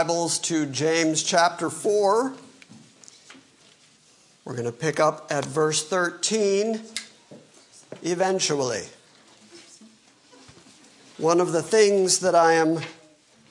Bibles 0.00 0.38
to 0.38 0.64
James 0.64 1.22
chapter 1.22 1.68
4. 1.68 2.32
We're 4.46 4.52
going 4.54 4.64
to 4.64 4.72
pick 4.72 4.98
up 4.98 5.26
at 5.30 5.44
verse 5.44 5.86
13 5.86 6.80
eventually. 8.02 8.84
One 11.18 11.38
of 11.38 11.52
the 11.52 11.60
things 11.60 12.20
that 12.20 12.34
I 12.34 12.54
am 12.54 12.78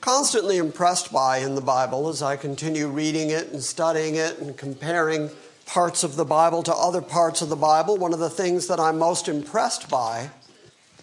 constantly 0.00 0.56
impressed 0.56 1.12
by 1.12 1.38
in 1.38 1.54
the 1.54 1.60
Bible 1.60 2.08
as 2.08 2.20
I 2.20 2.34
continue 2.34 2.88
reading 2.88 3.30
it 3.30 3.52
and 3.52 3.62
studying 3.62 4.16
it 4.16 4.40
and 4.40 4.56
comparing 4.56 5.30
parts 5.66 6.02
of 6.02 6.16
the 6.16 6.24
Bible 6.24 6.64
to 6.64 6.74
other 6.74 7.00
parts 7.00 7.42
of 7.42 7.48
the 7.48 7.54
Bible, 7.54 7.96
one 7.96 8.12
of 8.12 8.18
the 8.18 8.28
things 8.28 8.66
that 8.66 8.80
I'm 8.80 8.98
most 8.98 9.28
impressed 9.28 9.88
by 9.88 10.30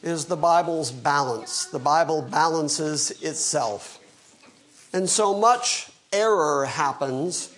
is 0.04 0.26
the 0.26 0.36
Bible's 0.36 0.92
balance. 0.92 1.68
The 1.68 1.80
Bible 1.80 2.22
balances 2.22 3.12
itself. 3.24 4.04
And 4.98 5.08
so 5.08 5.38
much 5.38 5.92
error 6.12 6.66
happens 6.66 7.54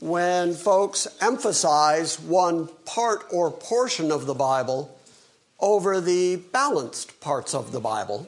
when 0.00 0.54
folks 0.54 1.06
emphasize 1.20 2.18
one 2.18 2.68
part 2.84 3.26
or 3.30 3.52
portion 3.52 4.10
of 4.10 4.26
the 4.26 4.34
Bible 4.34 4.98
over 5.60 6.00
the 6.00 6.34
balanced 6.34 7.20
parts 7.20 7.54
of 7.54 7.70
the 7.70 7.78
Bible. 7.78 8.26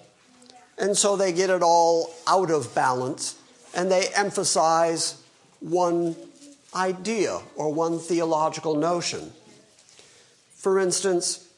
And 0.78 0.96
so 0.96 1.16
they 1.16 1.32
get 1.32 1.50
it 1.50 1.60
all 1.60 2.14
out 2.28 2.52
of 2.52 2.72
balance 2.72 3.36
and 3.74 3.90
they 3.90 4.06
emphasize 4.14 5.20
one 5.58 6.14
idea 6.72 7.40
or 7.56 7.74
one 7.74 7.98
theological 7.98 8.76
notion. 8.76 9.32
For 10.54 10.78
instance, 10.78 11.48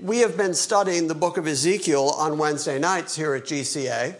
we 0.00 0.20
have 0.20 0.38
been 0.38 0.54
studying 0.54 1.08
the 1.08 1.14
book 1.14 1.36
of 1.36 1.46
Ezekiel 1.46 2.08
on 2.08 2.38
Wednesday 2.38 2.78
nights 2.78 3.16
here 3.16 3.34
at 3.34 3.44
GCA. 3.44 4.16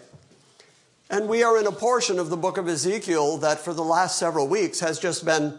And 1.09 1.27
we 1.27 1.41
are 1.41 1.57
in 1.57 1.65
a 1.65 1.71
portion 1.71 2.19
of 2.19 2.29
the 2.29 2.37
book 2.37 2.57
of 2.57 2.67
Ezekiel 2.67 3.37
that 3.37 3.59
for 3.59 3.73
the 3.73 3.83
last 3.83 4.19
several 4.19 4.47
weeks 4.47 4.79
has 4.79 4.99
just 4.99 5.25
been 5.25 5.57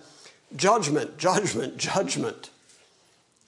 judgment, 0.54 1.18
judgment, 1.18 1.76
judgment. 1.76 2.50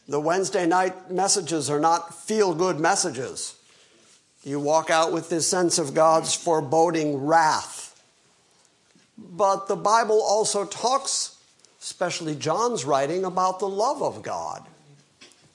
The 0.09 0.21
Wednesday 0.21 0.67
night 0.67 1.13
messages 1.13 1.71
are 1.71 1.79
not 1.79 2.13
feel 2.13 2.55
good 2.55 2.81
messages. 2.81 3.55
You 4.43 4.59
walk 4.59 4.91
out 4.91 5.13
with 5.13 5.31
this 5.31 5.49
sense 5.49 5.79
of 5.79 5.95
God's 5.95 6.35
foreboding 6.35 7.25
wrath. 7.25 8.03
But 9.17 9.69
the 9.69 9.77
Bible 9.77 10.21
also 10.21 10.65
talks, 10.65 11.37
especially 11.81 12.35
John's 12.35 12.85
writing, 12.85 13.25
about 13.25 13.61
the 13.61 13.69
love 13.69 14.03
of 14.03 14.23
God. 14.23 14.67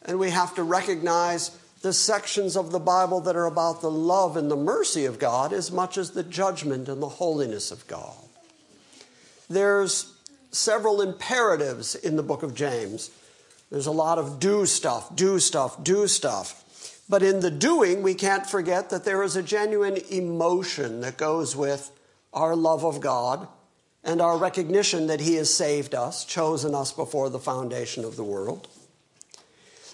And 0.04 0.18
we 0.18 0.30
have 0.30 0.56
to 0.56 0.64
recognize 0.64 1.52
the 1.82 1.94
sections 1.94 2.58
of 2.58 2.72
the 2.72 2.80
Bible 2.80 3.22
that 3.22 3.36
are 3.36 3.46
about 3.46 3.82
the 3.82 3.92
love 3.92 4.36
and 4.36 4.50
the 4.50 4.56
mercy 4.56 5.06
of 5.06 5.20
God 5.20 5.54
as 5.54 5.72
much 5.72 5.98
as 5.98 6.12
the 6.12 6.24
judgment 6.24 6.90
and 6.90 7.02
the 7.02 7.10
holiness 7.10 7.72
of 7.72 7.86
God. 7.88 8.16
There's 9.50 10.14
several 10.52 11.02
imperatives 11.02 11.96
in 11.96 12.16
the 12.16 12.24
book 12.24 12.44
of 12.44 12.56
James. 12.56 13.12
There's 13.70 13.86
a 13.86 13.92
lot 13.92 14.18
of 14.18 14.40
do 14.40 14.66
stuff, 14.66 15.16
do 15.16 15.40
stuff, 15.40 15.84
do 15.84 16.08
stuff. 16.08 16.64
But 17.10 17.24
in 17.24 17.40
the 17.40 17.52
doing, 17.52 18.02
we 18.02 18.16
can't 18.16 18.46
forget 18.46 18.90
that 18.90 19.06
there 19.06 19.24
is 19.24 19.36
a 19.36 19.44
genuine 19.44 19.98
emotion 20.10 21.02
that 21.02 21.18
goes 21.18 21.56
with 21.56 21.92
our 22.34 22.56
love 22.56 22.84
of 22.84 23.00
God 23.00 23.48
and 24.04 24.22
our 24.22 24.38
recognition 24.38 25.08
that 25.08 25.22
He 25.22 25.36
has 25.36 25.54
saved 25.54 25.96
us, 25.96 26.26
chosen 26.26 26.74
us 26.74 26.92
before 26.92 27.30
the 27.30 27.40
foundation 27.40 28.04
of 28.04 28.16
the 28.16 28.24
world 28.24 28.68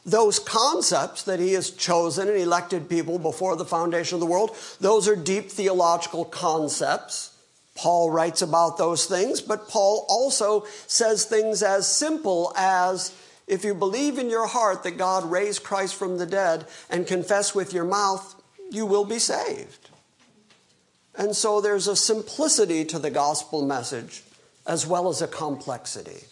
those 0.05 0.39
concepts 0.39 1.23
that 1.23 1.39
he 1.39 1.53
has 1.53 1.71
chosen 1.71 2.27
and 2.27 2.37
elected 2.37 2.89
people 2.89 3.19
before 3.19 3.55
the 3.55 3.65
foundation 3.65 4.15
of 4.15 4.19
the 4.19 4.25
world, 4.25 4.55
those 4.81 5.07
are 5.07 5.15
deep 5.15 5.49
theological 5.49 6.25
concepts. 6.25 7.31
Paul 7.75 8.11
writes 8.11 8.41
about 8.41 8.77
those 8.77 9.05
things, 9.05 9.41
but 9.41 9.69
Paul 9.69 10.05
also 10.09 10.65
says 10.87 11.25
things 11.25 11.63
as 11.63 11.87
simple 11.87 12.53
as 12.55 13.15
if 13.47 13.63
you 13.63 13.73
believe 13.73 14.19
in 14.19 14.29
your 14.29 14.47
heart 14.47 14.83
that 14.83 14.97
God 14.97 15.29
raised 15.29 15.63
Christ 15.63 15.95
from 15.95 16.17
the 16.17 16.25
dead 16.25 16.65
and 16.89 17.07
confess 17.07 17.55
with 17.55 17.73
your 17.73 17.85
mouth, 17.85 18.35
you 18.69 18.85
will 18.85 19.05
be 19.05 19.19
saved. 19.19 19.89
And 21.15 21.35
so 21.35 21.61
there's 21.61 21.87
a 21.87 21.95
simplicity 21.95 22.85
to 22.85 22.99
the 22.99 23.11
gospel 23.11 23.65
message 23.65 24.23
as 24.65 24.87
well 24.87 25.09
as 25.09 25.21
a 25.21 25.27
complexity, 25.27 26.25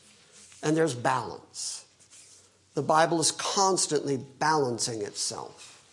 and 0.64 0.76
there's 0.76 0.96
balance. 0.96 1.81
The 2.74 2.82
Bible 2.82 3.20
is 3.20 3.32
constantly 3.32 4.18
balancing 4.40 5.02
itself. 5.02 5.84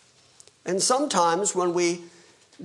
And 0.65 0.81
sometimes 0.81 1.55
when 1.55 1.73
we 1.73 2.01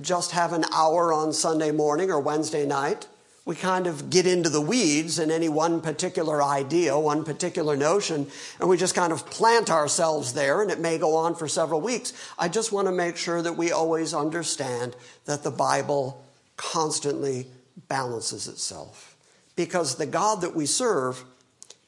just 0.01 0.31
have 0.31 0.53
an 0.53 0.65
hour 0.73 1.13
on 1.13 1.33
Sunday 1.33 1.71
morning 1.71 2.11
or 2.11 2.19
Wednesday 2.19 2.65
night, 2.65 3.07
we 3.45 3.55
kind 3.55 3.85
of 3.85 4.09
get 4.09 4.25
into 4.25 4.49
the 4.49 4.61
weeds 4.61 5.19
in 5.19 5.29
any 5.29 5.47
one 5.49 5.79
particular 5.79 6.41
idea, 6.41 6.97
one 6.97 7.23
particular 7.23 7.75
notion, 7.75 8.27
and 8.59 8.67
we 8.67 8.75
just 8.75 8.95
kind 8.95 9.13
of 9.13 9.29
plant 9.29 9.69
ourselves 9.69 10.33
there, 10.33 10.63
and 10.63 10.71
it 10.71 10.79
may 10.79 10.97
go 10.97 11.15
on 11.15 11.35
for 11.35 11.47
several 11.47 11.79
weeks. 11.79 12.11
I 12.39 12.47
just 12.47 12.71
want 12.71 12.87
to 12.87 12.91
make 12.91 13.17
sure 13.17 13.43
that 13.43 13.53
we 13.53 13.71
always 13.71 14.15
understand 14.15 14.95
that 15.25 15.43
the 15.43 15.51
Bible 15.51 16.23
constantly 16.57 17.45
balances 17.87 18.47
itself. 18.47 19.15
Because 19.55 19.95
the 19.95 20.07
God 20.07 20.41
that 20.41 20.55
we 20.55 20.65
serve 20.65 21.23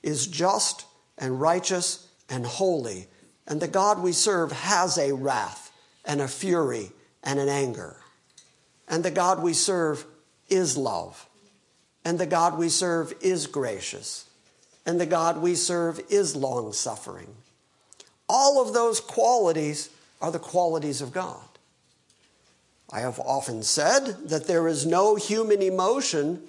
is 0.03 0.27
just 0.27 0.85
and 1.17 1.41
righteous 1.41 2.06
and 2.29 2.45
holy. 2.45 3.07
And 3.47 3.61
the 3.61 3.67
God 3.67 4.01
we 4.01 4.11
serve 4.11 4.51
has 4.51 4.97
a 4.97 5.13
wrath 5.13 5.71
and 6.05 6.21
a 6.21 6.27
fury 6.27 6.91
and 7.23 7.39
an 7.39 7.49
anger. 7.49 7.97
And 8.87 9.03
the 9.03 9.11
God 9.11 9.41
we 9.41 9.53
serve 9.53 10.05
is 10.49 10.77
love. 10.77 11.27
And 12.05 12.19
the 12.19 12.25
God 12.25 12.57
we 12.57 12.69
serve 12.69 13.13
is 13.21 13.47
gracious. 13.47 14.25
And 14.85 14.99
the 14.99 15.05
God 15.05 15.41
we 15.41 15.55
serve 15.55 15.99
is 16.09 16.35
long 16.35 16.71
suffering. 16.71 17.35
All 18.29 18.61
of 18.61 18.73
those 18.73 18.99
qualities 18.99 19.89
are 20.21 20.31
the 20.31 20.39
qualities 20.39 21.01
of 21.01 21.11
God. 21.11 21.43
I 22.89 23.01
have 23.01 23.19
often 23.19 23.63
said 23.63 24.29
that 24.29 24.47
there 24.47 24.67
is 24.67 24.85
no 24.85 25.15
human 25.15 25.61
emotion 25.61 26.41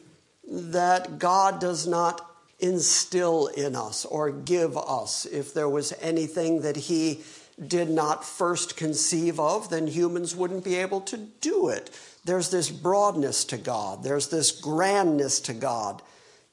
that 0.46 1.18
God 1.18 1.60
does 1.60 1.86
not 1.86 2.27
instill 2.58 3.46
in 3.48 3.76
us 3.76 4.04
or 4.04 4.30
give 4.30 4.76
us. 4.76 5.26
If 5.26 5.54
there 5.54 5.68
was 5.68 5.92
anything 6.00 6.62
that 6.62 6.76
He 6.76 7.22
did 7.66 7.90
not 7.90 8.24
first 8.24 8.76
conceive 8.76 9.40
of, 9.40 9.70
then 9.70 9.86
humans 9.86 10.36
wouldn't 10.36 10.64
be 10.64 10.76
able 10.76 11.00
to 11.02 11.16
do 11.16 11.68
it. 11.68 11.90
There's 12.24 12.50
this 12.50 12.70
broadness 12.70 13.44
to 13.46 13.56
God, 13.56 14.02
there's 14.02 14.28
this 14.28 14.52
grandness 14.52 15.40
to 15.42 15.54
God. 15.54 16.02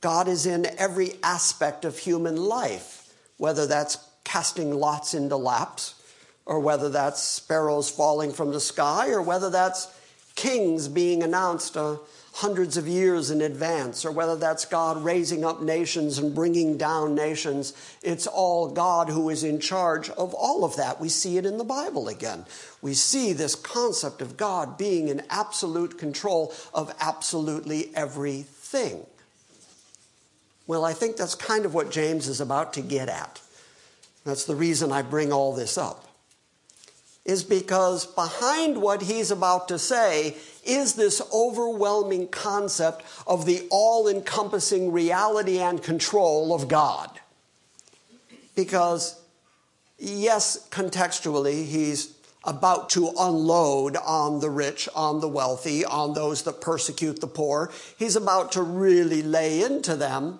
God 0.01 0.27
is 0.27 0.45
in 0.45 0.67
every 0.77 1.13
aspect 1.23 1.83
of 1.83 1.97
human 1.97 2.35
life, 2.35 3.11
whether 3.37 3.65
that's 3.65 3.97
casting 4.23 4.71
lots 4.71 5.13
into 5.13 5.35
laps, 5.35 5.95
or 6.45 6.59
whether 6.59 6.89
that's 6.89 7.23
sparrows 7.23 7.89
falling 7.89 8.31
from 8.31 8.51
the 8.51 8.59
sky, 8.59 9.09
or 9.09 9.21
whether 9.21 9.49
that's 9.49 9.87
kings 10.35 10.87
being 10.87 11.23
announced 11.23 11.75
uh, 11.75 11.97
hundreds 12.35 12.75
of 12.75 12.85
years 12.85 13.31
in 13.31 13.41
advance, 13.41 14.03
or 14.03 14.11
whether 14.11 14.35
that's 14.35 14.65
God 14.65 15.01
raising 15.01 15.45
up 15.45 15.61
nations 15.61 16.17
and 16.17 16.35
bringing 16.35 16.77
down 16.77 17.15
nations. 17.15 17.73
It's 18.03 18.27
all 18.27 18.67
God 18.67 19.07
who 19.07 19.29
is 19.29 19.45
in 19.45 19.61
charge 19.61 20.09
of 20.09 20.33
all 20.33 20.65
of 20.65 20.75
that. 20.75 20.99
We 20.99 21.07
see 21.07 21.37
it 21.37 21.45
in 21.45 21.57
the 21.57 21.63
Bible 21.63 22.09
again. 22.09 22.45
We 22.81 22.93
see 22.93 23.31
this 23.31 23.55
concept 23.55 24.21
of 24.21 24.35
God 24.35 24.77
being 24.77 25.07
in 25.07 25.23
absolute 25.29 25.97
control 25.97 26.53
of 26.73 26.93
absolutely 26.99 27.95
everything. 27.95 29.05
Well, 30.67 30.83
I 30.83 30.91
think 30.91 31.15
that's 31.15 31.35
kind 31.35 31.65
of 31.65 31.73
what 31.73 31.89
James 31.89 32.27
is 32.27 32.41
about 32.41 32.73
to 32.73 32.81
get 32.81 33.07
at. 33.07 33.39
That's 34.25 34.43
the 34.43 34.55
reason 34.55 34.91
I 34.91 35.03
bring 35.03 35.31
all 35.31 35.55
this 35.55 35.77
up 35.77 36.04
is 37.25 37.43
because 37.43 38.05
behind 38.05 38.77
what 38.77 39.01
he's 39.01 39.31
about 39.31 39.67
to 39.67 39.79
say 39.79 40.35
is 40.63 40.93
this 40.93 41.21
overwhelming 41.33 42.27
concept 42.27 43.03
of 43.25 43.45
the 43.45 43.67
all 43.71 44.07
encompassing 44.07 44.91
reality 44.91 45.59
and 45.59 45.81
control 45.81 46.53
of 46.53 46.67
God. 46.67 47.19
Because, 48.55 49.19
yes, 49.97 50.67
contextually, 50.69 51.65
he's 51.65 52.15
about 52.43 52.91
to 52.91 53.11
unload 53.19 53.97
on 53.97 54.39
the 54.39 54.49
rich, 54.49 54.87
on 54.95 55.19
the 55.19 55.27
wealthy, 55.27 55.83
on 55.83 56.13
those 56.13 56.43
that 56.43 56.61
persecute 56.61 57.19
the 57.19 57.27
poor. 57.27 57.71
He's 57.97 58.15
about 58.15 58.51
to 58.51 58.61
really 58.61 59.23
lay 59.23 59.63
into 59.63 59.95
them. 59.95 60.39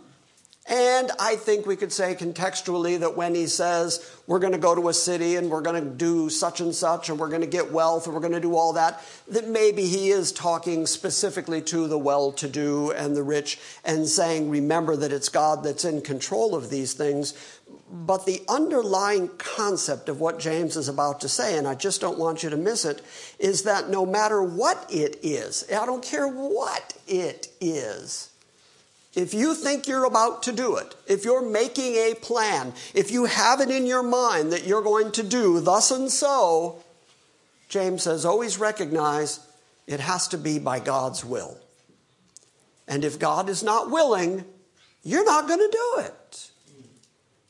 And 0.68 1.12
I 1.20 1.36
think 1.36 1.68
we 1.68 1.76
could 1.76 1.94
say 1.94 2.16
contextually 2.16 3.00
that 3.00 3.16
when 3.16 3.36
he 3.36 3.46
says, 3.46 4.12
we're 4.26 4.40
going 4.40 4.54
to 4.54 4.58
go 4.58 4.74
to 4.74 4.90
a 4.90 4.94
city 4.96 5.36
and 5.36 5.52
we're 5.52 5.62
going 5.62 5.84
to 5.84 5.88
do 5.88 6.28
such 6.28 6.60
and 6.60 6.74
such 6.74 7.08
and 7.08 7.20
we're 7.20 7.30
going 7.30 7.42
to 7.42 7.48
get 7.48 7.72
wealth 7.72 8.06
and 8.06 8.16
we're 8.16 8.22
going 8.22 8.34
to 8.34 8.40
do 8.40 8.56
all 8.56 8.74
that, 8.74 9.04
that 9.28 9.48
maybe 9.48 9.86
he 9.86 10.10
is 10.10 10.32
talking 10.32 10.88
specifically 10.88 11.62
to 11.62 11.88
the 11.88 12.00
well 12.00 12.32
to 12.32 12.48
do 12.48 12.90
and 12.94 13.16
the 13.16 13.22
rich 13.22 13.60
and 13.84 14.08
saying, 14.08 14.50
remember 14.50 14.96
that 14.96 15.12
it's 15.12 15.30
God 15.30 15.64
that's 15.64 15.86
in 15.86 16.02
control 16.02 16.56
of 16.56 16.72
these 16.72 16.94
things. 16.94 17.36
But 17.92 18.26
the 18.26 18.42
underlying 18.50 19.30
concept 19.38 20.10
of 20.10 20.20
what 20.20 20.40
James 20.40 20.78
is 20.78 20.88
about 20.88 21.22
to 21.22 21.30
say, 21.30 21.60
and 21.60 21.68
I 21.68 21.76
just 21.76 22.02
don't 22.02 22.18
want 22.18 22.42
you 22.42 22.50
to 22.50 22.58
miss 22.58 22.86
it, 22.86 23.04
is 23.38 23.64
that 23.64 23.90
no 23.90 24.04
matter 24.04 24.42
what 24.42 24.88
it 24.90 25.20
is, 25.22 25.64
I 25.72 25.86
don't 25.86 26.04
care 26.04 26.28
what 26.28 26.96
it 27.08 27.50
is, 27.62 28.32
if 29.16 29.34
you 29.34 29.56
think 29.56 29.88
you're 29.88 30.06
about 30.06 30.44
to 30.44 30.52
do 30.52 30.76
it, 30.76 30.94
if 31.08 31.24
you're 31.24 31.48
making 31.48 31.96
a 31.96 32.16
plan, 32.16 32.74
if 32.94 33.12
you 33.12 33.26
have 33.26 33.62
it 33.62 33.70
in 33.70 33.86
your 33.86 34.04
mind 34.04 34.52
that 34.52 34.68
you're 34.68 34.82
going 34.82 35.12
to 35.14 35.24
do 35.24 35.62
thus 35.62 35.92
and 35.92 36.12
so, 36.12 36.84
James 37.70 38.04
says, 38.04 38.26
always 38.26 38.60
recognize 38.60 39.40
it 39.88 40.00
has 40.00 40.28
to 40.30 40.38
be 40.38 40.60
by 40.60 40.80
God's 40.80 41.24
will. 41.24 41.58
And 42.88 43.04
if 43.04 43.18
God 43.18 43.50
is 43.50 43.64
not 43.64 43.90
willing, 43.90 44.44
you're 45.04 45.26
not 45.26 45.48
going 45.48 45.60
to 45.60 45.70
do 45.72 46.04
it. 46.04 46.52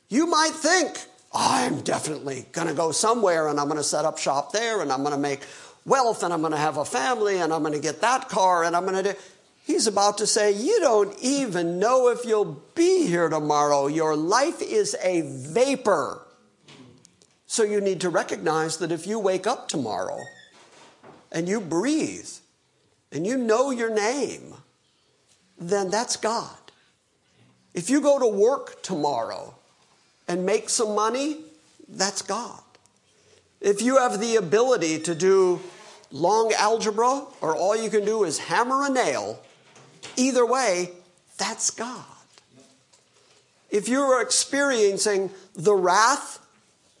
You 0.08 0.26
might 0.26 0.52
think, 0.52 0.98
I'm 1.34 1.80
definitely 1.80 2.46
going 2.52 2.68
to 2.68 2.74
go 2.74 2.92
somewhere 2.92 3.48
and 3.48 3.58
I'm 3.58 3.66
going 3.66 3.78
to 3.78 3.84
set 3.84 4.04
up 4.04 4.18
shop 4.18 4.52
there 4.52 4.80
and 4.80 4.92
I'm 4.92 5.00
going 5.00 5.14
to 5.14 5.20
make 5.20 5.40
wealth 5.84 6.22
and 6.22 6.32
I'm 6.32 6.40
going 6.40 6.52
to 6.52 6.58
have 6.58 6.76
a 6.76 6.84
family 6.84 7.38
and 7.38 7.52
I'm 7.52 7.62
going 7.62 7.74
to 7.74 7.80
get 7.80 8.00
that 8.00 8.28
car 8.28 8.64
and 8.64 8.76
I'm 8.76 8.86
going 8.86 9.02
to 9.02 9.12
do. 9.12 9.18
He's 9.66 9.88
about 9.88 10.18
to 10.18 10.28
say, 10.28 10.52
You 10.52 10.78
don't 10.78 11.12
even 11.20 11.80
know 11.80 12.06
if 12.08 12.24
you'll 12.24 12.62
be 12.76 13.08
here 13.08 13.28
tomorrow. 13.28 13.88
Your 13.88 14.14
life 14.14 14.62
is 14.62 14.94
a 15.02 15.22
vapor. 15.22 16.22
So 17.48 17.64
you 17.64 17.80
need 17.80 18.00
to 18.02 18.08
recognize 18.08 18.76
that 18.76 18.92
if 18.92 19.08
you 19.08 19.18
wake 19.18 19.44
up 19.44 19.68
tomorrow 19.68 20.20
and 21.32 21.48
you 21.48 21.60
breathe 21.60 22.28
and 23.10 23.26
you 23.26 23.36
know 23.36 23.72
your 23.72 23.92
name, 23.92 24.54
then 25.58 25.90
that's 25.90 26.16
God. 26.16 26.56
If 27.74 27.90
you 27.90 28.00
go 28.00 28.20
to 28.20 28.28
work 28.28 28.84
tomorrow 28.84 29.56
and 30.28 30.46
make 30.46 30.68
some 30.68 30.94
money, 30.94 31.38
that's 31.88 32.22
God. 32.22 32.62
If 33.60 33.82
you 33.82 33.98
have 33.98 34.20
the 34.20 34.36
ability 34.36 35.00
to 35.00 35.14
do 35.16 35.60
long 36.12 36.52
algebra 36.56 37.24
or 37.40 37.56
all 37.56 37.76
you 37.76 37.90
can 37.90 38.04
do 38.04 38.22
is 38.22 38.38
hammer 38.38 38.86
a 38.86 38.90
nail, 38.90 39.40
Either 40.16 40.46
way, 40.46 40.90
that's 41.38 41.70
God. 41.70 42.04
If 43.70 43.88
you're 43.88 44.22
experiencing 44.22 45.30
the 45.54 45.74
wrath, 45.74 46.38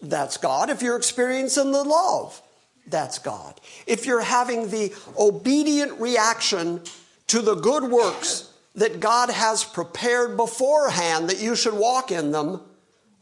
that's 0.02 0.36
God. 0.36 0.70
If 0.70 0.82
you're 0.82 0.96
experiencing 0.96 1.72
the 1.72 1.84
love, 1.84 2.40
that's 2.86 3.18
God. 3.18 3.60
If 3.86 4.06
you're 4.06 4.20
having 4.20 4.70
the 4.70 4.92
obedient 5.18 6.00
reaction 6.00 6.82
to 7.28 7.40
the 7.40 7.54
good 7.54 7.84
works 7.84 8.50
that 8.74 9.00
God 9.00 9.30
has 9.30 9.64
prepared 9.64 10.36
beforehand 10.36 11.30
that 11.30 11.40
you 11.40 11.56
should 11.56 11.74
walk 11.74 12.12
in 12.12 12.30
them, 12.30 12.60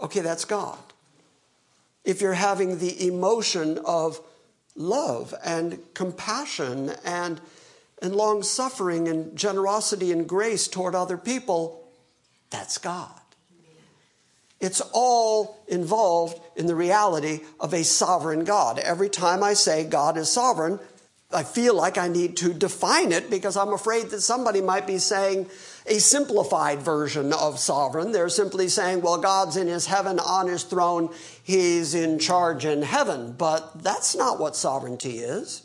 okay, 0.01 0.21
that's 0.21 0.45
God. 0.45 0.79
If 2.05 2.21
you're 2.21 2.35
having 2.35 2.79
the 2.79 3.07
emotion 3.07 3.79
of 3.85 4.21
love 4.77 5.33
and 5.45 5.79
compassion 5.95 6.93
and 7.05 7.41
and 8.05 8.15
long 8.15 8.43
suffering 8.43 9.09
and 9.09 9.37
generosity 9.37 10.13
and 10.13 10.29
grace 10.29 10.69
toward 10.69 10.95
other 10.95 11.17
people, 11.17 11.89
that's 12.51 12.79
God. 12.79 13.21
It's 14.61 14.81
all 14.93 15.63
involved 15.67 16.41
in 16.57 16.67
the 16.67 16.75
reality 16.75 17.41
of 17.59 17.75
a 17.75 17.83
sovereign 17.83 18.45
God. 18.45 18.79
Every 18.79 19.09
time 19.09 19.43
I 19.43 19.55
say 19.55 19.85
God 19.85 20.17
is 20.17 20.31
sovereign, 20.31 20.79
I 21.33 21.43
feel 21.43 21.75
like 21.75 21.99
I 21.99 22.09
need 22.09 22.37
to 22.39 22.55
define 22.55 23.11
it 23.11 23.29
because 23.29 23.57
I'm 23.57 23.73
afraid 23.73 24.11
that 24.11 24.21
somebody 24.21 24.61
might 24.61 24.87
be 24.87 24.99
saying 24.99 25.49
a 25.87 25.99
simplified 25.99 26.81
version 26.81 27.33
of 27.33 27.59
sovereign. 27.59 28.13
They're 28.13 28.29
simply 28.29 28.69
saying, 28.69 29.03
well, 29.03 29.19
God's 29.19 29.57
in 29.57 29.67
his 29.67 29.87
heaven 29.87 30.19
on 30.19 30.47
his 30.47 30.63
throne, 30.63 31.11
he's 31.43 31.95
in 31.95 32.19
charge 32.19 32.65
in 32.65 32.83
heaven. 32.83 33.33
But 33.33 33.83
that's 33.83 34.15
not 34.15 34.39
what 34.39 34.57
sovereignty 34.57 35.19
is. 35.19 35.63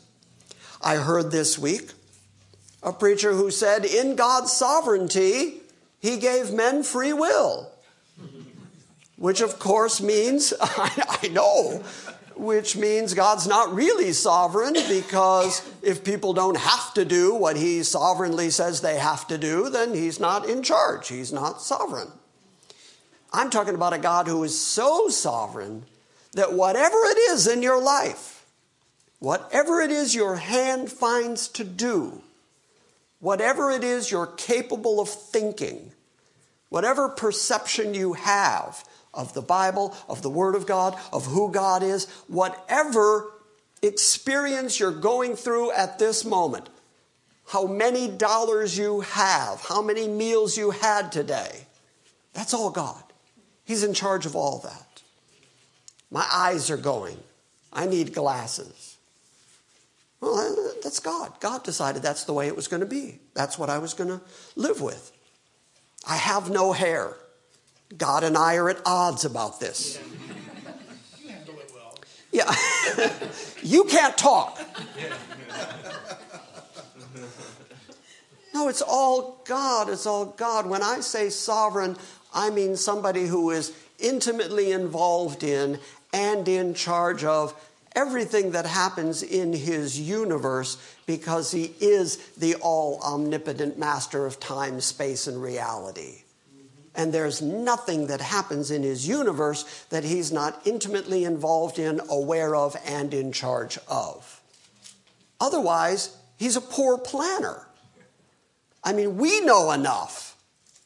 I 0.82 0.96
heard 0.96 1.30
this 1.30 1.58
week 1.58 1.92
a 2.82 2.92
preacher 2.92 3.32
who 3.32 3.50
said, 3.50 3.84
in 3.84 4.16
God's 4.16 4.52
sovereignty, 4.52 5.60
he 6.00 6.16
gave 6.16 6.52
men 6.52 6.82
free 6.82 7.12
will. 7.12 7.70
Which, 9.16 9.42
of 9.42 9.58
course, 9.58 10.00
means, 10.00 10.54
I, 10.60 11.28
know, 11.30 11.82
which 12.36 12.74
means 12.74 13.12
God's 13.12 13.46
not 13.46 13.74
really 13.74 14.12
sovereign 14.14 14.72
because 14.88 15.62
if 15.82 16.02
people 16.02 16.32
don't 16.32 16.56
have 16.56 16.94
to 16.94 17.04
do 17.04 17.34
what 17.34 17.58
he 17.58 17.82
sovereignly 17.82 18.48
says 18.48 18.80
they 18.80 18.98
have 18.98 19.26
to 19.28 19.36
do, 19.36 19.68
then 19.68 19.92
he's 19.92 20.18
not 20.18 20.48
in 20.48 20.62
charge. 20.62 21.08
He's 21.08 21.34
not 21.34 21.60
sovereign. 21.60 22.08
I'm 23.30 23.50
talking 23.50 23.74
about 23.74 23.92
a 23.92 23.98
God 23.98 24.26
who 24.26 24.42
is 24.42 24.58
so 24.58 25.08
sovereign 25.08 25.84
that 26.32 26.54
whatever 26.54 26.96
it 27.04 27.18
is 27.18 27.46
in 27.46 27.62
your 27.62 27.80
life, 27.80 28.46
whatever 29.18 29.80
it 29.82 29.90
is 29.90 30.14
your 30.14 30.36
hand 30.36 30.90
finds 30.90 31.46
to 31.48 31.64
do, 31.64 32.22
whatever 33.20 33.70
it 33.70 33.84
is 33.84 34.10
you're 34.10 34.26
capable 34.26 35.00
of 35.00 35.08
thinking, 35.08 35.92
whatever 36.68 37.08
perception 37.08 37.94
you 37.94 38.14
have 38.14 38.84
of 39.14 39.34
the 39.34 39.42
Bible, 39.42 39.94
of 40.08 40.22
the 40.22 40.30
Word 40.30 40.54
of 40.54 40.66
God, 40.66 40.98
of 41.12 41.26
who 41.26 41.50
God 41.50 41.82
is, 41.82 42.08
whatever 42.26 43.30
experience 43.82 44.78
you're 44.78 44.90
going 44.90 45.36
through 45.36 45.72
at 45.72 45.98
this 45.98 46.24
moment, 46.24 46.68
how 47.48 47.66
many 47.66 48.08
dollars 48.08 48.78
you 48.78 49.00
have, 49.00 49.60
how 49.60 49.82
many 49.82 50.06
meals 50.06 50.56
you 50.56 50.70
had 50.70 51.10
today, 51.10 51.66
that's 52.32 52.54
all 52.54 52.70
God. 52.70 53.02
He's 53.64 53.82
in 53.82 53.94
charge 53.94 54.26
of 54.26 54.36
all 54.36 54.58
that. 54.60 55.02
My 56.10 56.26
eyes 56.32 56.70
are 56.70 56.76
going. 56.76 57.18
I 57.72 57.86
need 57.86 58.14
glasses. 58.14 58.96
Well, 60.20 60.36
uh, 60.36 60.72
that's 60.82 61.00
God. 61.00 61.32
God 61.40 61.64
decided 61.64 62.02
that's 62.02 62.24
the 62.24 62.32
way 62.32 62.46
it 62.46 62.56
was 62.56 62.68
going 62.68 62.80
to 62.80 62.86
be. 62.86 63.20
That's 63.34 63.58
what 63.58 63.70
I 63.70 63.78
was 63.78 63.94
going 63.94 64.10
to 64.10 64.20
live 64.54 64.80
with. 64.80 65.12
I 66.06 66.16
have 66.16 66.50
no 66.50 66.72
hair. 66.72 67.16
God 67.96 68.22
and 68.22 68.36
I 68.36 68.56
are 68.56 68.70
at 68.70 68.80
odds 68.86 69.24
about 69.24 69.60
this. 69.60 69.98
You 71.22 71.30
handle 71.30 71.54
it 71.58 71.72
well. 71.74 71.98
Yeah. 72.30 72.54
you 73.62 73.84
can't 73.84 74.16
talk. 74.16 74.60
No, 78.52 78.68
it's 78.68 78.82
all 78.82 79.40
God. 79.46 79.88
It's 79.88 80.06
all 80.06 80.26
God. 80.26 80.66
When 80.66 80.82
I 80.82 81.00
say 81.00 81.30
sovereign, 81.30 81.96
I 82.34 82.50
mean 82.50 82.76
somebody 82.76 83.26
who 83.26 83.50
is 83.50 83.72
intimately 83.98 84.72
involved 84.72 85.42
in 85.42 85.78
and 86.12 86.46
in 86.48 86.74
charge 86.74 87.24
of 87.24 87.54
everything 87.94 88.52
that 88.52 88.66
happens 88.66 89.22
in 89.22 89.52
his 89.52 89.98
universe 89.98 90.76
because 91.06 91.50
he 91.50 91.74
is 91.80 92.16
the 92.36 92.54
all 92.56 93.00
omnipotent 93.02 93.78
master 93.78 94.26
of 94.26 94.40
time, 94.40 94.80
space, 94.80 95.26
and 95.26 95.42
reality. 95.42 96.22
And 96.94 97.12
there's 97.12 97.40
nothing 97.40 98.08
that 98.08 98.20
happens 98.20 98.70
in 98.70 98.82
his 98.82 99.06
universe 99.06 99.86
that 99.90 100.04
he's 100.04 100.32
not 100.32 100.60
intimately 100.64 101.24
involved 101.24 101.78
in, 101.78 102.00
aware 102.10 102.54
of, 102.56 102.76
and 102.84 103.14
in 103.14 103.32
charge 103.32 103.78
of. 103.88 104.40
Otherwise, 105.40 106.16
he's 106.36 106.56
a 106.56 106.60
poor 106.60 106.98
planner. 106.98 107.66
I 108.82 108.92
mean, 108.92 109.16
we 109.16 109.40
know 109.40 109.70
enough 109.70 110.36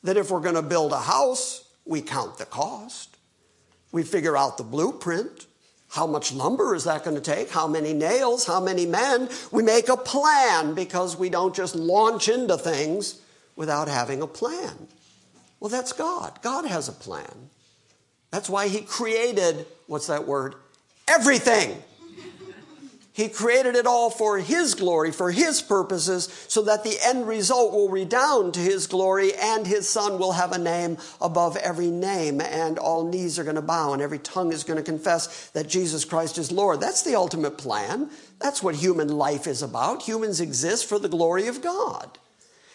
that 0.02 0.16
if 0.16 0.30
we're 0.30 0.40
going 0.40 0.54
to 0.54 0.62
build 0.62 0.92
a 0.92 1.00
house, 1.00 1.64
we 1.84 2.02
count 2.02 2.38
the 2.38 2.46
cost. 2.46 3.16
We 3.90 4.02
figure 4.02 4.37
out 4.37 4.58
the 4.58 4.64
blueprint. 4.64 5.46
How 5.94 6.08
much 6.08 6.32
lumber 6.32 6.74
is 6.74 6.82
that 6.84 7.04
going 7.04 7.14
to 7.14 7.22
take? 7.22 7.50
How 7.50 7.68
many 7.68 7.92
nails? 7.92 8.44
How 8.44 8.58
many 8.58 8.84
men? 8.84 9.28
We 9.52 9.62
make 9.62 9.88
a 9.88 9.96
plan 9.96 10.74
because 10.74 11.16
we 11.16 11.30
don't 11.30 11.54
just 11.54 11.76
launch 11.76 12.28
into 12.28 12.58
things 12.58 13.20
without 13.54 13.86
having 13.86 14.20
a 14.20 14.26
plan. 14.26 14.88
Well, 15.60 15.68
that's 15.68 15.92
God. 15.92 16.42
God 16.42 16.64
has 16.64 16.88
a 16.88 16.92
plan. 16.92 17.48
That's 18.32 18.50
why 18.50 18.66
He 18.66 18.80
created, 18.80 19.66
what's 19.86 20.08
that 20.08 20.26
word? 20.26 20.56
Everything. 21.06 21.80
He 23.14 23.28
created 23.28 23.76
it 23.76 23.87
all 23.87 24.11
for 24.11 24.38
His 24.40 24.75
glory, 24.75 25.12
for 25.12 25.30
His 25.30 25.62
purposes, 25.62 26.28
so 26.49 26.62
that 26.62 26.83
the 26.83 26.99
end 27.00 27.28
result 27.28 27.73
will 27.73 27.88
redound 27.88 28.54
to 28.54 28.61
His 28.61 28.88
glory 28.88 29.33
and 29.35 29.64
His 29.64 29.88
Son 29.88 30.18
will 30.18 30.33
have 30.33 30.50
a 30.50 30.59
name 30.59 30.99
above 31.21 31.56
every 31.56 31.92
name, 31.92 32.40
and 32.40 32.76
all 32.76 33.09
knees 33.09 33.38
are 33.38 33.44
going 33.44 33.54
to 33.54 33.62
bow 33.62 33.92
and 33.92 34.02
every 34.02 34.18
tongue 34.18 34.52
is 34.52 34.64
going 34.64 34.78
to 34.78 34.83
confess 34.83 35.49
that 35.50 35.68
Jesus 35.68 36.04
Christ 36.04 36.38
is 36.38 36.50
Lord. 36.50 36.80
That's 36.80 37.02
the 37.02 37.14
ultimate 37.14 37.56
plan. 37.56 38.11
That's 38.40 38.64
what 38.64 38.75
human 38.75 39.06
life 39.06 39.47
is 39.47 39.62
about. 39.62 40.02
Humans 40.02 40.40
exist 40.40 40.88
for 40.88 40.99
the 40.99 41.09
glory 41.09 41.47
of 41.47 41.62
God 41.62 42.18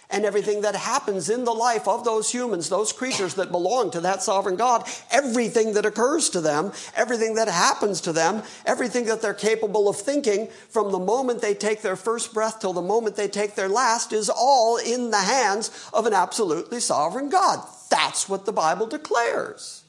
and 0.10 0.26
everything 0.26 0.62
that 0.62 0.76
happens 0.76 1.30
in 1.30 1.44
the 1.44 1.54
life 1.54 1.88
of 1.88 2.04
those 2.04 2.32
humans, 2.32 2.70
those 2.70 2.92
creatures 2.92 3.36
that 3.36 3.52
belong 3.52 3.92
to 3.92 4.02
that 4.02 4.24
sovereign 4.24 4.56
God, 4.56 4.88
everything 5.12 5.74
that 5.74 5.86
occurs 5.86 6.30
to 6.32 6.42
them, 6.42 6.72
everything 6.96 7.36
that 7.36 7.48
happens 7.48 8.02
to 8.02 8.12
them, 8.12 8.42
everything 8.66 9.06
that 9.06 9.22
they're 9.22 9.34
capable 9.36 9.88
of 9.88 9.98
thinking 9.98 10.48
from 10.70 10.92
the 10.92 11.00
moment 11.00 11.42
they 11.42 11.54
take 11.54 11.82
their 11.82 11.96
first 11.96 12.34
breath 12.34 12.60
till 12.60 12.74
the 12.74 12.82
moment 12.82 13.16
they 13.16 13.28
take 13.28 13.56
their 13.56 13.70
last 13.70 14.12
is 14.12 14.30
all 14.30 14.78
in 14.78 15.12
the 15.12 15.18
hands 15.18 15.90
of 15.94 16.08
an 16.08 16.14
absolutely 16.14 16.80
sovereign 16.80 17.30
God. 17.30 17.64
That's 17.92 18.28
what 18.28 18.46
the 18.46 18.52
Bible 18.54 18.88
declares. 18.88 19.84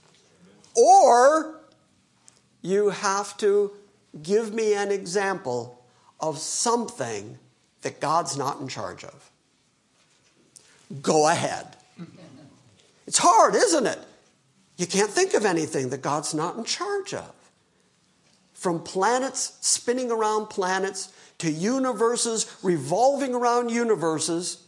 Or 0.76 1.60
you 2.60 2.90
have 2.90 3.36
to 3.38 3.72
give 4.22 4.52
me 4.52 4.74
an 4.74 4.90
example 4.90 5.82
of 6.18 6.38
something 6.38 7.38
that 7.80 8.00
God's 8.00 8.36
not 8.36 8.60
in 8.60 8.68
charge 8.68 9.04
of 9.04 9.29
go 11.02 11.28
ahead. 11.28 11.76
It's 13.06 13.18
hard, 13.18 13.54
isn't 13.54 13.86
it? 13.86 13.98
You 14.76 14.86
can't 14.86 15.10
think 15.10 15.34
of 15.34 15.44
anything 15.44 15.90
that 15.90 16.00
God's 16.00 16.32
not 16.32 16.56
in 16.56 16.64
charge 16.64 17.12
of. 17.12 17.32
From 18.54 18.82
planets 18.82 19.58
spinning 19.60 20.10
around 20.10 20.46
planets 20.46 21.12
to 21.38 21.50
universes 21.50 22.54
revolving 22.62 23.34
around 23.34 23.70
universes 23.70 24.64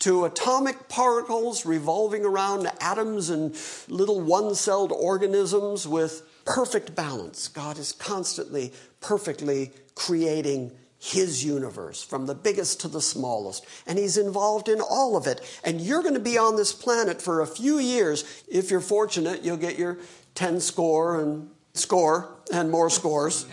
to 0.00 0.24
atomic 0.24 0.88
particles 0.88 1.66
revolving 1.66 2.24
around 2.24 2.70
atoms 2.80 3.30
and 3.30 3.56
little 3.88 4.20
one 4.20 4.54
celled 4.54 4.92
organisms 4.92 5.86
with 5.86 6.22
perfect 6.44 6.94
balance. 6.94 7.48
God 7.48 7.78
is 7.78 7.92
constantly, 7.92 8.72
perfectly 9.00 9.72
creating 9.94 10.72
his 10.98 11.44
universe, 11.44 12.02
from 12.02 12.26
the 12.26 12.34
biggest 12.34 12.80
to 12.80 12.88
the 12.88 13.00
smallest. 13.00 13.64
And 13.86 13.98
he's 13.98 14.16
involved 14.16 14.68
in 14.68 14.80
all 14.80 15.16
of 15.16 15.26
it. 15.26 15.40
And 15.64 15.80
you're 15.80 16.02
going 16.02 16.14
to 16.14 16.20
be 16.20 16.36
on 16.36 16.56
this 16.56 16.72
planet 16.72 17.22
for 17.22 17.40
a 17.40 17.46
few 17.46 17.78
years. 17.78 18.44
If 18.48 18.70
you're 18.70 18.80
fortunate, 18.80 19.44
you'll 19.44 19.56
get 19.56 19.78
your 19.78 19.98
10 20.34 20.60
score 20.60 21.20
and 21.20 21.50
score 21.74 22.28
and 22.52 22.70
more 22.70 22.90
scores. 22.90 23.46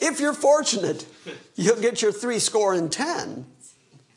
if 0.00 0.20
you're 0.20 0.34
fortunate, 0.34 1.06
you'll 1.56 1.80
get 1.80 2.00
your 2.00 2.12
three 2.12 2.38
score 2.38 2.74
and 2.74 2.92
10. 2.92 3.46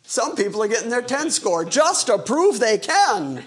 Some 0.03 0.35
people 0.35 0.61
are 0.63 0.67
getting 0.67 0.89
their 0.89 1.01
10 1.01 1.31
score 1.31 1.65
just 1.65 2.07
to 2.07 2.19
prove 2.19 2.59
they 2.59 2.77
can. 2.77 3.43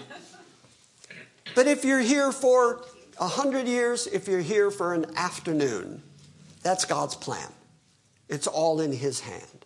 But 1.55 1.67
if 1.67 1.83
you're 1.85 1.99
here 1.99 2.31
for 2.31 2.85
a 3.19 3.27
hundred 3.27 3.67
years, 3.67 4.07
if 4.07 4.27
you're 4.27 4.41
here 4.41 4.71
for 4.71 4.93
an 4.93 5.05
afternoon, 5.15 6.03
that's 6.63 6.85
God's 6.85 7.15
plan. 7.15 7.47
It's 8.31 8.47
all 8.47 8.79
in 8.79 8.93
his 8.93 9.19
hand. 9.19 9.65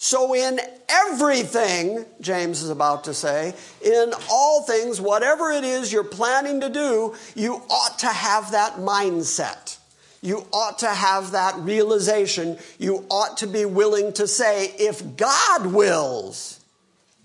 So, 0.00 0.32
in 0.32 0.60
everything, 0.88 2.04
James 2.20 2.62
is 2.62 2.70
about 2.70 3.04
to 3.04 3.14
say, 3.14 3.54
in 3.84 4.12
all 4.30 4.62
things, 4.62 5.00
whatever 5.00 5.50
it 5.50 5.64
is 5.64 5.92
you're 5.92 6.04
planning 6.04 6.60
to 6.60 6.68
do, 6.68 7.16
you 7.34 7.54
ought 7.68 7.98
to 8.00 8.06
have 8.06 8.52
that 8.52 8.74
mindset. 8.74 9.78
You 10.22 10.46
ought 10.52 10.78
to 10.80 10.88
have 10.88 11.32
that 11.32 11.56
realization. 11.56 12.58
You 12.78 13.06
ought 13.10 13.38
to 13.38 13.48
be 13.48 13.64
willing 13.64 14.12
to 14.14 14.28
say, 14.28 14.66
if 14.78 15.16
God 15.16 15.66
wills, 15.66 16.60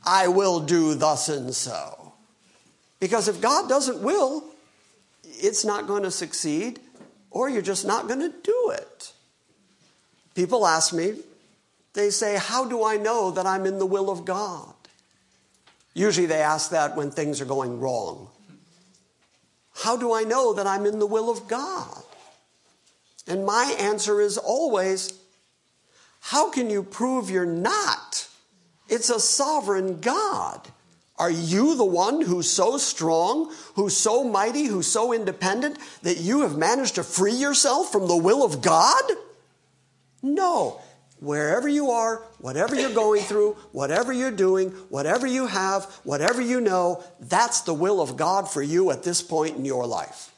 I 0.04 0.30
will 0.30 0.60
do 0.60 0.96
thus 0.96 1.30
and 1.30 1.54
so. 1.54 2.14
Because 3.00 3.28
if 3.28 3.40
God 3.40 3.70
doesn't 3.70 4.02
will, 4.02 4.46
it's 5.24 5.66
not 5.66 5.86
going 5.86 6.04
to 6.04 6.12
succeed, 6.12 6.80
or 7.30 7.50
you're 7.50 7.62
just 7.62 7.86
not 7.86 8.08
going 8.08 8.22
to 8.22 8.34
do 8.42 8.72
it. 8.74 9.14
People 10.36 10.66
ask 10.66 10.94
me, 10.94 11.16
they 11.94 12.10
say, 12.10 12.38
How 12.38 12.66
do 12.66 12.84
I 12.84 12.98
know 12.98 13.32
that 13.32 13.46
I'm 13.46 13.66
in 13.66 13.80
the 13.80 13.86
will 13.86 14.10
of 14.10 14.26
God? 14.26 14.74
Usually 15.94 16.26
they 16.26 16.42
ask 16.42 16.72
that 16.72 16.96
when 16.96 17.12
things 17.12 17.40
are 17.40 17.46
going 17.46 17.80
wrong. 17.80 18.30
How 19.76 19.98
do 19.98 20.14
I 20.14 20.24
know 20.24 20.54
that 20.54 20.68
I'm 20.68 20.86
in 20.86 21.00
the 21.00 21.06
will 21.06 21.30
of 21.30 21.48
God? 21.48 22.04
And 23.28 23.46
my 23.46 23.76
answer 23.80 24.20
is 24.22 24.38
always, 24.38 25.14
How 26.20 26.50
can 26.50 26.70
you 26.70 26.84
prove 26.84 27.30
you're 27.30 27.46
not? 27.46 28.28
It's 28.90 29.10
a 29.10 29.20
sovereign 29.20 30.02
God. 30.02 30.68
Are 31.18 31.32
you 31.32 31.76
the 31.76 31.86
one 31.86 32.22
who's 32.22 32.50
so 32.50 32.78
strong, 32.78 33.54
who's 33.76 33.96
so 33.96 34.24
mighty, 34.24 34.66
who's 34.66 34.88
so 34.88 35.14
independent 35.14 35.78
that 36.02 36.18
you 36.18 36.42
have 36.42 36.58
managed 36.58 36.96
to 36.96 37.04
free 37.04 37.34
yourself 37.34 37.92
from 37.92 38.08
the 38.08 38.18
will 38.18 38.44
of 38.44 38.62
God? 38.62 39.04
No. 40.24 40.82
Wherever 41.20 41.70
you 41.70 41.92
are, 41.92 42.18
whatever 42.40 42.76
you're 42.76 42.94
going 42.94 43.22
through, 43.22 43.54
whatever 43.72 44.12
you're 44.12 44.32
doing, 44.32 44.72
whatever 44.90 45.26
you 45.28 45.48
have, 45.48 45.86
whatever 46.04 46.42
you 46.42 46.60
know, 46.60 47.04
that's 47.20 47.62
the 47.62 47.74
will 47.74 48.02
of 48.02 48.18
God 48.18 48.50
for 48.50 48.62
you 48.62 48.92
at 48.92 49.04
this 49.04 49.22
point 49.22 49.56
in 49.56 49.64
your 49.64 49.86
life. 49.86 50.34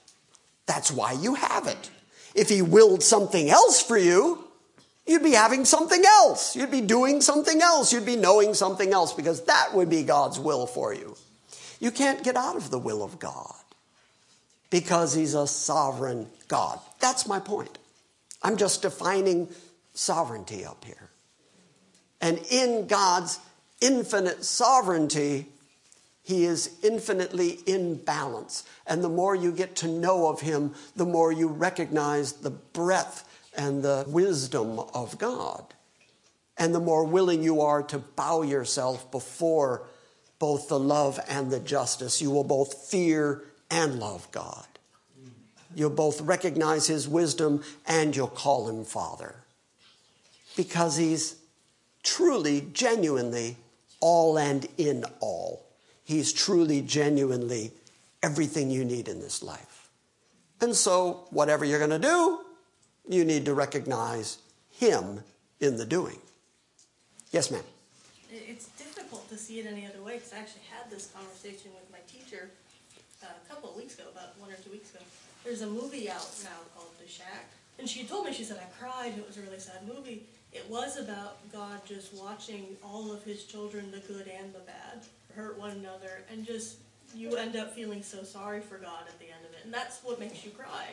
That's 0.67 0.91
why 0.91 1.13
you 1.13 1.35
have 1.35 1.65
it. 1.67 1.89
If 2.35 2.49
He 2.49 2.61
willed 2.61 3.01
something 3.01 3.49
else 3.49 3.81
for 3.81 3.97
you, 3.97 4.43
you'd 5.07 5.23
be 5.23 5.31
having 5.31 5.65
something 5.65 6.03
else. 6.05 6.55
You'd 6.55 6.71
be 6.71 6.81
doing 6.81 7.21
something 7.21 7.61
else. 7.61 7.91
You'd 7.91 8.05
be 8.05 8.15
knowing 8.15 8.53
something 8.53 8.93
else 8.93 9.13
because 9.13 9.45
that 9.45 9.73
would 9.73 9.89
be 9.89 10.03
God's 10.03 10.39
will 10.39 10.67
for 10.67 10.93
you. 10.93 11.15
You 11.79 11.91
can't 11.91 12.23
get 12.23 12.35
out 12.35 12.57
of 12.57 12.69
the 12.69 12.79
will 12.79 13.03
of 13.03 13.17
God 13.17 13.55
because 14.69 15.15
He's 15.15 15.33
a 15.33 15.47
sovereign 15.47 16.27
God. 16.47 16.79
That's 16.99 17.27
my 17.27 17.39
point. 17.39 17.77
I'm 18.43 18.57
just 18.57 18.83
defining 18.83 19.47
sovereignty 19.95 20.65
up 20.65 20.85
here. 20.85 21.09
And 22.21 22.39
in 22.49 22.87
God's 22.87 23.39
infinite 23.81 24.43
sovereignty, 24.43 25.47
he 26.23 26.45
is 26.45 26.71
infinitely 26.83 27.59
in 27.65 27.95
balance. 27.95 28.63
And 28.87 29.03
the 29.03 29.09
more 29.09 29.35
you 29.35 29.51
get 29.51 29.75
to 29.77 29.87
know 29.87 30.27
of 30.27 30.41
him, 30.41 30.73
the 30.95 31.05
more 31.05 31.31
you 31.31 31.47
recognize 31.47 32.33
the 32.33 32.49
breadth 32.49 33.23
and 33.55 33.83
the 33.83 34.05
wisdom 34.07 34.79
of 34.79 35.17
God. 35.17 35.65
And 36.57 36.73
the 36.73 36.79
more 36.79 37.03
willing 37.03 37.43
you 37.43 37.61
are 37.61 37.83
to 37.83 37.99
bow 37.99 38.41
yourself 38.41 39.11
before 39.11 39.87
both 40.39 40.67
the 40.67 40.79
love 40.79 41.19
and 41.27 41.51
the 41.51 41.59
justice. 41.59 42.21
You 42.21 42.31
will 42.31 42.43
both 42.43 42.89
fear 42.89 43.43
and 43.69 43.99
love 43.99 44.29
God. 44.31 44.65
You'll 45.75 45.89
both 45.89 46.21
recognize 46.21 46.87
his 46.87 47.07
wisdom 47.07 47.61
and 47.85 48.15
you'll 48.15 48.27
call 48.27 48.69
him 48.69 48.85
Father 48.85 49.44
because 50.55 50.97
he's 50.97 51.35
truly, 52.03 52.67
genuinely 52.73 53.57
all 53.99 54.37
and 54.37 54.67
in 54.77 55.03
all. 55.19 55.65
He's 56.03 56.31
truly, 56.31 56.81
genuinely 56.81 57.71
everything 58.21 58.69
you 58.69 58.85
need 58.85 59.07
in 59.07 59.19
this 59.19 59.41
life. 59.41 59.89
And 60.61 60.75
so, 60.75 61.27
whatever 61.31 61.65
you're 61.65 61.79
going 61.79 62.01
to 62.01 62.07
do, 62.07 62.39
you 63.09 63.25
need 63.25 63.45
to 63.45 63.53
recognize 63.53 64.37
Him 64.71 65.21
in 65.59 65.77
the 65.77 65.85
doing. 65.85 66.19
Yes, 67.31 67.51
ma'am. 67.51 67.63
It's 68.31 68.67
difficult 68.77 69.27
to 69.29 69.37
see 69.37 69.59
it 69.59 69.65
any 69.65 69.85
other 69.85 70.01
way 70.01 70.15
because 70.15 70.33
I 70.33 70.37
actually 70.37 70.63
had 70.71 70.89
this 70.89 71.11
conversation 71.11 71.71
with 71.73 71.89
my 71.91 71.99
teacher 72.07 72.49
uh, 73.23 73.27
a 73.27 73.49
couple 73.49 73.69
of 73.69 73.75
weeks 73.75 73.95
ago, 73.95 74.03
about 74.11 74.39
one 74.39 74.51
or 74.51 74.55
two 74.63 74.71
weeks 74.71 74.93
ago. 74.93 75.03
There's 75.43 75.61
a 75.61 75.67
movie 75.67 76.09
out 76.09 76.27
now 76.43 76.57
called 76.75 76.91
The 77.01 77.07
Shack. 77.07 77.49
And 77.77 77.89
she 77.89 78.05
told 78.05 78.25
me, 78.25 78.33
she 78.33 78.43
said, 78.43 78.57
I 78.57 78.83
cried. 78.83 79.17
It 79.17 79.27
was 79.27 79.37
a 79.37 79.41
really 79.41 79.59
sad 79.59 79.87
movie. 79.87 80.23
It 80.55 80.65
was 80.69 80.97
about 80.97 81.51
God 81.51 81.81
just 81.85 82.13
watching 82.13 82.77
all 82.81 83.11
of 83.11 83.23
his 83.25 83.43
children, 83.43 83.91
the 83.91 83.99
good 83.99 84.27
and 84.27 84.53
the 84.53 84.59
bad, 84.59 85.03
hurt 85.35 85.59
one 85.59 85.71
another. 85.71 86.23
And 86.31 86.45
just, 86.45 86.77
you 87.13 87.35
end 87.35 87.57
up 87.57 87.75
feeling 87.75 88.01
so 88.01 88.23
sorry 88.23 88.61
for 88.61 88.77
God 88.77 89.03
at 89.07 89.19
the 89.19 89.25
end 89.25 89.43
of 89.43 89.51
it. 89.51 89.65
And 89.65 89.73
that's 89.73 90.01
what 90.01 90.17
makes 90.17 90.45
you 90.45 90.51
cry, 90.51 90.87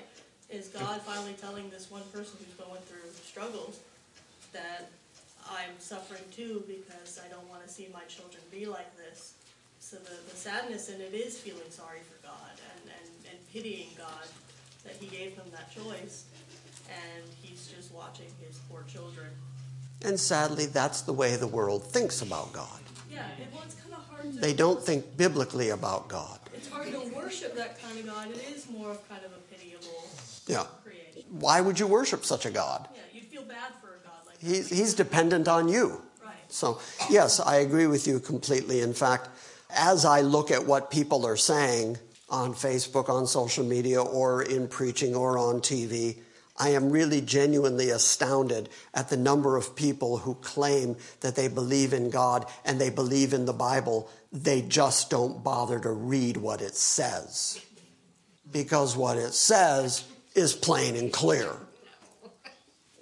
is 0.50 0.66
God 0.66 1.00
finally 1.02 1.34
telling 1.34 1.70
this 1.70 1.92
one 1.92 2.02
person 2.12 2.38
who's 2.40 2.66
going 2.66 2.80
through 2.82 3.08
struggles 3.24 3.78
that 4.52 4.90
I'm 5.48 5.78
suffering 5.78 6.24
too 6.34 6.64
because 6.66 7.20
I 7.24 7.28
don't 7.28 7.48
want 7.48 7.64
to 7.64 7.68
see 7.68 7.88
my 7.92 8.02
children 8.08 8.42
be 8.50 8.66
like 8.66 8.96
this. 8.96 9.34
So 9.78 9.96
the, 9.96 10.16
the 10.28 10.36
sadness 10.36 10.88
in 10.88 11.00
it 11.00 11.14
is 11.14 11.38
feeling 11.38 11.70
sorry 11.70 12.00
for 12.00 12.26
God 12.26 12.58
and, 12.74 12.90
and, 12.90 13.10
and 13.30 13.52
pitying 13.52 13.88
God 13.96 14.26
that 14.84 14.94
He 14.98 15.06
gave 15.06 15.36
them 15.36 15.46
that 15.52 15.70
choice. 15.72 16.24
And 16.88 17.24
He's 17.42 17.68
just 17.68 17.92
watching 17.92 18.26
His 18.44 18.58
poor 18.68 18.84
children. 18.88 19.28
And 20.04 20.18
sadly, 20.18 20.66
that's 20.66 21.02
the 21.02 21.12
way 21.12 21.36
the 21.36 21.46
world 21.46 21.84
thinks 21.84 22.22
about 22.22 22.52
God. 22.52 22.68
Yeah, 23.10 23.26
well, 23.52 23.62
it's 23.64 23.74
kind 23.74 23.94
of 23.94 24.00
hard 24.08 24.32
to. 24.32 24.38
They 24.40 24.52
don't 24.52 24.82
think 24.82 25.16
biblically 25.16 25.70
about 25.70 26.08
God. 26.08 26.38
It's 26.54 26.68
hard 26.68 26.90
to 26.92 27.00
worship 27.14 27.54
that 27.56 27.80
kind 27.82 27.98
of 27.98 28.06
God. 28.06 28.30
It 28.30 28.44
is 28.54 28.68
more 28.68 28.90
of 28.90 29.08
kind 29.08 29.22
of 29.24 29.32
a 29.32 29.54
pitiable 29.54 30.08
Yeah. 30.46 30.64
creation. 30.84 31.22
Why 31.30 31.60
would 31.60 31.78
you 31.78 31.86
worship 31.86 32.24
such 32.24 32.46
a 32.46 32.50
God? 32.50 32.88
Yeah, 32.94 33.00
you'd 33.12 33.24
feel 33.26 33.42
bad 33.42 33.72
for 33.80 33.88
a 33.88 34.06
God 34.06 34.26
like 34.26 34.38
that. 34.40 34.46
He's, 34.46 34.68
he's 34.70 34.94
dependent 34.94 35.46
on 35.48 35.68
you. 35.68 36.02
Right. 36.24 36.34
So, 36.48 36.80
yes, 37.10 37.38
I 37.40 37.56
agree 37.56 37.86
with 37.86 38.06
you 38.06 38.18
completely. 38.20 38.80
In 38.80 38.92
fact, 38.94 39.28
as 39.70 40.04
I 40.04 40.20
look 40.22 40.50
at 40.50 40.66
what 40.66 40.90
people 40.90 41.24
are 41.26 41.36
saying 41.36 41.98
on 42.28 42.54
Facebook, 42.54 43.08
on 43.08 43.26
social 43.26 43.64
media, 43.64 44.02
or 44.02 44.42
in 44.42 44.66
preaching 44.68 45.14
or 45.14 45.38
on 45.38 45.60
TV, 45.60 46.16
I 46.62 46.68
am 46.68 46.90
really 46.90 47.20
genuinely 47.20 47.90
astounded 47.90 48.68
at 48.94 49.08
the 49.08 49.16
number 49.16 49.56
of 49.56 49.74
people 49.74 50.18
who 50.18 50.36
claim 50.36 50.96
that 51.18 51.34
they 51.34 51.48
believe 51.48 51.92
in 51.92 52.08
God 52.08 52.46
and 52.64 52.80
they 52.80 52.88
believe 52.88 53.32
in 53.32 53.46
the 53.46 53.52
Bible. 53.52 54.08
They 54.32 54.62
just 54.62 55.10
don't 55.10 55.42
bother 55.42 55.80
to 55.80 55.90
read 55.90 56.36
what 56.36 56.62
it 56.62 56.76
says. 56.76 57.60
Because 58.52 58.96
what 58.96 59.16
it 59.16 59.34
says 59.34 60.04
is 60.36 60.54
plain 60.54 60.94
and 60.94 61.12
clear. 61.12 61.52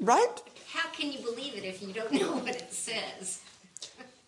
Right? 0.01 0.43
How 0.73 0.89
can 0.89 1.13
you 1.13 1.19
believe 1.19 1.55
it 1.55 1.65
if 1.65 1.83
you 1.83 1.93
don't 1.93 2.13
know 2.13 2.39
what 2.39 2.57
it 2.57 2.73
says? 2.73 3.43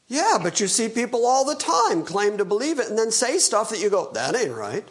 Yeah, 0.09 0.40
but 0.42 0.61
you 0.61 0.68
see 0.68 0.90
people 0.90 1.25
all 1.25 1.47
the 1.47 1.55
time 1.55 2.05
claim 2.05 2.37
to 2.37 2.45
believe 2.45 2.79
it 2.79 2.90
and 2.90 2.99
then 2.99 3.11
say 3.11 3.38
stuff 3.38 3.71
that 3.71 3.81
you 3.81 3.88
go, 3.88 4.11
that 4.12 4.37
ain't 4.37 4.53
right. 4.55 4.87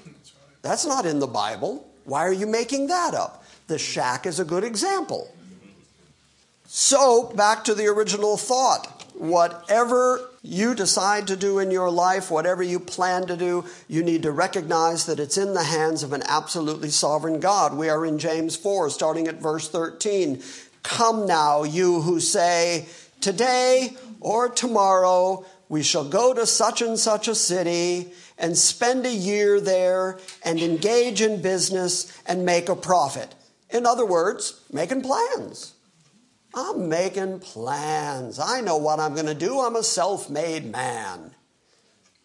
That's 0.64 0.88
not 0.88 1.06
in 1.06 1.20
the 1.20 1.28
Bible. 1.28 1.88
Why 2.06 2.26
are 2.26 2.34
you 2.34 2.48
making 2.48 2.88
that 2.88 3.14
up? 3.14 3.41
The 3.72 3.80
shack 3.80 4.26
is 4.26 4.38
a 4.38 4.44
good 4.44 4.66
example. 4.66 5.34
So, 6.68 7.32
back 7.38 7.64
to 7.64 7.74
the 7.74 7.88
original 7.88 8.36
thought. 8.36 9.06
Whatever 9.14 10.20
you 10.44 10.76
decide 10.76 11.28
to 11.28 11.38
do 11.38 11.58
in 11.58 11.72
your 11.72 11.90
life, 11.90 12.30
whatever 12.30 12.62
you 12.62 12.82
plan 12.82 13.28
to 13.28 13.38
do, 13.38 13.64
you 13.88 14.04
need 14.04 14.24
to 14.24 14.34
recognize 14.34 15.06
that 15.06 15.22
it's 15.22 15.38
in 15.38 15.54
the 15.54 15.64
hands 15.64 16.04
of 16.04 16.12
an 16.12 16.22
absolutely 16.28 16.90
sovereign 16.90 17.40
God. 17.40 17.78
We 17.78 17.88
are 17.88 18.06
in 18.06 18.20
James 18.20 18.58
4, 18.58 18.90
starting 18.90 19.30
at 19.30 19.42
verse 19.42 19.70
13. 19.70 20.44
Come 20.84 21.26
now, 21.26 21.64
you 21.64 22.02
who 22.02 22.20
say, 22.20 22.88
Today 23.22 23.96
or 24.20 24.50
tomorrow 24.50 25.46
we 25.70 25.82
shall 25.82 26.10
go 26.10 26.34
to 26.34 26.46
such 26.46 26.82
and 26.82 27.00
such 27.00 27.30
a 27.30 27.36
city 27.36 28.12
and 28.38 28.58
spend 28.58 29.06
a 29.06 29.14
year 29.14 29.62
there 29.62 30.20
and 30.44 30.60
engage 30.60 31.22
in 31.22 31.42
business 31.42 32.22
and 32.28 32.46
make 32.46 32.68
a 32.68 32.76
profit. 32.76 33.34
In 33.72 33.86
other 33.86 34.06
words, 34.06 34.62
making 34.72 35.02
plans. 35.02 35.74
I'm 36.54 36.90
making 36.90 37.40
plans. 37.40 38.40
I 38.40 38.62
know 38.62 38.78
what 38.78 39.00
I'm 39.00 39.14
going 39.14 39.28
to 39.28 39.34
do. 39.34 39.62
I'm 39.62 39.76
a 39.76 39.84
self 39.84 40.30
made 40.30 40.70
man. 40.70 41.32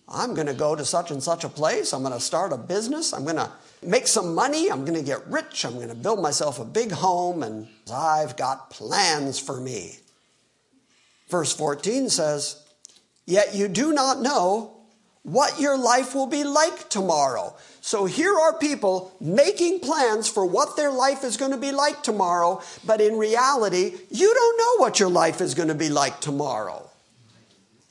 I'm 0.09 0.35
going 0.35 0.47
to 0.47 0.55
go 0.55 0.77
to 0.77 0.85
such 0.85 1.11
and 1.11 1.23
such 1.23 1.45
a 1.45 1.49
place. 1.49 1.93
I'm 1.93 2.03
going 2.03 2.13
to 2.13 2.21
start 2.21 2.53
a 2.53 2.57
business. 2.57 3.13
I'm 3.13 3.25
going 3.25 3.37
to 3.37 3.51
make 3.83 4.07
some 4.07 4.35
money. 4.35 4.71
I'm 4.71 4.85
going 4.85 4.99
to 4.99 5.05
get 5.05 5.27
rich. 5.27 5.65
I'm 5.65 5.75
going 5.75 5.89
to 5.89 5.95
build 5.95 6.21
myself 6.21 6.59
a 6.59 6.65
big 6.65 6.93
home, 6.93 7.43
and 7.43 7.69
I've 7.93 8.37
got 8.37 8.71
plans 8.71 9.39
for 9.39 9.61
me. 9.61 9.99
Verse 11.29 11.53
14 11.53 12.09
says, 12.09 12.63
Yet 13.27 13.55
you 13.55 13.67
do 13.67 13.93
not 13.93 14.21
know 14.21 14.76
what 15.27 15.59
your 15.61 15.77
life 15.77 16.15
will 16.15 16.29
be 16.29 16.45
like 16.45 16.89
tomorrow. 16.89 17.53
So 17.81 18.05
here 18.05 18.33
are 18.33 18.57
people 18.57 19.13
making 19.21 19.81
plans 19.81 20.29
for 20.29 20.47
what 20.47 20.77
their 20.77 20.93
life 20.93 21.25
is 21.25 21.37
going 21.37 21.51
to 21.51 21.57
be 21.57 21.73
like 21.73 22.05
tomorrow, 22.05 22.63
but 22.85 23.01
in 23.01 23.17
reality, 23.17 23.97
you 24.09 24.33
don't 24.33 24.59
know 24.59 24.85
what 24.85 25.01
your 25.01 25.09
life 25.09 25.41
is 25.41 25.55
going 25.55 25.67
to 25.67 25.75
be 25.75 25.89
like 25.89 26.21
tomorrow. 26.21 26.89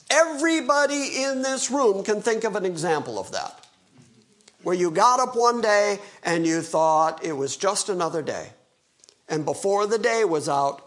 Everybody 0.09 1.23
in 1.23 1.41
this 1.41 1.69
room 1.69 2.05
can 2.05 2.21
think 2.21 2.45
of 2.45 2.55
an 2.55 2.65
example 2.65 3.19
of 3.19 3.33
that. 3.33 3.65
Where 4.63 4.75
you 4.75 4.89
got 4.89 5.19
up 5.19 5.35
one 5.35 5.59
day 5.59 5.99
and 6.23 6.47
you 6.47 6.61
thought 6.61 7.25
it 7.25 7.33
was 7.33 7.57
just 7.57 7.89
another 7.89 8.21
day. 8.21 8.51
And 9.27 9.43
before 9.43 9.87
the 9.87 9.99
day 9.99 10.23
was 10.23 10.47
out, 10.47 10.81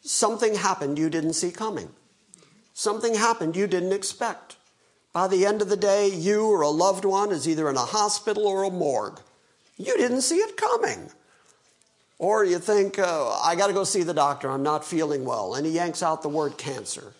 something 0.00 0.56
happened 0.56 0.98
you 0.98 1.08
didn't 1.08 1.34
see 1.34 1.52
coming. 1.52 1.90
Something 2.74 3.14
happened 3.14 3.54
you 3.54 3.68
didn't 3.68 3.92
expect. 3.92 4.56
By 5.12 5.28
the 5.28 5.44
end 5.44 5.60
of 5.60 5.68
the 5.68 5.76
day, 5.76 6.08
you 6.08 6.46
or 6.46 6.62
a 6.62 6.68
loved 6.68 7.04
one 7.04 7.32
is 7.32 7.46
either 7.46 7.68
in 7.68 7.76
a 7.76 7.80
hospital 7.80 8.46
or 8.46 8.64
a 8.64 8.70
morgue. 8.70 9.20
You 9.76 9.96
didn't 9.96 10.22
see 10.22 10.36
it 10.36 10.56
coming. 10.56 11.10
Or 12.18 12.44
you 12.44 12.58
think, 12.58 12.98
uh, 12.98 13.30
I 13.40 13.56
got 13.56 13.66
to 13.66 13.72
go 13.72 13.84
see 13.84 14.04
the 14.04 14.14
doctor, 14.14 14.48
I'm 14.48 14.62
not 14.62 14.84
feeling 14.84 15.24
well, 15.24 15.54
and 15.54 15.66
he 15.66 15.72
yanks 15.72 16.02
out 16.02 16.22
the 16.22 16.28
word 16.28 16.56
cancer. 16.56 17.12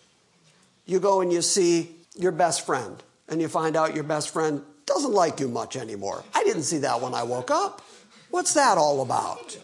You 0.86 1.00
go 1.00 1.20
and 1.20 1.32
you 1.32 1.42
see 1.42 1.90
your 2.14 2.32
best 2.32 2.64
friend, 2.64 3.02
and 3.28 3.40
you 3.40 3.48
find 3.48 3.76
out 3.76 3.94
your 3.94 4.04
best 4.04 4.30
friend 4.30 4.62
doesn't 4.86 5.12
like 5.12 5.40
you 5.40 5.48
much 5.48 5.76
anymore. 5.76 6.24
I 6.34 6.44
didn't 6.44 6.62
see 6.62 6.78
that 6.78 7.00
when 7.00 7.14
I 7.14 7.24
woke 7.24 7.50
up. 7.50 7.82
What's 8.30 8.54
that 8.54 8.78
all 8.78 9.02
about? 9.02 9.58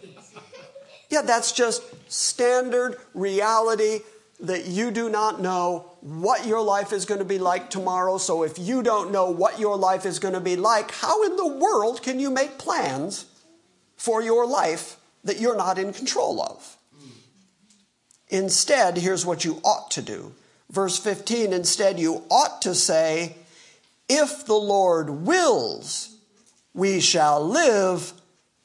Yeah, 1.08 1.22
that's 1.22 1.52
just 1.52 1.82
standard 2.10 2.96
reality 3.14 4.00
that 4.40 4.66
you 4.66 4.90
do 4.90 5.08
not 5.08 5.40
know 5.40 5.90
what 6.00 6.46
your 6.46 6.62
life 6.62 6.92
is 6.92 7.04
going 7.04 7.18
to 7.18 7.24
be 7.24 7.38
like 7.38 7.70
tomorrow. 7.70 8.18
So 8.18 8.44
if 8.44 8.58
you 8.58 8.82
don't 8.82 9.10
know 9.10 9.30
what 9.30 9.58
your 9.58 9.76
life 9.76 10.06
is 10.06 10.18
going 10.18 10.34
to 10.34 10.40
be 10.40 10.56
like, 10.56 10.92
how 10.92 11.24
in 11.24 11.36
the 11.36 11.46
world 11.46 12.02
can 12.02 12.20
you 12.20 12.30
make 12.30 12.58
plans 12.58 13.26
for 13.96 14.22
your 14.22 14.46
life 14.46 14.96
that 15.24 15.40
you're 15.40 15.56
not 15.56 15.78
in 15.78 15.92
control 15.92 16.40
of? 16.40 16.76
Instead, 18.28 18.98
here's 18.98 19.26
what 19.26 19.44
you 19.44 19.60
ought 19.64 19.90
to 19.92 20.02
do. 20.02 20.32
Verse 20.70 20.98
15, 20.98 21.52
instead, 21.52 21.98
you 21.98 22.22
ought 22.30 22.60
to 22.62 22.74
say, 22.74 23.36
If 24.08 24.44
the 24.44 24.54
Lord 24.54 25.08
wills, 25.08 26.14
we 26.74 27.00
shall 27.00 27.46
live 27.46 28.12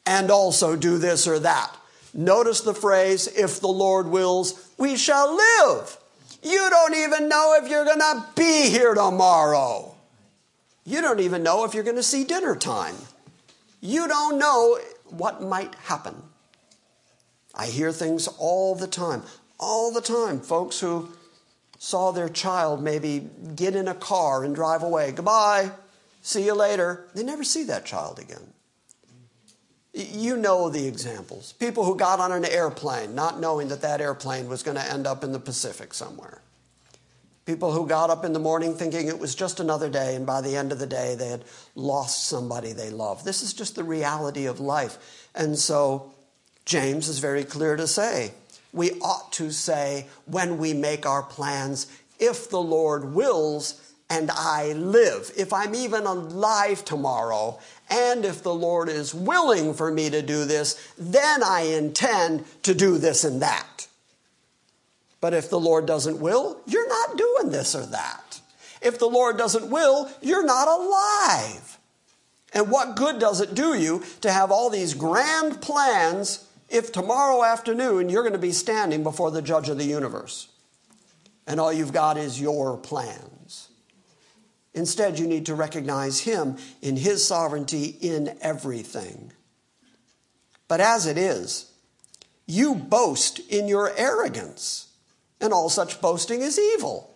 and 0.05 0.29
also 0.29 0.75
do 0.75 0.97
this 0.97 1.27
or 1.27 1.39
that. 1.39 1.75
Notice 2.13 2.62
the 2.62 2.75
phrase, 2.75 3.27
if 3.27 3.59
the 3.59 3.67
Lord 3.67 4.07
wills, 4.07 4.69
we 4.83 4.97
shall 4.97 5.33
live. 5.33 5.97
You 6.41 6.69
don't 6.69 6.93
even 6.93 7.29
know 7.29 7.57
if 7.57 7.69
you're 7.69 7.85
going 7.85 7.99
to 7.99 8.25
be 8.35 8.69
here 8.69 8.93
tomorrow. 8.93 9.95
You 10.83 11.01
don't 11.01 11.21
even 11.21 11.41
know 11.41 11.63
if 11.63 11.73
you're 11.73 11.85
going 11.85 11.95
to 11.95 12.03
see 12.03 12.25
dinner 12.25 12.53
time. 12.53 12.95
You 13.79 14.09
don't 14.09 14.37
know 14.37 14.77
what 15.05 15.41
might 15.41 15.73
happen. 15.75 16.21
I 17.55 17.67
hear 17.67 17.93
things 17.93 18.27
all 18.37 18.75
the 18.75 18.87
time, 18.87 19.23
all 19.57 19.93
the 19.93 20.01
time. 20.01 20.41
Folks 20.41 20.81
who 20.81 21.13
saw 21.79 22.11
their 22.11 22.27
child 22.27 22.83
maybe 22.83 23.29
get 23.55 23.77
in 23.77 23.87
a 23.87 23.95
car 23.95 24.43
and 24.43 24.53
drive 24.53 24.83
away. 24.83 25.13
Goodbye. 25.13 25.71
See 26.21 26.43
you 26.45 26.55
later. 26.55 27.07
They 27.15 27.23
never 27.23 27.45
see 27.45 27.63
that 27.63 27.85
child 27.85 28.19
again. 28.19 28.52
You 29.93 30.38
know 30.38 30.69
the 30.69 30.88
examples. 30.88 31.53
People 31.53 31.86
who 31.86 31.95
got 31.95 32.19
on 32.19 32.32
an 32.32 32.45
airplane 32.45 33.13
not 33.13 33.39
knowing 33.39 33.67
that 33.67 33.82
that 33.82 34.01
airplane 34.01 34.47
was 34.47 34.63
going 34.63 34.77
to 34.77 34.91
end 34.91 35.06
up 35.06 35.23
in 35.23 35.32
the 35.32 35.39
Pacific 35.39 35.93
somewhere. 35.93 36.41
People 37.45 37.73
who 37.73 37.86
got 37.88 38.10
up 38.10 38.25
in 38.25 38.34
the 38.34 38.39
morning 38.39 38.73
thinking 38.73 39.08
it 39.08 39.19
was 39.19 39.36
just 39.36 39.60
another 39.60 39.89
day, 39.89 40.15
and 40.15 40.25
by 40.25 40.41
the 40.41 40.56
end 40.56 40.71
of 40.71 40.79
the 40.79 40.88
day, 40.88 41.13
they 41.13 41.27
had 41.27 41.43
lost 41.75 42.27
somebody 42.27 42.71
they 42.71 42.89
loved. 42.89 43.25
This 43.25 43.43
is 43.43 43.53
just 43.53 43.75
the 43.75 43.84
reality 43.84 44.45
of 44.45 44.60
life. 44.60 45.29
And 45.36 45.60
so, 45.60 46.12
James 46.65 47.10
is 47.10 47.19
very 47.19 47.43
clear 47.43 47.75
to 47.75 47.86
say 47.86 48.32
we 48.71 48.91
ought 49.01 49.32
to 49.34 49.51
say 49.51 50.08
when 50.25 50.58
we 50.58 50.73
make 50.73 51.06
our 51.06 51.21
plans, 51.21 51.88
if 52.17 52.49
the 52.49 52.62
Lord 52.62 53.13
wills, 53.13 53.79
and 54.10 54.32
I 54.32 54.73
live, 54.73 55.32
if 55.38 55.53
I'm 55.53 55.75
even 55.75 56.06
alive 56.06 56.84
tomorrow, 56.84 57.60
and 57.89 58.25
if 58.25 58.41
the 58.41 58.53
Lord 58.53 58.89
is 58.89 59.13
willing 59.13 59.73
for 59.73 59.91
me 59.91 60.09
to 60.09 60.21
do 60.21 60.45
this, 60.45 60.93
then 60.97 61.43
I 61.43 61.61
intend 61.61 62.45
to 62.63 62.73
do 62.73 62.97
this 62.97 63.23
and 63.23 63.41
that. 63.41 63.87
But 65.21 65.33
if 65.33 65.49
the 65.49 65.59
Lord 65.59 65.85
doesn't 65.85 66.19
will, 66.19 66.59
you're 66.65 66.87
not 66.87 67.17
doing 67.17 67.51
this 67.51 67.75
or 67.75 67.85
that. 67.85 68.41
If 68.81 68.99
the 68.99 69.07
Lord 69.07 69.37
doesn't 69.37 69.69
will, 69.69 70.11
you're 70.21 70.45
not 70.45 70.67
alive. 70.67 71.77
And 72.53 72.69
what 72.69 72.95
good 72.95 73.19
does 73.19 73.41
it 73.41 73.55
do 73.55 73.73
you 73.73 74.03
to 74.21 74.31
have 74.31 74.51
all 74.51 74.69
these 74.69 74.93
grand 74.93 75.61
plans 75.61 76.45
if 76.69 76.91
tomorrow 76.91 77.43
afternoon 77.43 78.09
you're 78.09 78.23
going 78.23 78.33
to 78.33 78.39
be 78.39 78.51
standing 78.51 79.03
before 79.03 79.31
the 79.31 79.41
judge 79.41 79.69
of 79.69 79.77
the 79.77 79.85
universe? 79.85 80.49
And 81.47 81.59
all 81.59 81.73
you've 81.73 81.93
got 81.93 82.17
is 82.17 82.39
your 82.39 82.77
plans. 82.77 83.32
Instead, 84.73 85.19
you 85.19 85.27
need 85.27 85.45
to 85.45 85.55
recognize 85.55 86.21
Him 86.21 86.57
in 86.81 86.97
His 86.97 87.25
sovereignty 87.25 87.95
in 88.01 88.38
everything. 88.41 89.31
But 90.67 90.81
as 90.81 91.05
it 91.05 91.17
is, 91.17 91.71
you 92.45 92.75
boast 92.75 93.39
in 93.49 93.67
your 93.67 93.91
arrogance, 93.97 94.88
and 95.39 95.53
all 95.53 95.69
such 95.69 96.01
boasting 96.01 96.41
is 96.41 96.59
evil. 96.59 97.13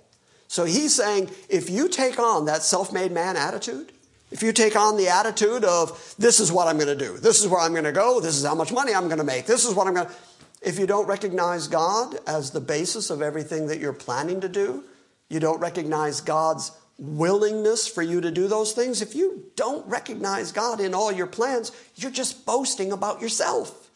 So 0.47 0.65
he's 0.65 0.95
saying 0.95 1.29
if 1.49 1.69
you 1.69 1.89
take 1.89 2.19
on 2.19 2.45
that 2.45 2.63
self 2.63 2.93
made 2.93 3.11
man 3.11 3.35
attitude, 3.35 3.91
if 4.31 4.43
you 4.43 4.51
take 4.51 4.75
on 4.75 4.97
the 4.97 5.07
attitude 5.07 5.63
of, 5.63 6.15
this 6.17 6.39
is 6.39 6.51
what 6.51 6.67
I'm 6.67 6.77
going 6.77 6.97
to 6.97 7.05
do, 7.05 7.17
this 7.17 7.41
is 7.41 7.47
where 7.47 7.61
I'm 7.61 7.71
going 7.71 7.85
to 7.85 7.91
go, 7.91 8.19
this 8.19 8.35
is 8.37 8.45
how 8.45 8.55
much 8.55 8.71
money 8.71 8.93
I'm 8.93 9.07
going 9.07 9.19
to 9.19 9.23
make, 9.23 9.45
this 9.45 9.65
is 9.65 9.73
what 9.73 9.87
I'm 9.87 9.93
going 9.93 10.07
to. 10.07 10.13
If 10.61 10.79
you 10.79 10.87
don't 10.87 11.07
recognize 11.07 11.67
God 11.67 12.17
as 12.25 12.51
the 12.51 12.59
basis 12.59 13.09
of 13.09 13.21
everything 13.21 13.67
that 13.67 13.79
you're 13.79 13.93
planning 13.93 14.41
to 14.41 14.49
do, 14.49 14.83
you 15.29 15.39
don't 15.39 15.59
recognize 15.59 16.19
God's 16.19 16.71
willingness 16.99 17.87
for 17.87 18.01
you 18.01 18.21
to 18.21 18.31
do 18.31 18.47
those 18.47 18.73
things, 18.73 19.01
if 19.01 19.15
you 19.15 19.45
don't 19.55 19.85
recognize 19.87 20.51
God 20.51 20.79
in 20.79 20.93
all 20.93 21.11
your 21.11 21.27
plans, 21.27 21.71
you're 21.95 22.11
just 22.11 22.45
boasting 22.45 22.91
about 22.91 23.21
yourself. 23.21 23.89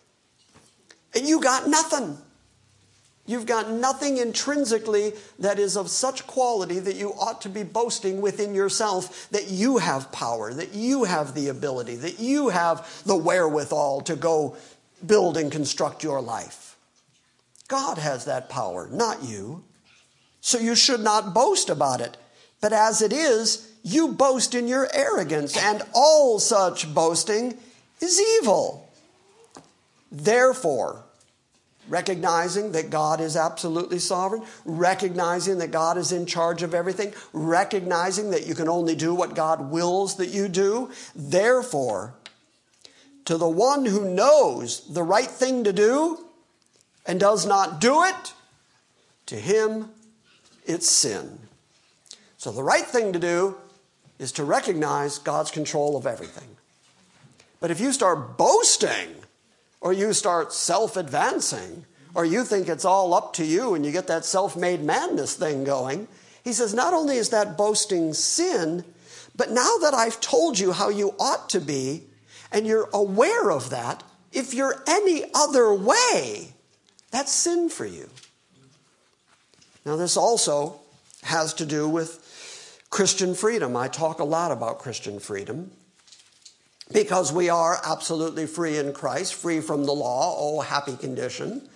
And 1.16 1.28
you 1.28 1.42
got 1.42 1.68
nothing. 1.68 2.18
You've 3.26 3.46
got 3.46 3.70
nothing 3.70 4.18
intrinsically 4.18 5.14
that 5.40 5.60
is 5.60 5.78
of 5.78 5.90
such 5.90 6.26
quality 6.28 6.80
that 6.80 6.96
you 6.96 7.14
ought 7.14 7.42
to 7.42 7.50
be 7.50 7.64
boasting 7.64 8.20
within 8.20 8.54
yourself 8.54 9.30
that 9.32 9.50
you 9.50 9.78
have 9.78 10.12
power, 10.12 10.54
that 10.54 10.74
you 10.74 11.04
have 11.04 11.34
the 11.34 11.48
ability, 11.48 11.96
that 11.98 12.20
you 12.20 12.50
have 12.50 13.04
the 13.06 13.16
wherewithal 13.16 14.02
to 14.02 14.16
go 14.16 14.58
build 15.06 15.38
and 15.38 15.52
construct 15.52 16.04
your 16.04 16.22
life. 16.22 16.76
God 17.68 17.98
has 17.98 18.26
that 18.26 18.50
power, 18.50 18.90
not 18.92 19.24
you. 19.24 19.64
So 20.42 20.58
you 20.58 20.76
should 20.76 21.00
not 21.00 21.34
boast 21.34 21.70
about 21.70 22.02
it. 22.02 22.18
But 22.62 22.74
as 22.74 23.02
it 23.02 23.12
is, 23.12 23.68
you 23.84 24.10
boast 24.10 24.54
in 24.54 24.68
your 24.68 24.88
arrogance, 24.94 25.58
and 25.58 25.82
all 25.94 26.40
such 26.40 26.94
boasting 26.94 27.58
is 28.00 28.22
evil. 28.40 28.88
Therefore, 30.12 31.04
recognizing 31.90 32.72
that 32.74 32.90
God 32.90 33.20
is 33.20 33.36
absolutely 33.36 34.00
sovereign, 34.00 34.44
recognizing 34.66 35.58
that 35.58 35.72
God 35.72 35.98
is 35.98 36.12
in 36.12 36.26
charge 36.26 36.64
of 36.64 36.74
everything, 36.74 37.14
recognizing 37.34 38.32
that 38.32 38.46
you 38.46 38.56
can 38.56 38.70
only 38.70 38.96
do 38.96 39.14
what 39.16 39.36
God 39.36 39.72
wills 39.72 40.18
that 40.18 40.30
you 40.30 40.48
do. 40.48 40.92
Therefore, 41.16 42.14
to 43.26 43.38
the 43.38 43.50
one 43.50 43.86
who 43.86 44.14
knows 44.14 44.88
the 44.94 45.04
right 45.04 45.28
thing 45.28 45.64
to 45.64 45.74
do 45.74 46.20
and 47.06 47.20
does 47.20 47.46
not 47.46 47.82
do 47.82 48.04
it, 48.04 48.34
to 49.26 49.36
him 49.36 49.90
it's 50.66 50.90
sin. 50.90 51.41
So 52.42 52.52
the 52.52 52.64
right 52.64 52.88
thing 52.88 53.14
to 53.14 53.20
do 53.20 53.56
is 54.18 54.32
to 54.32 54.44
recognize 54.44 55.20
God's 55.20 55.52
control 55.52 55.96
of 55.96 56.08
everything. 56.08 56.58
But 57.60 57.70
if 57.70 57.80
you 57.80 57.94
start 57.94 58.36
boasting, 58.36 59.10
or 59.80 59.94
you 59.94 60.12
start 60.12 60.52
self 60.52 60.98
advancing, 60.98 61.86
or 62.16 62.26
you 62.26 62.44
think 62.44 62.68
it's 62.68 62.84
all 62.84 63.14
up 63.14 63.34
to 63.34 63.46
you 63.46 63.76
and 63.76 63.86
you 63.86 63.92
get 63.92 64.08
that 64.08 64.26
self 64.26 64.58
made 64.58 64.82
madness 64.82 65.36
thing 65.36 65.64
going, 65.64 66.08
he 66.44 66.52
says, 66.52 66.74
not 66.74 66.96
only 66.96 67.18
is 67.18 67.30
that 67.30 67.60
boasting 67.60 68.12
sin, 68.12 68.86
but 69.36 69.52
now 69.52 69.78
that 69.80 69.94
I've 69.94 70.20
told 70.20 70.58
you 70.58 70.72
how 70.72 70.90
you 70.90 71.14
ought 71.20 71.48
to 71.50 71.62
be, 71.62 72.06
and 72.52 72.66
you're 72.66 72.90
aware 72.92 73.52
of 73.52 73.70
that, 73.70 74.02
if 74.34 74.56
you're 74.56 74.82
any 74.88 75.26
other 75.36 75.72
way, 75.72 76.54
that's 77.12 77.32
sin 77.32 77.70
for 77.70 77.86
you. 77.86 78.10
Now, 79.86 79.96
this 79.96 80.18
also 80.18 80.80
has 81.22 81.54
to 81.54 81.68
do 81.68 81.88
with 81.88 82.21
Christian 82.92 83.34
freedom. 83.34 83.76
I 83.76 83.88
talk 83.88 84.20
a 84.20 84.26
lot 84.26 84.52
about 84.52 84.80
Christian 84.80 85.20
freedom 85.20 85.72
because 86.94 87.32
we 87.32 87.50
are 87.50 87.80
absolutely 87.86 88.46
free 88.46 88.78
in 88.78 88.92
Christ, 88.92 89.34
free 89.34 89.62
from 89.62 89.86
the 89.86 89.94
law. 89.94 90.36
Oh, 90.38 90.60
happy 90.60 90.98
condition. 90.98 91.68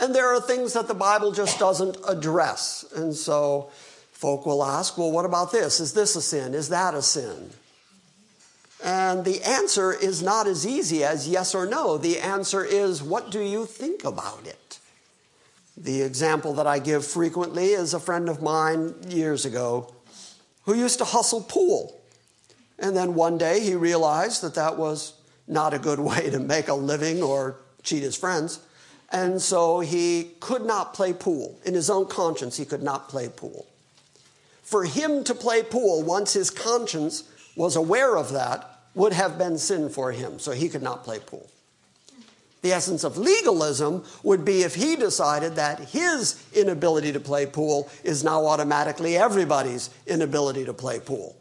And 0.00 0.14
there 0.14 0.32
are 0.32 0.40
things 0.40 0.72
that 0.74 0.86
the 0.86 0.94
Bible 0.94 1.32
just 1.32 1.58
doesn't 1.58 1.96
address. 2.06 2.84
And 2.94 3.14
so 3.14 3.70
folk 4.12 4.46
will 4.46 4.64
ask, 4.64 4.96
well, 4.96 5.10
what 5.10 5.24
about 5.24 5.50
this? 5.50 5.80
Is 5.80 5.92
this 5.92 6.14
a 6.14 6.22
sin? 6.22 6.54
Is 6.54 6.68
that 6.68 6.94
a 6.94 7.02
sin? 7.02 7.50
And 8.84 9.24
the 9.24 9.42
answer 9.42 9.92
is 9.92 10.22
not 10.22 10.46
as 10.46 10.64
easy 10.64 11.02
as 11.02 11.28
yes 11.28 11.52
or 11.52 11.66
no. 11.66 11.98
The 11.98 12.20
answer 12.20 12.64
is, 12.64 13.02
what 13.02 13.30
do 13.30 13.40
you 13.40 13.66
think 13.66 14.04
about 14.04 14.46
it? 14.46 14.78
The 15.76 16.02
example 16.02 16.54
that 16.54 16.66
I 16.66 16.78
give 16.78 17.04
frequently 17.04 17.70
is 17.70 17.92
a 17.92 18.00
friend 18.00 18.28
of 18.28 18.40
mine 18.40 18.94
years 19.08 19.44
ago 19.44 19.92
who 20.64 20.74
used 20.74 20.98
to 20.98 21.04
hustle 21.04 21.42
pool. 21.42 22.00
And 22.78 22.96
then 22.96 23.14
one 23.14 23.38
day 23.38 23.60
he 23.60 23.74
realized 23.74 24.42
that 24.42 24.54
that 24.54 24.76
was 24.76 25.14
not 25.46 25.74
a 25.74 25.78
good 25.78 25.98
way 26.10 26.30
to 26.30 26.38
make 26.38 26.68
a 26.68 26.74
living 26.74 27.22
or 27.22 27.56
cheat 27.82 28.02
his 28.02 28.16
friends. 28.16 28.60
And 29.10 29.42
so 29.42 29.80
he 29.80 30.30
could 30.40 30.64
not 30.64 30.94
play 30.94 31.12
pool. 31.12 31.58
In 31.64 31.74
his 31.74 31.90
own 31.90 32.06
conscience, 32.06 32.56
he 32.56 32.64
could 32.64 32.82
not 32.82 33.08
play 33.08 33.28
pool. 33.28 33.66
For 34.62 34.84
him 34.84 35.22
to 35.24 35.34
play 35.34 35.62
pool, 35.62 36.02
once 36.02 36.32
his 36.32 36.48
conscience 36.48 37.24
was 37.54 37.76
aware 37.76 38.16
of 38.16 38.32
that, 38.32 38.68
would 38.94 39.12
have 39.12 39.36
been 39.36 39.58
sin 39.58 39.90
for 39.90 40.12
him. 40.12 40.38
So 40.38 40.52
he 40.52 40.68
could 40.68 40.82
not 40.82 41.04
play 41.04 41.18
pool. 41.18 41.46
The 42.62 42.72
essence 42.72 43.02
of 43.02 43.18
legalism 43.18 44.04
would 44.22 44.44
be 44.44 44.62
if 44.62 44.76
he 44.76 44.94
decided 44.96 45.56
that 45.56 45.80
his 45.80 46.42
inability 46.54 47.12
to 47.12 47.20
play 47.20 47.44
pool 47.44 47.90
is 48.04 48.22
now 48.22 48.46
automatically 48.46 49.16
everybody's 49.16 49.90
inability 50.06 50.64
to 50.64 50.72
play 50.72 51.00
pool. 51.00 51.36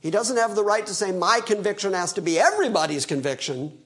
He 0.00 0.10
doesn't 0.12 0.36
have 0.36 0.54
the 0.54 0.62
right 0.62 0.86
to 0.86 0.94
say, 0.94 1.10
my 1.10 1.40
conviction 1.44 1.92
has 1.92 2.12
to 2.12 2.22
be 2.22 2.38
everybody's 2.38 3.06
conviction, 3.06 3.76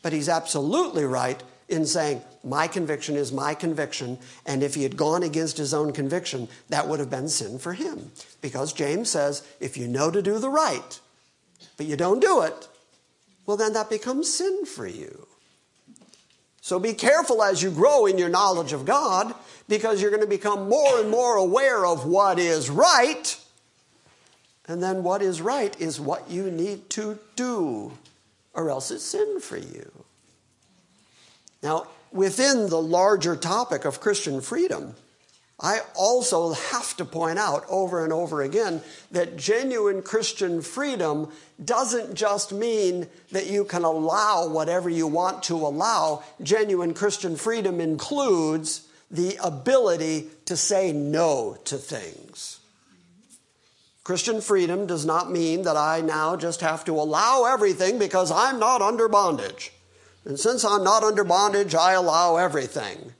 but 0.00 0.12
he's 0.12 0.28
absolutely 0.28 1.04
right 1.04 1.42
in 1.68 1.84
saying, 1.84 2.22
my 2.44 2.68
conviction 2.68 3.16
is 3.16 3.32
my 3.32 3.54
conviction, 3.54 4.18
and 4.46 4.62
if 4.62 4.74
he 4.74 4.84
had 4.84 4.96
gone 4.96 5.22
against 5.22 5.56
his 5.56 5.74
own 5.74 5.92
conviction, 5.92 6.48
that 6.68 6.86
would 6.86 7.00
have 7.00 7.10
been 7.10 7.28
sin 7.28 7.58
for 7.58 7.72
him. 7.72 8.12
Because 8.40 8.72
James 8.72 9.10
says, 9.10 9.42
if 9.58 9.76
you 9.76 9.88
know 9.88 10.10
to 10.10 10.22
do 10.22 10.38
the 10.38 10.50
right, 10.50 11.00
but 11.76 11.86
you 11.86 11.96
don't 11.96 12.20
do 12.20 12.42
it, 12.42 12.68
well, 13.46 13.56
then 13.56 13.72
that 13.72 13.90
becomes 13.90 14.32
sin 14.32 14.64
for 14.64 14.86
you. 14.86 15.26
So 16.62 16.78
be 16.78 16.94
careful 16.94 17.42
as 17.42 17.60
you 17.60 17.72
grow 17.72 18.06
in 18.06 18.18
your 18.18 18.28
knowledge 18.28 18.72
of 18.72 18.84
God 18.84 19.34
because 19.68 20.00
you're 20.00 20.12
going 20.12 20.22
to 20.22 20.28
become 20.28 20.68
more 20.68 21.00
and 21.00 21.10
more 21.10 21.36
aware 21.36 21.84
of 21.84 22.06
what 22.06 22.38
is 22.38 22.70
right. 22.70 23.36
And 24.68 24.80
then 24.80 25.02
what 25.02 25.22
is 25.22 25.42
right 25.42 25.78
is 25.80 26.00
what 26.00 26.30
you 26.30 26.52
need 26.52 26.88
to 26.90 27.18
do, 27.34 27.98
or 28.54 28.70
else 28.70 28.92
it's 28.92 29.02
sin 29.02 29.40
for 29.40 29.56
you. 29.56 29.90
Now, 31.64 31.88
within 32.12 32.68
the 32.68 32.80
larger 32.80 33.34
topic 33.34 33.84
of 33.84 34.00
Christian 34.00 34.40
freedom, 34.40 34.94
I 35.62 35.80
also 35.94 36.54
have 36.54 36.96
to 36.96 37.04
point 37.04 37.38
out 37.38 37.64
over 37.68 38.02
and 38.02 38.12
over 38.12 38.42
again 38.42 38.82
that 39.12 39.36
genuine 39.36 40.02
Christian 40.02 40.60
freedom 40.60 41.30
doesn't 41.64 42.14
just 42.14 42.52
mean 42.52 43.06
that 43.30 43.46
you 43.46 43.64
can 43.64 43.84
allow 43.84 44.48
whatever 44.48 44.90
you 44.90 45.06
want 45.06 45.44
to 45.44 45.54
allow. 45.54 46.24
Genuine 46.42 46.94
Christian 46.94 47.36
freedom 47.36 47.80
includes 47.80 48.88
the 49.08 49.38
ability 49.40 50.30
to 50.46 50.56
say 50.56 50.90
no 50.90 51.56
to 51.64 51.76
things. 51.76 52.58
Christian 54.02 54.40
freedom 54.40 54.86
does 54.86 55.06
not 55.06 55.30
mean 55.30 55.62
that 55.62 55.76
I 55.76 56.00
now 56.00 56.34
just 56.34 56.60
have 56.60 56.84
to 56.86 56.92
allow 56.92 57.44
everything 57.44 58.00
because 58.00 58.32
I'm 58.32 58.58
not 58.58 58.82
under 58.82 59.06
bondage. 59.06 59.72
And 60.24 60.40
since 60.40 60.64
I'm 60.64 60.82
not 60.82 61.04
under 61.04 61.22
bondage, 61.22 61.76
I 61.76 61.92
allow 61.92 62.36
everything. 62.36 63.12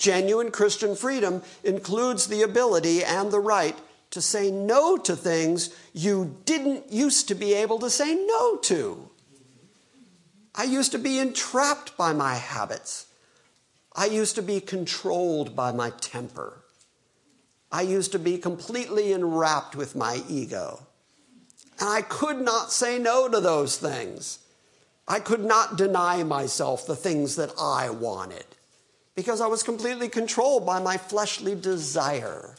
Genuine 0.00 0.50
Christian 0.50 0.96
freedom 0.96 1.42
includes 1.62 2.26
the 2.26 2.40
ability 2.40 3.04
and 3.04 3.30
the 3.30 3.38
right 3.38 3.76
to 4.12 4.22
say 4.22 4.50
no 4.50 4.96
to 4.96 5.14
things 5.14 5.76
you 5.92 6.38
didn't 6.46 6.90
used 6.90 7.28
to 7.28 7.34
be 7.34 7.52
able 7.52 7.78
to 7.80 7.90
say 7.90 8.14
no 8.14 8.56
to. 8.56 9.10
I 10.54 10.64
used 10.64 10.92
to 10.92 10.98
be 10.98 11.18
entrapped 11.18 11.98
by 11.98 12.14
my 12.14 12.34
habits. 12.34 13.08
I 13.94 14.06
used 14.06 14.36
to 14.36 14.42
be 14.42 14.58
controlled 14.58 15.54
by 15.54 15.70
my 15.70 15.90
temper. 16.00 16.64
I 17.70 17.82
used 17.82 18.12
to 18.12 18.18
be 18.18 18.38
completely 18.38 19.12
enwrapped 19.12 19.76
with 19.76 19.94
my 19.94 20.22
ego. 20.30 20.86
And 21.78 21.90
I 21.90 22.00
could 22.00 22.40
not 22.40 22.72
say 22.72 22.98
no 22.98 23.28
to 23.28 23.38
those 23.38 23.76
things. 23.76 24.38
I 25.06 25.20
could 25.20 25.44
not 25.44 25.76
deny 25.76 26.22
myself 26.22 26.86
the 26.86 26.96
things 26.96 27.36
that 27.36 27.52
I 27.60 27.90
wanted 27.90 28.46
because 29.20 29.42
I 29.42 29.48
was 29.48 29.62
completely 29.62 30.08
controlled 30.08 30.64
by 30.64 30.80
my 30.80 30.96
fleshly 30.96 31.54
desire, 31.54 32.54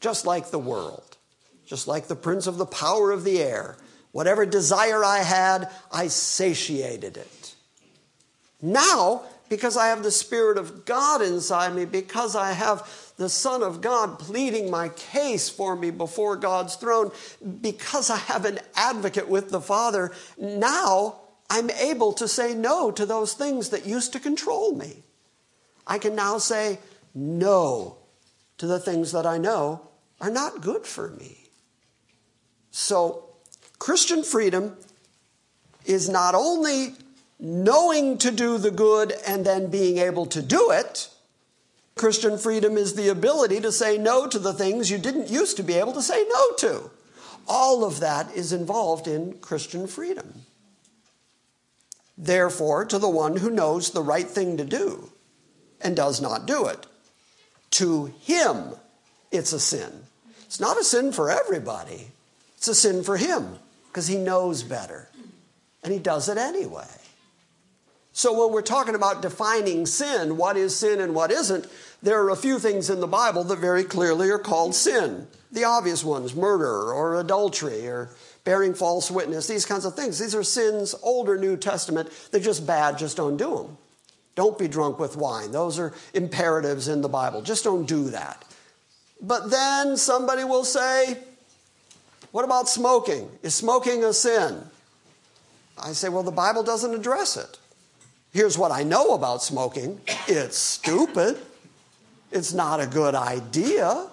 just 0.00 0.24
like 0.24 0.50
the 0.50 0.58
world, 0.58 1.18
just 1.66 1.86
like 1.86 2.08
the 2.08 2.16
prince 2.16 2.46
of 2.46 2.56
the 2.56 2.64
power 2.64 3.10
of 3.10 3.24
the 3.24 3.42
air. 3.42 3.76
Whatever 4.10 4.46
desire 4.46 5.04
I 5.04 5.18
had, 5.18 5.68
I 5.92 6.06
satiated 6.06 7.18
it. 7.18 7.54
Now, 8.62 9.24
because 9.50 9.76
I 9.76 9.88
have 9.88 10.02
the 10.02 10.10
Spirit 10.10 10.56
of 10.56 10.86
God 10.86 11.20
inside 11.20 11.74
me, 11.74 11.84
because 11.84 12.34
I 12.34 12.52
have 12.52 12.88
the 13.18 13.28
Son 13.28 13.62
of 13.62 13.82
God 13.82 14.18
pleading 14.18 14.70
my 14.70 14.88
case 14.88 15.50
for 15.50 15.76
me 15.76 15.90
before 15.90 16.36
God's 16.36 16.76
throne, 16.76 17.10
because 17.60 18.08
I 18.08 18.16
have 18.16 18.46
an 18.46 18.60
advocate 18.76 19.28
with 19.28 19.50
the 19.50 19.60
Father, 19.60 20.10
now 20.38 21.16
I'm 21.50 21.68
able 21.68 22.14
to 22.14 22.26
say 22.26 22.54
no 22.54 22.90
to 22.92 23.04
those 23.04 23.34
things 23.34 23.68
that 23.68 23.84
used 23.84 24.14
to 24.14 24.20
control 24.20 24.74
me. 24.74 25.02
I 25.92 25.98
can 25.98 26.16
now 26.16 26.38
say 26.38 26.78
no 27.14 27.98
to 28.56 28.66
the 28.66 28.80
things 28.80 29.12
that 29.12 29.26
I 29.26 29.36
know 29.36 29.90
are 30.22 30.30
not 30.30 30.62
good 30.62 30.86
for 30.86 31.10
me. 31.10 31.50
So, 32.70 33.28
Christian 33.78 34.22
freedom 34.22 34.78
is 35.84 36.08
not 36.08 36.34
only 36.34 36.94
knowing 37.38 38.16
to 38.16 38.30
do 38.30 38.56
the 38.56 38.70
good 38.70 39.12
and 39.26 39.44
then 39.44 39.70
being 39.70 39.98
able 39.98 40.24
to 40.24 40.40
do 40.40 40.70
it. 40.70 41.10
Christian 41.94 42.38
freedom 42.38 42.78
is 42.78 42.94
the 42.94 43.10
ability 43.10 43.60
to 43.60 43.70
say 43.70 43.98
no 43.98 44.26
to 44.26 44.38
the 44.38 44.54
things 44.54 44.90
you 44.90 44.96
didn't 44.96 45.28
used 45.28 45.58
to 45.58 45.62
be 45.62 45.74
able 45.74 45.92
to 45.92 46.00
say 46.00 46.24
no 46.26 46.52
to. 46.56 46.90
All 47.46 47.84
of 47.84 48.00
that 48.00 48.34
is 48.34 48.54
involved 48.54 49.06
in 49.06 49.34
Christian 49.40 49.86
freedom. 49.86 50.46
Therefore, 52.16 52.86
to 52.86 52.98
the 52.98 53.10
one 53.10 53.36
who 53.36 53.50
knows 53.50 53.90
the 53.90 54.02
right 54.02 54.26
thing 54.26 54.56
to 54.56 54.64
do 54.64 55.12
and 55.82 55.96
does 55.96 56.20
not 56.20 56.46
do 56.46 56.66
it, 56.66 56.86
to 57.72 58.06
him 58.22 58.74
it's 59.30 59.52
a 59.52 59.60
sin. 59.60 59.90
It's 60.44 60.60
not 60.60 60.78
a 60.78 60.84
sin 60.84 61.12
for 61.12 61.30
everybody, 61.30 62.08
it's 62.56 62.68
a 62.68 62.74
sin 62.74 63.02
for 63.02 63.16
him 63.16 63.58
because 63.88 64.06
he 64.06 64.16
knows 64.16 64.62
better 64.62 65.08
and 65.82 65.92
he 65.92 65.98
does 65.98 66.28
it 66.28 66.38
anyway. 66.38 66.86
So, 68.14 68.38
when 68.38 68.52
we're 68.52 68.62
talking 68.62 68.94
about 68.94 69.22
defining 69.22 69.86
sin, 69.86 70.36
what 70.36 70.58
is 70.58 70.76
sin 70.76 71.00
and 71.00 71.14
what 71.14 71.30
isn't, 71.30 71.66
there 72.02 72.22
are 72.22 72.30
a 72.30 72.36
few 72.36 72.58
things 72.58 72.90
in 72.90 73.00
the 73.00 73.06
Bible 73.06 73.42
that 73.44 73.58
very 73.58 73.84
clearly 73.84 74.28
are 74.30 74.38
called 74.38 74.74
sin. 74.74 75.26
The 75.50 75.64
obvious 75.64 76.04
ones 76.04 76.34
murder 76.34 76.92
or 76.92 77.18
adultery 77.18 77.86
or 77.86 78.10
bearing 78.44 78.74
false 78.74 79.10
witness, 79.10 79.46
these 79.46 79.64
kinds 79.64 79.86
of 79.86 79.94
things. 79.94 80.18
These 80.18 80.34
are 80.34 80.42
sins, 80.42 80.94
Old 81.02 81.28
or 81.28 81.38
New 81.38 81.56
Testament. 81.56 82.10
They're 82.30 82.40
just 82.40 82.66
bad, 82.66 82.98
just 82.98 83.16
don't 83.16 83.38
do 83.38 83.56
them. 83.56 83.78
Don't 84.34 84.58
be 84.58 84.68
drunk 84.68 84.98
with 84.98 85.16
wine. 85.16 85.52
Those 85.52 85.78
are 85.78 85.92
imperatives 86.14 86.88
in 86.88 87.02
the 87.02 87.08
Bible. 87.08 87.42
Just 87.42 87.64
don't 87.64 87.86
do 87.86 88.10
that. 88.10 88.44
But 89.20 89.50
then 89.50 89.96
somebody 89.96 90.44
will 90.44 90.64
say, 90.64 91.18
What 92.30 92.44
about 92.44 92.68
smoking? 92.68 93.30
Is 93.42 93.54
smoking 93.54 94.04
a 94.04 94.12
sin? 94.12 94.62
I 95.78 95.92
say, 95.92 96.08
Well, 96.08 96.22
the 96.22 96.30
Bible 96.30 96.62
doesn't 96.62 96.94
address 96.94 97.36
it. 97.36 97.58
Here's 98.32 98.56
what 98.56 98.72
I 98.72 98.82
know 98.82 99.14
about 99.14 99.42
smoking 99.42 100.00
it's 100.26 100.56
stupid, 100.56 101.38
it's 102.30 102.52
not 102.52 102.80
a 102.80 102.86
good 102.86 103.14
idea. 103.14 104.08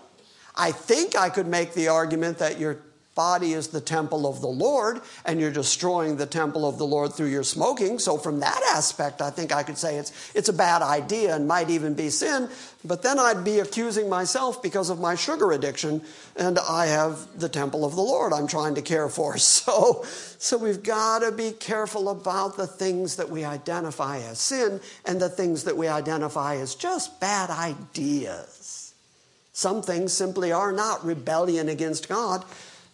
I 0.55 0.73
think 0.73 1.15
I 1.15 1.29
could 1.29 1.47
make 1.47 1.73
the 1.73 1.87
argument 1.87 2.39
that 2.39 2.59
you're 2.59 2.79
body 3.19 3.51
is 3.51 3.67
the 3.67 3.81
temple 3.81 4.25
of 4.25 4.39
the 4.39 4.47
Lord, 4.47 5.01
and 5.25 5.41
you're 5.41 5.51
destroying 5.51 6.15
the 6.15 6.25
temple 6.25 6.65
of 6.65 6.77
the 6.77 6.85
Lord 6.85 7.11
through 7.11 7.27
your 7.27 7.43
smoking. 7.43 7.99
So, 7.99 8.17
from 8.17 8.39
that 8.39 8.61
aspect, 8.73 9.21
I 9.21 9.29
think 9.29 9.51
I 9.51 9.61
could 9.61 9.77
say 9.77 9.97
it's, 9.97 10.31
it's 10.33 10.47
a 10.47 10.53
bad 10.53 10.81
idea 10.81 11.35
and 11.35 11.45
might 11.45 11.69
even 11.69 11.95
be 11.95 12.11
sin. 12.11 12.47
But 12.85 13.03
then 13.03 13.19
I'd 13.19 13.43
be 13.43 13.59
accusing 13.59 14.07
myself 14.07 14.63
because 14.63 14.89
of 14.89 15.01
my 15.01 15.15
sugar 15.15 15.51
addiction, 15.51 16.01
and 16.37 16.57
I 16.59 16.85
have 16.85 17.37
the 17.37 17.49
temple 17.49 17.83
of 17.83 17.93
the 17.93 18.01
Lord 18.01 18.31
I'm 18.31 18.47
trying 18.47 18.75
to 18.75 18.81
care 18.81 19.09
for. 19.09 19.35
So, 19.59 20.05
so 20.37 20.57
we've 20.57 20.81
got 20.81 21.19
to 21.19 21.33
be 21.33 21.51
careful 21.51 22.07
about 22.07 22.55
the 22.55 22.67
things 22.67 23.17
that 23.17 23.29
we 23.29 23.43
identify 23.43 24.19
as 24.19 24.39
sin 24.39 24.79
and 25.05 25.19
the 25.19 25.27
things 25.27 25.65
that 25.65 25.75
we 25.75 25.89
identify 25.89 26.55
as 26.55 26.73
just 26.75 27.19
bad 27.19 27.49
ideas. 27.49 28.93
Some 29.51 29.81
things 29.81 30.13
simply 30.13 30.53
are 30.53 30.71
not 30.71 31.03
rebellion 31.03 31.67
against 31.67 32.07
God 32.07 32.45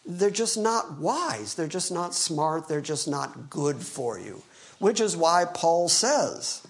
they're 0.06 0.30
just 0.30 0.58
not 0.58 1.00
wise. 1.00 1.56
They're 1.56 1.68
just 1.68 1.91
not 1.91 2.13
smart. 2.13 2.68
They're 2.68 2.82
just 2.82 3.08
not 3.08 3.50
good 3.50 3.78
for 3.78 4.20
you. 4.20 4.44
Which 4.80 5.00
is 5.00 5.18
why 5.18 5.46
Paul 5.46 5.89
says 5.89 6.65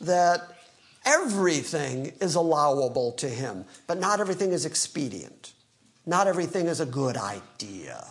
that 0.00 0.42
everything 1.04 2.12
is 2.20 2.34
allowable 2.34 3.12
to 3.12 3.28
him, 3.28 3.64
but 3.86 3.98
not 3.98 4.20
everything 4.20 4.52
is 4.52 4.64
expedient. 4.64 5.52
Not 6.06 6.26
everything 6.26 6.66
is 6.66 6.80
a 6.80 6.86
good 6.86 7.16
idea. 7.16 8.06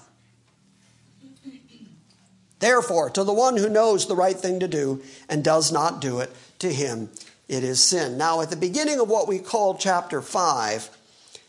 Therefore, 2.60 3.10
to 3.12 3.24
the 3.24 3.34
one 3.34 3.58
who 3.58 3.70
knows 3.70 4.08
the 4.08 4.16
right 4.16 4.36
thing 4.36 4.60
to 4.60 4.68
do 4.68 5.02
and 5.30 5.44
does 5.44 5.72
not 5.72 6.02
do 6.02 6.20
it, 6.20 6.32
to 6.60 6.74
him 6.74 7.10
it 7.48 7.64
is 7.64 7.82
sin. 7.82 8.18
Now, 8.18 8.42
at 8.42 8.50
the 8.50 8.56
beginning 8.56 9.00
of 9.00 9.10
what 9.10 9.28
we 9.28 9.40
call 9.40 9.76
chapter 9.76 10.22
5, 10.22 10.97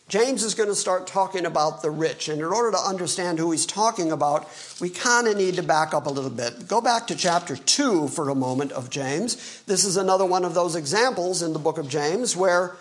James 0.09 0.43
is 0.43 0.55
going 0.55 0.71
to 0.71 0.75
start 0.75 1.07
talking 1.07 1.45
about 1.45 1.83
the 1.83 1.91
rich. 1.91 2.29
And 2.29 2.41
in 2.41 2.47
order 2.47 2.71
to 2.71 2.79
understand 2.79 3.39
who 3.39 3.51
he's 3.51 3.67
talking 3.67 4.11
about, 4.11 4.49
we 4.81 4.89
kind 4.89 5.29
of 5.29 5.37
need 5.37 5.57
to 5.57 5.63
back 5.63 5.93
up 5.93 6.07
a 6.07 6.11
little 6.11 6.31
bit. 6.31 6.67
Go 6.67 6.81
back 6.81 7.07
to 7.09 7.15
chapter 7.15 7.57
2 7.57 8.09
for 8.09 8.31
a 8.31 8.35
moment 8.35 8.73
of 8.73 8.89
James. 8.89 9.63
This 9.67 9.85
is 9.85 9.99
another 9.99 10.25
one 10.25 10.47
of 10.47 10.55
those 10.55 10.75
examples 10.75 11.43
in 11.43 11.53
the 11.53 11.59
book 11.59 11.77
of 11.77 11.91
James 11.91 12.35
where 12.35 12.77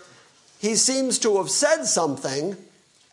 he 0.59 0.75
seems 0.75 1.19
to 1.19 1.37
have 1.37 1.49
said 1.49 1.83
something 1.83 2.55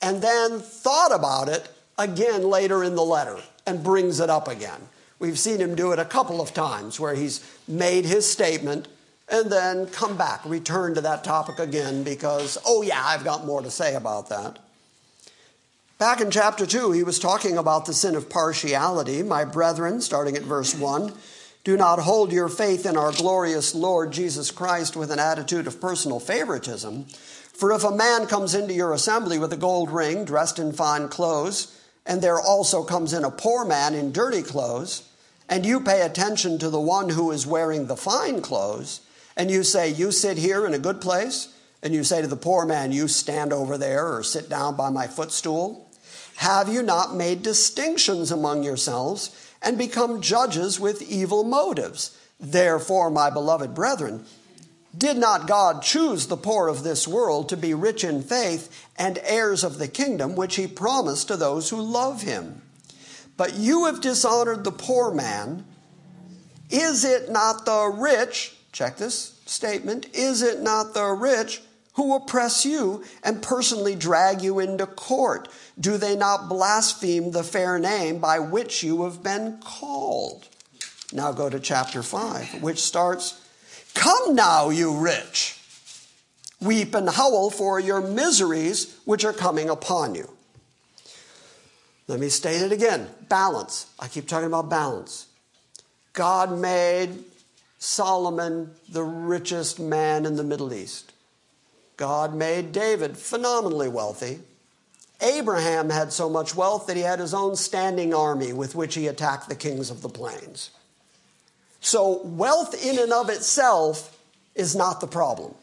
and 0.01 0.23
then 0.23 0.61
thought 0.61 1.13
about 1.13 1.49
it 1.49 1.69
again 1.99 2.45
later 2.45 2.85
in 2.85 2.95
the 2.95 3.03
letter 3.03 3.39
and 3.67 3.83
brings 3.83 4.21
it 4.21 4.31
up 4.31 4.47
again. 4.47 4.81
We've 5.19 5.39
seen 5.39 5.59
him 5.59 5.75
do 5.75 5.93
it 5.93 5.99
a 5.99 6.05
couple 6.05 6.41
of 6.41 6.55
times 6.55 7.01
where 7.01 7.15
he's 7.15 7.45
made 7.67 8.05
his 8.05 8.31
statement 8.31 8.87
and 9.29 9.51
then 9.51 9.87
come 9.87 10.17
back, 10.17 10.45
return 10.45 10.95
to 10.95 11.01
that 11.01 11.25
topic 11.25 11.59
again 11.59 12.03
because, 12.03 12.59
oh, 12.67 12.83
yeah, 12.83 13.03
I've 13.03 13.25
got 13.25 13.47
more 13.47 13.63
to 13.63 13.71
say 13.71 13.95
about 13.95 14.29
that. 14.29 14.59
Back 15.99 16.21
in 16.21 16.31
chapter 16.31 16.67
2, 16.67 16.93
he 16.93 17.03
was 17.03 17.19
talking 17.19 17.57
about 17.57 17.87
the 17.87 17.95
sin 17.95 18.15
of 18.15 18.29
partiality. 18.29 19.23
My 19.23 19.45
brethren, 19.45 20.01
starting 20.01 20.37
at 20.37 20.43
verse 20.43 20.75
1, 20.75 21.13
do 21.63 21.77
not 21.77 22.01
hold 22.01 22.33
your 22.33 22.49
faith 22.49 22.85
in 22.85 22.97
our 22.97 23.13
glorious 23.13 23.75
Lord 23.75 24.13
Jesus 24.13 24.51
Christ 24.51 24.97
with 24.97 25.11
an 25.11 25.19
attitude 25.19 25.67
of 25.67 25.81
personal 25.81 26.21
favoritism. 26.21 27.05
For 27.05 27.73
if 27.73 27.85
a 27.85 27.95
man 27.95 28.27
comes 28.27 28.55
into 28.55 28.75
your 28.75 28.93
assembly 28.93 29.39
with 29.39 29.53
a 29.53 29.57
gold 29.57 29.91
ring, 29.91 30.25
dressed 30.25 30.59
in 30.59 30.73
fine 30.73 31.09
clothes, 31.09 31.81
and 32.05 32.21
there 32.21 32.41
also 32.41 32.83
comes 32.83 33.15
in 33.15 33.25
a 33.25 33.31
poor 33.31 33.65
man 33.65 33.95
in 33.95 34.13
dirty 34.13 34.43
clothes, 34.43 35.09
and 35.49 35.65
you 35.65 35.81
pay 35.81 36.03
attention 36.03 36.59
to 36.59 36.69
the 36.69 36.81
one 36.81 37.11
who 37.11 37.31
is 37.31 37.47
wearing 37.47 37.87
the 37.87 37.97
fine 37.97 38.43
clothes, 38.43 39.01
and 39.37 39.51
you 39.51 39.63
say, 39.63 39.89
You 39.91 40.13
sit 40.13 40.39
here 40.39 40.67
in 40.67 40.75
a 40.75 40.79
good 40.79 41.01
place, 41.01 41.49
and 41.83 41.93
you 41.95 42.05
say 42.05 42.23
to 42.23 42.29
the 42.29 42.37
poor 42.37 42.65
man, 42.65 42.93
You 42.93 43.09
stand 43.09 43.53
over 43.53 43.77
there 43.77 44.15
or 44.15 44.23
sit 44.23 44.49
down 44.49 44.77
by 44.77 44.91
my 44.91 45.07
footstool? 45.07 45.91
Have 46.37 46.69
you 46.69 46.83
not 46.83 47.15
made 47.15 47.43
distinctions 47.43 48.31
among 48.31 48.63
yourselves 48.63 49.31
and 49.63 49.79
become 49.79 50.21
judges 50.21 50.81
with 50.81 51.03
evil 51.03 51.45
motives? 51.45 52.19
Therefore, 52.41 53.11
my 53.11 53.31
beloved 53.31 53.75
brethren, 53.75 54.25
did 54.97 55.17
not 55.17 55.49
God 55.49 55.83
choose 55.83 56.27
the 56.27 56.37
poor 56.37 56.69
of 56.69 56.83
this 56.83 57.09
world 57.09 57.49
to 57.49 57.57
be 57.57 57.75
rich 57.75 58.05
in 58.05 58.23
faith 58.23 58.87
and 58.97 59.19
heirs 59.25 59.65
of 59.65 59.79
the 59.79 59.89
kingdom 59.89 60.37
which 60.37 60.57
he 60.57 60.67
promised 60.67 61.29
to 61.29 61.37
those 61.37 61.71
who 61.71 61.81
love 61.81 62.23
him? 62.23 62.63
But 63.37 63.55
you 63.55 63.87
have 63.87 64.01
dishonored 64.01 64.63
the 64.63 64.73
poor 64.73 65.13
man. 65.13 65.65
Is 66.71 67.05
it 67.05 67.31
not 67.31 67.65
the 67.65 67.87
rich 67.87 68.54
check 68.75 68.97
this 68.97 69.41
statement, 69.47 70.07
is 70.13 70.43
it 70.43 70.61
not 70.61 70.93
the 70.93 71.07
rich 71.07 71.63
who 71.95 72.15
oppress 72.15 72.67
you 72.67 73.05
and 73.23 73.41
personally 73.41 73.95
drag 73.95 74.43
you 74.43 74.59
into 74.59 74.85
court? 74.85 75.49
Do 75.79 75.97
they 75.97 76.17
not 76.17 76.49
blaspheme 76.49 77.31
the 77.31 77.45
fair 77.45 77.79
name 77.79 78.19
by 78.19 78.41
which 78.41 78.83
you 78.83 79.05
have 79.05 79.23
been 79.23 79.61
called? 79.65 80.49
Now 81.13 81.31
go 81.31 81.49
to 81.49 81.61
chapter 81.61 82.03
5, 82.03 82.63
which 82.63 82.81
starts 82.81 83.41
Come 83.95 84.35
now, 84.35 84.71
you 84.71 84.99
rich, 84.99 85.57
weep 86.61 86.97
and 86.97 87.09
howl 87.09 87.51
for 87.51 87.79
your 87.79 88.01
miseries 88.01 88.99
which 89.05 89.25
are 89.25 89.33
coming 89.33 89.71
upon 89.71 90.17
you. 90.17 90.29
Let 92.09 92.19
me 92.19 92.29
state 92.29 92.61
it 92.61 92.73
again 92.73 93.09
balance. 93.29 93.87
I 94.01 94.09
keep 94.09 94.27
talking 94.27 94.49
about 94.49 94.69
balance. 94.69 95.27
God 96.13 96.59
made 96.59 97.25
Solomon 97.85 98.71
the 98.89 99.05
richest 99.05 99.79
man 99.79 100.25
in 100.25 100.37
the 100.37 100.43
Middle 100.43 100.73
East. 100.73 101.13
God 101.99 102.35
made 102.35 102.73
David 102.73 103.19
phenomenally 103.19 103.89
wealthy. 103.89 104.41
Abraham 105.21 105.91
had 105.91 106.11
so 106.11 106.31
much 106.31 106.55
wealth 106.55 106.87
that 106.87 106.97
he 106.97 107.03
had 107.03 107.19
his 107.19 107.35
own 107.35 107.57
standing 107.57 108.15
army 108.15 108.55
with 108.55 108.75
which 108.75 108.95
he 108.95 109.07
attacked 109.07 109.51
the 109.51 109.55
kings 109.55 109.91
of 109.91 110.01
the 110.01 110.09
plains. 110.09 110.71
So, 111.81 112.23
wealth 112.25 112.75
in 112.83 112.99
and 112.99 113.13
of 113.13 113.29
itself 113.29 114.19
is 114.55 114.75
not 114.75 115.03
the 115.03 115.07
problem. 115.07 115.55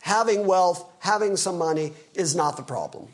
Having 0.00 0.46
wealth, 0.46 0.88
having 1.00 1.36
some 1.36 1.58
money 1.58 1.94
is 2.14 2.36
not 2.36 2.56
the 2.56 2.62
problem. 2.62 3.08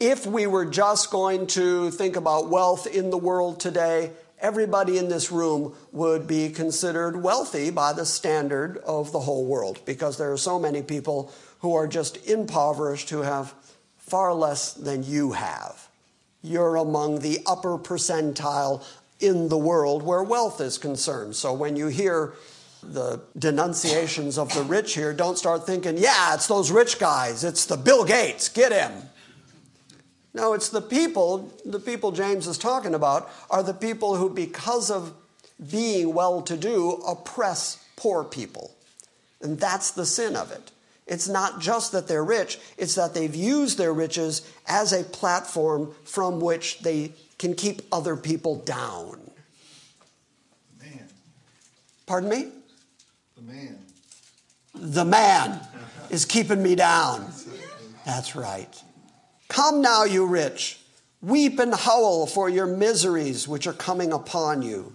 If 0.00 0.26
we 0.26 0.46
were 0.46 0.64
just 0.64 1.10
going 1.10 1.48
to 1.48 1.90
think 1.90 2.16
about 2.16 2.48
wealth 2.48 2.86
in 2.86 3.10
the 3.10 3.18
world 3.18 3.60
today, 3.60 4.10
everybody 4.42 4.98
in 4.98 5.08
this 5.08 5.32
room 5.32 5.74
would 5.92 6.26
be 6.26 6.50
considered 6.50 7.22
wealthy 7.22 7.70
by 7.70 7.92
the 7.92 8.04
standard 8.04 8.76
of 8.78 9.12
the 9.12 9.20
whole 9.20 9.46
world 9.46 9.80
because 9.86 10.18
there 10.18 10.32
are 10.32 10.36
so 10.36 10.58
many 10.58 10.82
people 10.82 11.32
who 11.60 11.74
are 11.74 11.86
just 11.86 12.26
impoverished 12.28 13.08
who 13.08 13.22
have 13.22 13.54
far 13.96 14.34
less 14.34 14.74
than 14.74 15.04
you 15.04 15.32
have. 15.32 15.88
You're 16.42 16.76
among 16.76 17.20
the 17.20 17.38
upper 17.46 17.78
percentile 17.78 18.84
in 19.20 19.48
the 19.48 19.56
world 19.56 20.02
where 20.02 20.22
wealth 20.22 20.60
is 20.60 20.76
concerned. 20.76 21.36
So 21.36 21.52
when 21.52 21.76
you 21.76 21.86
hear 21.86 22.34
the 22.82 23.20
denunciations 23.38 24.38
of 24.38 24.52
the 24.54 24.62
rich 24.64 24.94
here, 24.94 25.14
don't 25.14 25.38
start 25.38 25.64
thinking, 25.64 25.96
yeah, 25.96 26.34
it's 26.34 26.48
those 26.48 26.72
rich 26.72 26.98
guys, 26.98 27.44
it's 27.44 27.64
the 27.66 27.76
Bill 27.76 28.04
Gates, 28.04 28.48
get 28.48 28.72
him. 28.72 28.92
No, 30.34 30.54
it's 30.54 30.70
the 30.70 30.80
people, 30.80 31.52
the 31.64 31.78
people 31.78 32.10
James 32.10 32.46
is 32.46 32.56
talking 32.56 32.94
about 32.94 33.30
are 33.50 33.62
the 33.62 33.74
people 33.74 34.16
who, 34.16 34.30
because 34.30 34.90
of 34.90 35.12
being 35.70 36.14
well 36.14 36.42
to 36.42 36.56
do, 36.56 36.92
oppress 37.06 37.84
poor 37.96 38.24
people. 38.24 38.74
And 39.40 39.58
that's 39.58 39.90
the 39.90 40.06
sin 40.06 40.36
of 40.36 40.50
it. 40.50 40.70
It's 41.06 41.28
not 41.28 41.60
just 41.60 41.92
that 41.92 42.06
they're 42.08 42.24
rich, 42.24 42.58
it's 42.78 42.94
that 42.94 43.12
they've 43.12 43.34
used 43.34 43.76
their 43.76 43.92
riches 43.92 44.42
as 44.66 44.92
a 44.92 45.04
platform 45.04 45.94
from 46.04 46.40
which 46.40 46.78
they 46.80 47.12
can 47.38 47.54
keep 47.54 47.82
other 47.92 48.16
people 48.16 48.56
down. 48.56 49.20
Man, 50.80 51.08
Pardon 52.06 52.30
me? 52.30 52.48
the 53.36 53.42
man. 53.42 53.78
The 54.74 55.04
man 55.04 55.60
is 56.08 56.24
keeping 56.24 56.62
me 56.62 56.76
down. 56.76 57.30
That's 58.06 58.34
right. 58.36 58.82
Come 59.52 59.82
now, 59.82 60.04
you 60.04 60.24
rich, 60.24 60.78
weep 61.20 61.58
and 61.58 61.74
howl 61.74 62.26
for 62.26 62.48
your 62.48 62.66
miseries 62.66 63.46
which 63.46 63.66
are 63.66 63.74
coming 63.74 64.10
upon 64.10 64.62
you. 64.62 64.94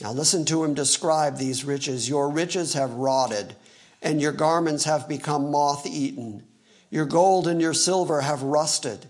Now 0.00 0.12
listen 0.12 0.44
to 0.44 0.62
him 0.62 0.74
describe 0.74 1.38
these 1.38 1.64
riches. 1.64 2.08
Your 2.08 2.30
riches 2.30 2.74
have 2.74 2.92
rotted, 2.92 3.56
and 4.00 4.22
your 4.22 4.30
garments 4.30 4.84
have 4.84 5.08
become 5.08 5.50
moth 5.50 5.88
eaten. 5.88 6.44
Your 6.88 7.04
gold 7.04 7.48
and 7.48 7.60
your 7.60 7.74
silver 7.74 8.20
have 8.20 8.44
rusted, 8.44 9.06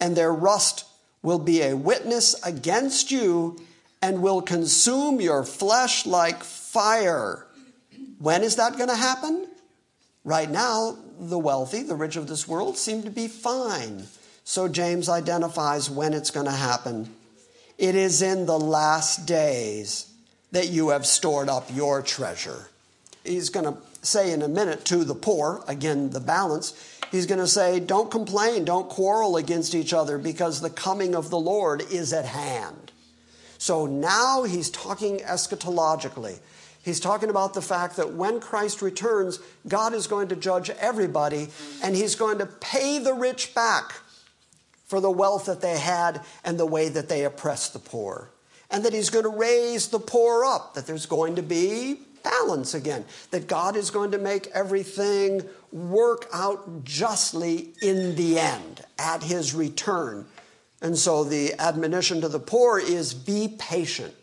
and 0.00 0.16
their 0.16 0.32
rust 0.32 0.86
will 1.20 1.38
be 1.38 1.60
a 1.60 1.76
witness 1.76 2.34
against 2.42 3.10
you 3.10 3.60
and 4.00 4.22
will 4.22 4.40
consume 4.40 5.20
your 5.20 5.44
flesh 5.44 6.06
like 6.06 6.42
fire. 6.42 7.46
When 8.20 8.42
is 8.42 8.56
that 8.56 8.78
going 8.78 8.88
to 8.88 8.96
happen? 8.96 9.46
Right 10.26 10.50
now, 10.50 10.98
the 11.20 11.38
wealthy, 11.38 11.84
the 11.84 11.94
rich 11.94 12.16
of 12.16 12.26
this 12.26 12.48
world, 12.48 12.76
seem 12.76 13.04
to 13.04 13.10
be 13.10 13.28
fine. 13.28 14.08
So 14.42 14.66
James 14.66 15.08
identifies 15.08 15.88
when 15.88 16.12
it's 16.12 16.32
going 16.32 16.46
to 16.46 16.52
happen. 16.52 17.14
It 17.78 17.94
is 17.94 18.22
in 18.22 18.44
the 18.44 18.58
last 18.58 19.24
days 19.24 20.12
that 20.50 20.68
you 20.68 20.88
have 20.88 21.06
stored 21.06 21.48
up 21.48 21.68
your 21.72 22.02
treasure. 22.02 22.70
He's 23.22 23.50
going 23.50 23.72
to 23.72 23.80
say 24.02 24.32
in 24.32 24.42
a 24.42 24.48
minute 24.48 24.84
to 24.86 25.04
the 25.04 25.14
poor, 25.14 25.62
again, 25.68 26.10
the 26.10 26.18
balance, 26.18 26.74
he's 27.12 27.26
going 27.26 27.38
to 27.38 27.46
say, 27.46 27.78
Don't 27.78 28.10
complain, 28.10 28.64
don't 28.64 28.88
quarrel 28.88 29.36
against 29.36 29.76
each 29.76 29.92
other 29.92 30.18
because 30.18 30.60
the 30.60 30.70
coming 30.70 31.14
of 31.14 31.30
the 31.30 31.38
Lord 31.38 31.82
is 31.88 32.12
at 32.12 32.24
hand. 32.24 32.90
So 33.58 33.86
now 33.86 34.42
he's 34.42 34.70
talking 34.70 35.18
eschatologically. 35.18 36.40
He's 36.86 37.00
talking 37.00 37.30
about 37.30 37.52
the 37.52 37.60
fact 37.60 37.96
that 37.96 38.12
when 38.12 38.38
Christ 38.38 38.80
returns, 38.80 39.40
God 39.66 39.92
is 39.92 40.06
going 40.06 40.28
to 40.28 40.36
judge 40.36 40.70
everybody 40.70 41.48
and 41.82 41.96
he's 41.96 42.14
going 42.14 42.38
to 42.38 42.46
pay 42.46 43.00
the 43.00 43.12
rich 43.12 43.56
back 43.56 43.94
for 44.86 45.00
the 45.00 45.10
wealth 45.10 45.46
that 45.46 45.60
they 45.60 45.80
had 45.80 46.20
and 46.44 46.60
the 46.60 46.64
way 46.64 46.88
that 46.88 47.08
they 47.08 47.24
oppressed 47.24 47.72
the 47.72 47.80
poor. 47.80 48.30
And 48.70 48.84
that 48.84 48.92
he's 48.92 49.10
going 49.10 49.24
to 49.24 49.36
raise 49.36 49.88
the 49.88 49.98
poor 49.98 50.44
up, 50.44 50.74
that 50.74 50.86
there's 50.86 51.06
going 51.06 51.34
to 51.34 51.42
be 51.42 51.98
balance 52.22 52.72
again, 52.72 53.04
that 53.32 53.48
God 53.48 53.74
is 53.74 53.90
going 53.90 54.12
to 54.12 54.18
make 54.18 54.46
everything 54.54 55.42
work 55.72 56.28
out 56.32 56.84
justly 56.84 57.70
in 57.82 58.14
the 58.14 58.38
end 58.38 58.84
at 58.96 59.24
his 59.24 59.56
return. 59.56 60.24
And 60.80 60.96
so 60.96 61.24
the 61.24 61.54
admonition 61.58 62.20
to 62.20 62.28
the 62.28 62.38
poor 62.38 62.78
is 62.78 63.12
be 63.12 63.56
patient. 63.58 64.14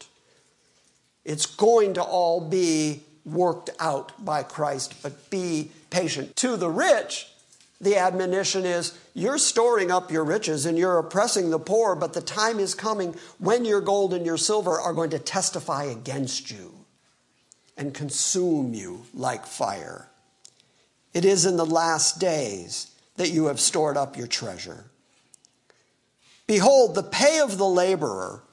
It's 1.26 1.46
going 1.46 1.94
to 1.96 2.04
all 2.04 2.42
be 2.42 3.02
worked 3.26 3.70
out 3.80 4.24
by 4.24 4.44
Christ, 4.44 5.02
but 5.02 5.30
be 5.30 5.72
patient. 5.90 6.36
To 6.38 6.58
the 6.58 6.70
rich, 6.70 7.28
the 7.80 7.98
admonition 7.98 8.66
is 8.66 8.98
you're 9.14 9.38
storing 9.38 9.92
up 9.92 10.12
your 10.12 10.24
riches 10.24 10.66
and 10.66 10.78
you're 10.78 11.00
oppressing 11.00 11.50
the 11.50 11.60
poor, 11.60 11.96
but 11.96 12.14
the 12.14 12.22
time 12.22 12.60
is 12.60 12.76
coming 12.76 13.16
when 13.40 13.66
your 13.66 13.82
gold 13.82 14.14
and 14.14 14.26
your 14.26 14.38
silver 14.38 14.80
are 14.80 14.94
going 14.94 15.12
to 15.12 15.20
testify 15.20 15.86
against 15.86 16.52
you 16.52 16.74
and 17.78 17.94
consume 17.94 18.74
you 18.74 19.04
like 19.14 19.46
fire. 19.46 20.10
It 21.14 21.26
is 21.26 21.46
in 21.46 21.58
the 21.58 21.66
last 21.66 22.20
days 22.20 22.92
that 23.18 23.32
you 23.32 23.46
have 23.46 23.60
stored 23.60 23.98
up 23.98 24.18
your 24.18 24.28
treasure. 24.28 24.86
Behold, 26.48 26.96
the 26.96 27.04
pay 27.04 27.40
of 27.40 27.58
the 27.58 27.68
laborer 27.68 28.44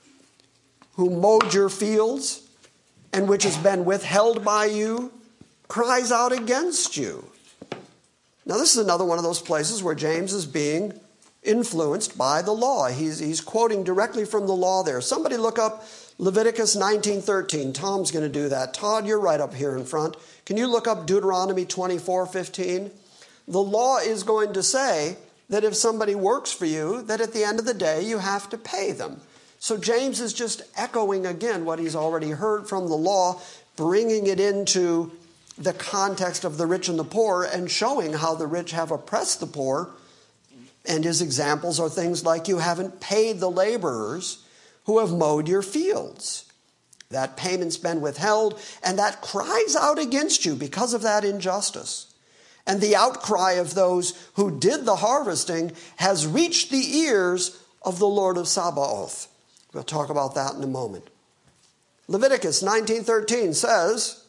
who 0.95 1.11
mowed 1.11 1.55
your 1.55 1.69
fields 1.69 2.50
and 3.13 3.29
which 3.29 3.45
has 3.45 3.57
been 3.59 3.85
withheld 3.85 4.45
by 4.45 4.67
you 4.67 5.13
cries 5.69 6.11
out 6.11 6.33
against 6.33 6.97
you. 6.97 7.25
Now, 8.47 8.57
this 8.57 8.73
is 8.77 8.83
another 8.83 9.05
one 9.05 9.19
of 9.19 9.25
those 9.25 9.41
places 9.41 9.83
where 9.83 9.95
James 9.95 10.33
is 10.33 10.47
being 10.47 10.99
influenced 11.43 12.19
by 12.19 12.43
the 12.43 12.53
law. 12.53 12.89
He's, 12.89 13.19
he's 13.19 13.41
quoting 13.41 13.85
directly 13.85 14.25
from 14.25 14.47
the 14.47 14.55
law 14.55 14.83
there. 14.83 15.01
Somebody 15.01 15.37
look 15.37 15.59
up 15.59 15.85
Leviticus 16.19 16.77
19:13. 16.77 17.73
Tom's 17.73 18.11
going 18.11 18.25
to 18.25 18.29
do 18.29 18.49
that. 18.51 18.75
Todd, 18.75 19.07
you're 19.07 19.21
right 19.21 19.41
up 19.41 19.55
here 19.55 19.77
in 19.77 19.85
front. 19.85 20.17
Can 20.45 20.59
you 20.59 20.67
look 20.67 20.87
up 20.87 21.07
Deuteronomy 21.07 21.65
24:15? 21.65 22.91
The 23.49 23.63
law 23.63 23.99
is 23.99 24.23
going 24.23 24.53
to 24.53 24.63
say 24.63 25.17
that 25.49 25.65
if 25.65 25.75
somebody 25.75 26.15
works 26.15 26.53
for 26.53 26.67
you, 26.67 27.03
that 27.03 27.21
at 27.21 27.33
the 27.33 27.43
end 27.43 27.59
of 27.59 27.65
the 27.65 27.75
day 27.75 28.03
you 28.03 28.19
have 28.19 28.51
to 28.51 28.59
pay 28.59 28.93
them. 28.93 29.23
So 29.61 29.77
James 29.77 30.21
is 30.21 30.33
just 30.33 30.63
echoing 30.75 31.27
again 31.27 31.67
what 31.67 31.79
he's 31.79 31.95
already 31.95 32.31
heard 32.31 32.67
from 32.67 32.89
the 32.89 32.97
law, 32.97 33.43
bringing 33.77 34.27
it 34.27 34.41
into 34.41 35.13
the 35.59 35.75
context 35.75 36.45
of 36.45 36.57
the 36.57 36.67
rich 36.67 36.89
and 36.89 36.99
the 36.99 37.05
poor 37.05 37.45
and 37.45 37.71
showing 37.71 38.15
how 38.15 38.35
the 38.35 38.47
rich 38.47 38.71
have 38.71 38.91
oppressed 38.91 39.39
the 39.39 39.47
poor. 39.47 39.91
And 40.87 41.05
his 41.05 41.21
examples 41.21 41.79
are 41.79 41.91
things 41.91 42.25
like 42.25 42.49
you 42.49 42.57
haven't 42.57 43.03
paid 43.03 43.39
the 43.39 43.51
laborers 43.51 44.43
who 44.87 44.99
have 44.99 45.13
mowed 45.13 45.47
your 45.47 45.61
fields. 45.61 46.47
That 47.11 47.37
payment's 47.37 47.77
been 47.77 48.01
withheld, 48.01 48.59
and 48.83 48.99
that 48.99 49.21
cries 49.21 49.77
out 49.77 49.99
against 49.99 50.47
you 50.47 50.55
because 50.55 50.95
of 50.95 51.03
that 51.03 51.23
injustice. 51.23 52.15
And 52.67 52.81
the 52.81 52.97
outcry 52.97 53.53
of 53.53 53.75
those 53.75 54.15
who 54.35 54.59
did 54.59 54.87
the 54.87 54.97
harvesting 54.97 55.73
has 55.97 56.27
reached 56.27 56.71
the 56.71 56.99
ears 56.99 57.63
of 57.83 57.99
the 57.99 58.07
Lord 58.07 58.39
of 58.39 58.49
Sabaoth. 58.49 59.27
We'll 59.73 59.83
talk 59.85 60.11
about 60.11 60.35
that 60.35 60.55
in 60.55 60.63
a 60.63 60.67
moment. 60.67 61.09
Leviticus 62.09 62.63
19:13 62.63 63.55
says, 63.55 64.25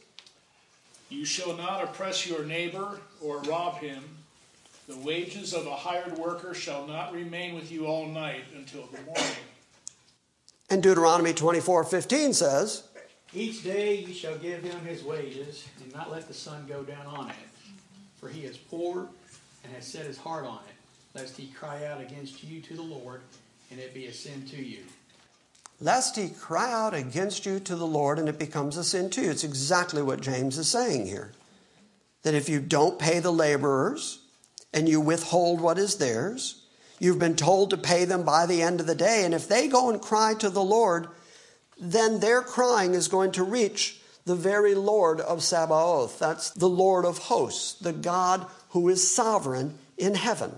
You 1.10 1.26
shall 1.26 1.56
not 1.58 1.84
oppress 1.84 2.28
your 2.28 2.46
neighbor 2.46 3.00
or 3.22 3.40
rob 3.42 3.78
him. 3.78 4.04
The 4.88 4.98
wages 4.98 5.54
of 5.54 5.66
a 5.66 5.76
hired 5.76 6.18
worker 6.18 6.54
shall 6.54 6.86
not 6.86 7.14
remain 7.14 7.56
with 7.56 7.72
you 7.72 7.88
all 7.88 8.08
night 8.08 8.44
until 8.56 8.88
the 8.88 9.02
morning. 9.02 9.36
and 10.70 10.84
Deuteronomy 10.84 11.34
24:15 11.34 12.36
says, 12.36 12.84
Each 13.34 13.64
day 13.64 13.96
you 13.96 14.14
shall 14.14 14.38
give 14.38 14.62
him 14.62 14.80
his 14.86 15.04
wages, 15.04 15.66
and 15.82 15.94
not 15.94 16.12
let 16.12 16.28
the 16.28 16.34
sun 16.34 16.66
go 16.68 16.84
down 16.84 17.06
on 17.08 17.30
it. 17.30 17.36
For 18.20 18.30
he 18.30 18.42
is 18.42 18.58
poor 18.58 19.10
and 19.64 19.74
has 19.74 19.88
set 19.88 20.06
his 20.06 20.18
heart 20.18 20.46
on 20.46 20.60
it, 20.68 21.18
lest 21.18 21.36
he 21.36 21.48
cry 21.48 21.86
out 21.86 22.00
against 22.00 22.44
you 22.44 22.62
to 22.62 22.76
the 22.76 22.82
Lord, 22.82 23.22
and 23.72 23.80
it 23.80 23.94
be 23.94 24.06
a 24.06 24.14
sin 24.14 24.46
to 24.50 24.64
you. 24.64 24.84
Lest 25.82 26.16
he 26.16 26.30
cry 26.30 26.72
out 26.72 26.94
against 26.94 27.46
you 27.46 27.60
to 27.60 27.76
the 27.76 27.88
Lord 27.88 28.20
and 28.20 28.30
it 28.30 28.40
becomes 28.40 28.78
a 28.78 28.84
sin 28.84 29.10
to 29.10 29.22
you. 29.22 29.32
It's 29.32 29.44
exactly 29.44 30.02
what 30.02 30.22
James 30.22 30.58
is 30.58 30.70
saying 30.70 31.08
here. 31.08 31.32
That 32.24 32.36
if 32.36 32.48
you 32.48 32.60
don't 32.62 33.00
pay 33.00 33.20
the 33.20 33.34
laborers 33.34 34.20
and 34.72 34.88
you 34.88 35.02
withhold 35.02 35.60
what 35.60 35.80
is 35.80 35.96
theirs, 35.96 36.64
you've 37.00 37.20
been 37.20 37.36
told 37.36 37.72
to 37.72 37.78
pay 37.78 38.06
them 38.06 38.24
by 38.24 38.46
the 38.46 38.62
end 38.62 38.80
of 38.80 38.86
the 38.86 38.96
day. 38.96 39.26
And 39.26 39.34
if 39.34 39.48
they 39.48 39.68
go 39.68 39.90
and 39.90 40.00
cry 40.00 40.36
to 40.36 40.52
the 40.52 40.64
Lord, 40.64 41.08
then 41.80 42.20
their 42.20 42.44
crying 42.44 42.94
is 42.94 43.08
going 43.08 43.32
to 43.34 43.44
reach 43.44 44.00
the 44.26 44.36
very 44.36 44.76
Lord 44.76 45.20
of 45.20 45.42
Sabaoth. 45.42 46.20
That's 46.20 46.52
the 46.52 46.70
Lord 46.70 47.06
of 47.06 47.18
hosts, 47.18 47.74
the 47.74 47.92
God 47.92 48.46
who 48.70 48.88
is 48.88 49.14
sovereign 49.14 49.80
in 49.98 50.14
heaven, 50.14 50.54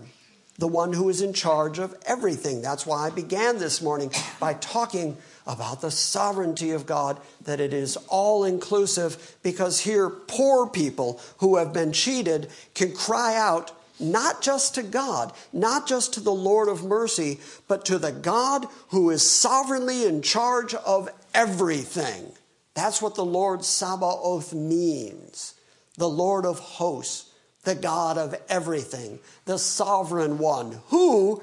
the 0.57 0.67
one 0.67 0.93
who 0.93 1.09
is 1.09 1.21
in 1.21 1.33
charge 1.33 1.79
of 1.79 1.95
everything. 2.05 2.61
That's 2.61 2.85
why 2.85 3.07
I 3.07 3.09
began 3.09 3.57
this 3.57 3.81
morning 3.81 4.11
by 4.39 4.53
talking 4.53 5.17
about 5.45 5.81
the 5.81 5.91
sovereignty 5.91 6.71
of 6.71 6.85
God, 6.85 7.19
that 7.43 7.59
it 7.59 7.73
is 7.73 7.97
all 8.07 8.43
inclusive, 8.43 9.37
because 9.43 9.81
here 9.81 10.09
poor 10.09 10.67
people 10.67 11.19
who 11.39 11.57
have 11.57 11.73
been 11.73 11.91
cheated 11.91 12.49
can 12.75 12.93
cry 12.93 13.35
out 13.35 13.71
not 13.99 14.41
just 14.41 14.75
to 14.75 14.83
God, 14.83 15.33
not 15.51 15.87
just 15.87 16.13
to 16.13 16.19
the 16.19 16.31
Lord 16.31 16.67
of 16.67 16.83
mercy, 16.83 17.39
but 17.67 17.85
to 17.85 17.97
the 17.97 18.11
God 18.11 18.65
who 18.89 19.09
is 19.09 19.27
sovereignly 19.27 20.05
in 20.05 20.21
charge 20.21 20.73
of 20.73 21.09
everything. 21.33 22.31
That's 22.73 23.01
what 23.01 23.15
the 23.15 23.25
Lord 23.25 23.63
Sabaoth 23.63 24.53
means 24.53 25.55
the 25.95 26.09
Lord 26.09 26.45
of 26.45 26.57
hosts, 26.59 27.29
the 27.63 27.75
God 27.75 28.17
of 28.17 28.35
everything, 28.49 29.19
the 29.45 29.57
sovereign 29.57 30.37
one, 30.37 30.79
who 30.87 31.41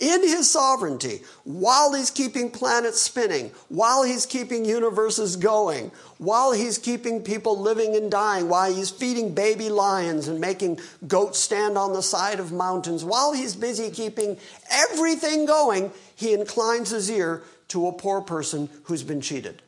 in 0.00 0.22
his 0.22 0.50
sovereignty, 0.50 1.20
while 1.44 1.92
he's 1.92 2.10
keeping 2.10 2.50
planets 2.50 3.00
spinning, 3.00 3.52
while 3.68 4.02
he's 4.02 4.24
keeping 4.24 4.64
universes 4.64 5.36
going, 5.36 5.92
while 6.16 6.52
he's 6.52 6.78
keeping 6.78 7.22
people 7.22 7.60
living 7.60 7.94
and 7.94 8.10
dying, 8.10 8.48
while 8.48 8.74
he's 8.74 8.88
feeding 8.88 9.34
baby 9.34 9.68
lions 9.68 10.26
and 10.26 10.40
making 10.40 10.80
goats 11.06 11.38
stand 11.38 11.76
on 11.76 11.92
the 11.92 12.02
side 12.02 12.40
of 12.40 12.50
mountains, 12.50 13.04
while 13.04 13.34
he's 13.34 13.54
busy 13.54 13.90
keeping 13.90 14.38
everything 14.70 15.44
going, 15.44 15.92
he 16.16 16.32
inclines 16.32 16.88
his 16.88 17.10
ear 17.10 17.42
to 17.68 17.86
a 17.86 17.92
poor 17.92 18.22
person 18.22 18.70
who's 18.84 19.02
been 19.02 19.20
cheated. 19.20 19.60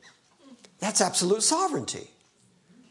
That's 0.81 1.03
absolute 1.03 1.43
sovereignty. 1.43 2.09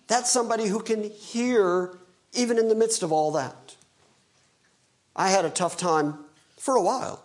That's 0.08 0.30
somebody 0.30 0.68
who 0.68 0.80
can 0.80 1.10
hear 1.10 1.98
even 2.34 2.58
in 2.58 2.68
the 2.68 2.76
midst 2.76 3.04
of 3.04 3.12
all 3.12 3.32
that. 3.32 3.76
I 5.16 5.30
had 5.30 5.46
a 5.46 5.50
tough 5.50 5.78
time 5.78 6.20
for 6.58 6.76
a 6.76 6.82
while 6.82 7.24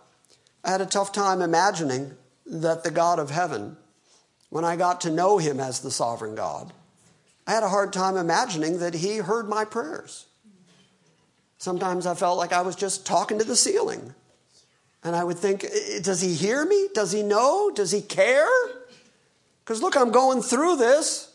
I 0.66 0.70
had 0.72 0.80
a 0.80 0.86
tough 0.86 1.12
time 1.12 1.42
imagining 1.42 2.16
that 2.44 2.82
the 2.82 2.90
God 2.90 3.20
of 3.20 3.30
heaven, 3.30 3.76
when 4.50 4.64
I 4.64 4.74
got 4.74 5.00
to 5.02 5.12
know 5.12 5.38
him 5.38 5.60
as 5.60 5.78
the 5.78 5.92
sovereign 5.92 6.34
God, 6.34 6.72
I 7.46 7.52
had 7.52 7.62
a 7.62 7.68
hard 7.68 7.92
time 7.92 8.16
imagining 8.16 8.80
that 8.80 8.94
he 8.94 9.18
heard 9.18 9.48
my 9.48 9.64
prayers. 9.64 10.26
Sometimes 11.58 12.04
I 12.04 12.16
felt 12.16 12.36
like 12.36 12.52
I 12.52 12.62
was 12.62 12.74
just 12.74 13.06
talking 13.06 13.38
to 13.38 13.44
the 13.44 13.54
ceiling. 13.54 14.12
And 15.04 15.14
I 15.14 15.22
would 15.22 15.38
think, 15.38 15.64
does 16.02 16.20
he 16.20 16.34
hear 16.34 16.66
me? 16.66 16.88
Does 16.92 17.12
he 17.12 17.22
know? 17.22 17.70
Does 17.70 17.92
he 17.92 18.02
care? 18.02 18.48
Because 19.64 19.80
look, 19.80 19.96
I'm 19.96 20.10
going 20.10 20.42
through 20.42 20.76
this. 20.76 21.25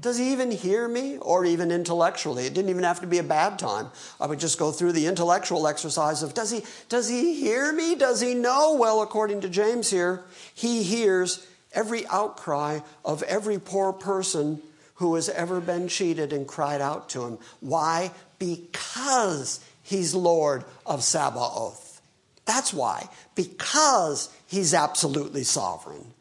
Does 0.00 0.18
he 0.18 0.32
even 0.32 0.50
hear 0.50 0.88
me? 0.88 1.18
Or 1.18 1.44
even 1.44 1.70
intellectually? 1.70 2.46
It 2.46 2.54
didn't 2.54 2.70
even 2.70 2.84
have 2.84 3.00
to 3.00 3.06
be 3.06 3.18
a 3.18 3.22
bad 3.24 3.58
time. 3.58 3.88
I 4.20 4.26
would 4.26 4.40
just 4.40 4.58
go 4.58 4.70
through 4.72 4.92
the 4.92 5.06
intellectual 5.06 5.66
exercise 5.66 6.22
of 6.22 6.34
does 6.34 6.50
he, 6.50 6.62
does 6.88 7.08
he 7.08 7.34
hear 7.34 7.72
me? 7.72 7.94
Does 7.94 8.20
he 8.20 8.34
know? 8.34 8.74
Well, 8.74 9.02
according 9.02 9.40
to 9.42 9.48
James 9.48 9.90
here, 9.90 10.24
he 10.54 10.82
hears 10.82 11.46
every 11.72 12.06
outcry 12.06 12.80
of 13.04 13.22
every 13.24 13.58
poor 13.58 13.92
person 13.92 14.62
who 14.96 15.14
has 15.16 15.28
ever 15.28 15.60
been 15.60 15.88
cheated 15.88 16.32
and 16.32 16.46
cried 16.46 16.80
out 16.80 17.08
to 17.10 17.24
him. 17.24 17.38
Why? 17.60 18.12
Because 18.38 19.60
he's 19.82 20.14
Lord 20.14 20.64
of 20.86 21.02
Sabaoth. 21.02 22.00
That's 22.44 22.72
why. 22.72 23.08
Because 23.34 24.28
he's 24.46 24.74
absolutely 24.74 25.44
sovereign 25.44 26.13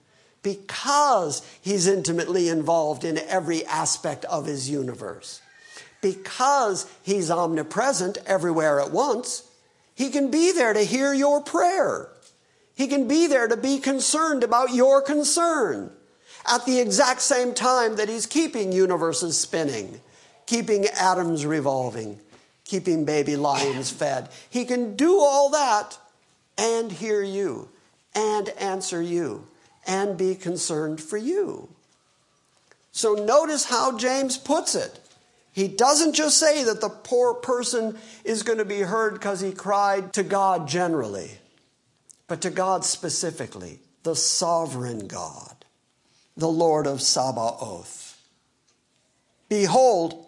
because 0.44 1.42
he's 1.62 1.88
intimately 1.88 2.50
involved 2.50 3.04
in 3.04 3.18
every 3.18 3.66
aspect 3.66 4.26
of 4.26 4.46
his 4.46 4.70
universe. 4.70 5.42
Because 6.02 6.86
he's 7.02 7.32
omnipresent 7.32 8.18
everywhere 8.26 8.82
at 8.82 8.92
once, 8.92 9.50
he 9.96 10.10
can 10.10 10.30
be 10.30 10.52
there 10.52 10.74
to 10.74 10.82
hear 10.82 11.14
your 11.14 11.42
prayer. 11.42 12.10
He 12.76 12.88
can 12.88 13.08
be 13.08 13.28
there 13.28 13.48
to 13.48 13.56
be 13.56 13.80
concerned 13.80 14.44
about 14.44 14.74
your 14.74 15.02
concern 15.02 15.92
at 16.46 16.66
the 16.66 16.80
exact 16.80 17.22
same 17.22 17.54
time 17.54 17.96
that 17.96 18.10
he's 18.10 18.26
keeping 18.26 18.74
universes 18.74 19.40
spinning, 19.40 20.02
keeping 20.46 20.86
atoms 20.88 21.46
revolving, 21.46 22.20
keeping 22.66 23.06
baby 23.06 23.38
lions 23.38 23.90
fed. 23.90 24.28
He 24.50 24.66
can 24.66 24.98
do 24.98 25.20
all 25.20 25.52
that 25.52 25.98
and 26.58 26.92
hear 26.92 27.22
you 27.22 27.70
and 28.14 28.50
answer 28.50 29.02
you 29.02 29.48
and 29.86 30.18
be 30.18 30.36
concerned 30.36 31.02
for 31.02 31.18
you. 31.18 31.70
So 32.92 33.14
notice 33.14 33.66
how 33.66 33.98
James 33.98 34.38
puts 34.38 34.76
it. 34.76 35.00
He 35.52 35.68
doesn't 35.68 36.14
just 36.14 36.40
say 36.40 36.64
that 36.64 36.82
the 36.82 36.90
poor 36.90 37.34
person 37.34 37.98
is 38.24 38.44
going 38.44 38.58
to 38.58 38.66
be 38.66 38.80
heard 38.80 39.14
because 39.14 39.40
he 39.40 39.52
cried 39.52 40.14
to 40.14 40.24
God 40.24 40.68
generally, 40.68 41.32
but 42.28 42.42
to 42.42 42.50
God 42.50 42.84
specifically, 42.84 43.80
the 44.04 44.16
sovereign 44.16 45.08
God, 45.08 45.66
the 46.36 46.50
Lord 46.50 46.88
of 46.88 47.02
Sabaoth. 47.02 48.20
Behold, 49.48 50.26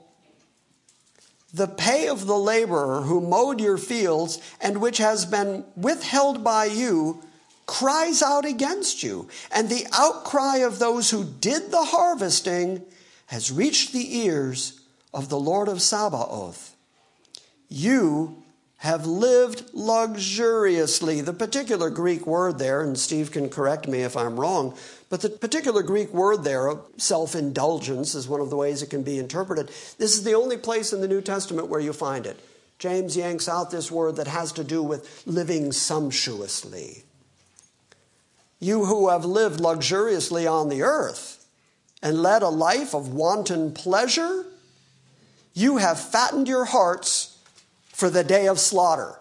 the 1.51 1.67
pay 1.67 2.07
of 2.07 2.27
the 2.27 2.37
laborer 2.37 3.01
who 3.01 3.21
mowed 3.21 3.61
your 3.61 3.77
fields 3.77 4.39
and 4.59 4.81
which 4.81 4.97
has 4.97 5.25
been 5.25 5.63
withheld 5.75 6.43
by 6.43 6.65
you 6.65 7.23
cries 7.65 8.21
out 8.21 8.45
against 8.45 9.03
you, 9.03 9.27
and 9.51 9.69
the 9.69 9.87
outcry 9.93 10.57
of 10.57 10.79
those 10.79 11.09
who 11.09 11.23
did 11.23 11.71
the 11.71 11.83
harvesting 11.85 12.83
has 13.27 13.51
reached 13.51 13.91
the 13.91 14.17
ears 14.17 14.79
of 15.13 15.29
the 15.29 15.39
Lord 15.39 15.67
of 15.67 15.81
Sabaoth. 15.81 16.75
You 17.69 18.43
have 18.77 19.07
lived 19.07 19.63
luxuriously. 19.73 21.21
The 21.21 21.33
particular 21.33 21.89
Greek 21.89 22.27
word 22.27 22.59
there, 22.59 22.81
and 22.81 22.97
Steve 22.97 23.31
can 23.31 23.49
correct 23.49 23.87
me 23.87 24.01
if 24.01 24.15
I'm 24.15 24.39
wrong, 24.39 24.77
but 25.09 25.21
the 25.21 25.29
particular 25.29 25.81
Greek 25.81 26.13
word 26.13 26.43
there, 26.43 26.67
of 26.67 26.85
self 26.97 27.35
indulgence, 27.35 28.13
is 28.13 28.27
one 28.27 28.41
of 28.41 28.51
the 28.51 28.57
ways 28.57 28.83
it 28.83 28.91
can 28.91 29.01
be 29.01 29.17
interpreted. 29.17 29.69
This 29.97 30.15
is 30.15 30.23
the 30.23 30.35
only 30.35 30.57
place 30.57 30.93
in 30.93 31.01
the 31.01 31.07
New 31.07 31.21
Testament 31.21 31.67
where 31.67 31.79
you 31.79 31.93
find 31.93 32.27
it. 32.27 32.39
James 32.77 33.15
yanks 33.15 33.47
out 33.47 33.71
this 33.71 33.89
word 33.89 34.17
that 34.17 34.27
has 34.27 34.51
to 34.51 34.63
do 34.63 34.83
with 34.83 35.23
living 35.25 35.71
sumptuously. 35.71 37.04
You 38.65 38.85
who 38.85 39.09
have 39.09 39.23
lived 39.25 39.59
luxuriously 39.59 40.47
on 40.47 40.69
the 40.69 40.81
earth 40.81 41.45
and 42.01 42.23
led 42.23 42.41
a 42.41 42.49
life 42.49 42.95
of 42.95 43.13
wanton 43.13 43.73
pleasure, 43.73 44.43
you 45.53 45.77
have 45.77 45.99
fattened 45.99 46.47
your 46.47 46.65
hearts 46.65 47.37
for 47.89 48.09
the 48.09 48.23
day 48.23 48.47
of 48.47 48.59
slaughter. 48.59 49.19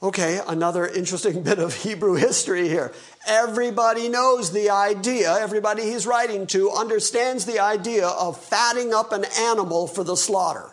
Okay, 0.00 0.38
another 0.46 0.86
interesting 0.86 1.42
bit 1.48 1.58
of 1.58 1.74
Hebrew 1.74 2.14
history 2.14 2.68
here. 2.68 2.92
Everybody 3.26 4.08
knows 4.08 4.52
the 4.52 4.70
idea, 4.70 5.36
everybody 5.36 5.82
he's 5.82 6.06
writing 6.06 6.46
to 6.48 6.70
understands 6.70 7.46
the 7.46 7.58
idea 7.58 8.06
of 8.06 8.40
fatting 8.40 8.94
up 8.94 9.10
an 9.10 9.24
animal 9.40 9.88
for 9.88 10.04
the 10.04 10.16
slaughter. 10.16 10.70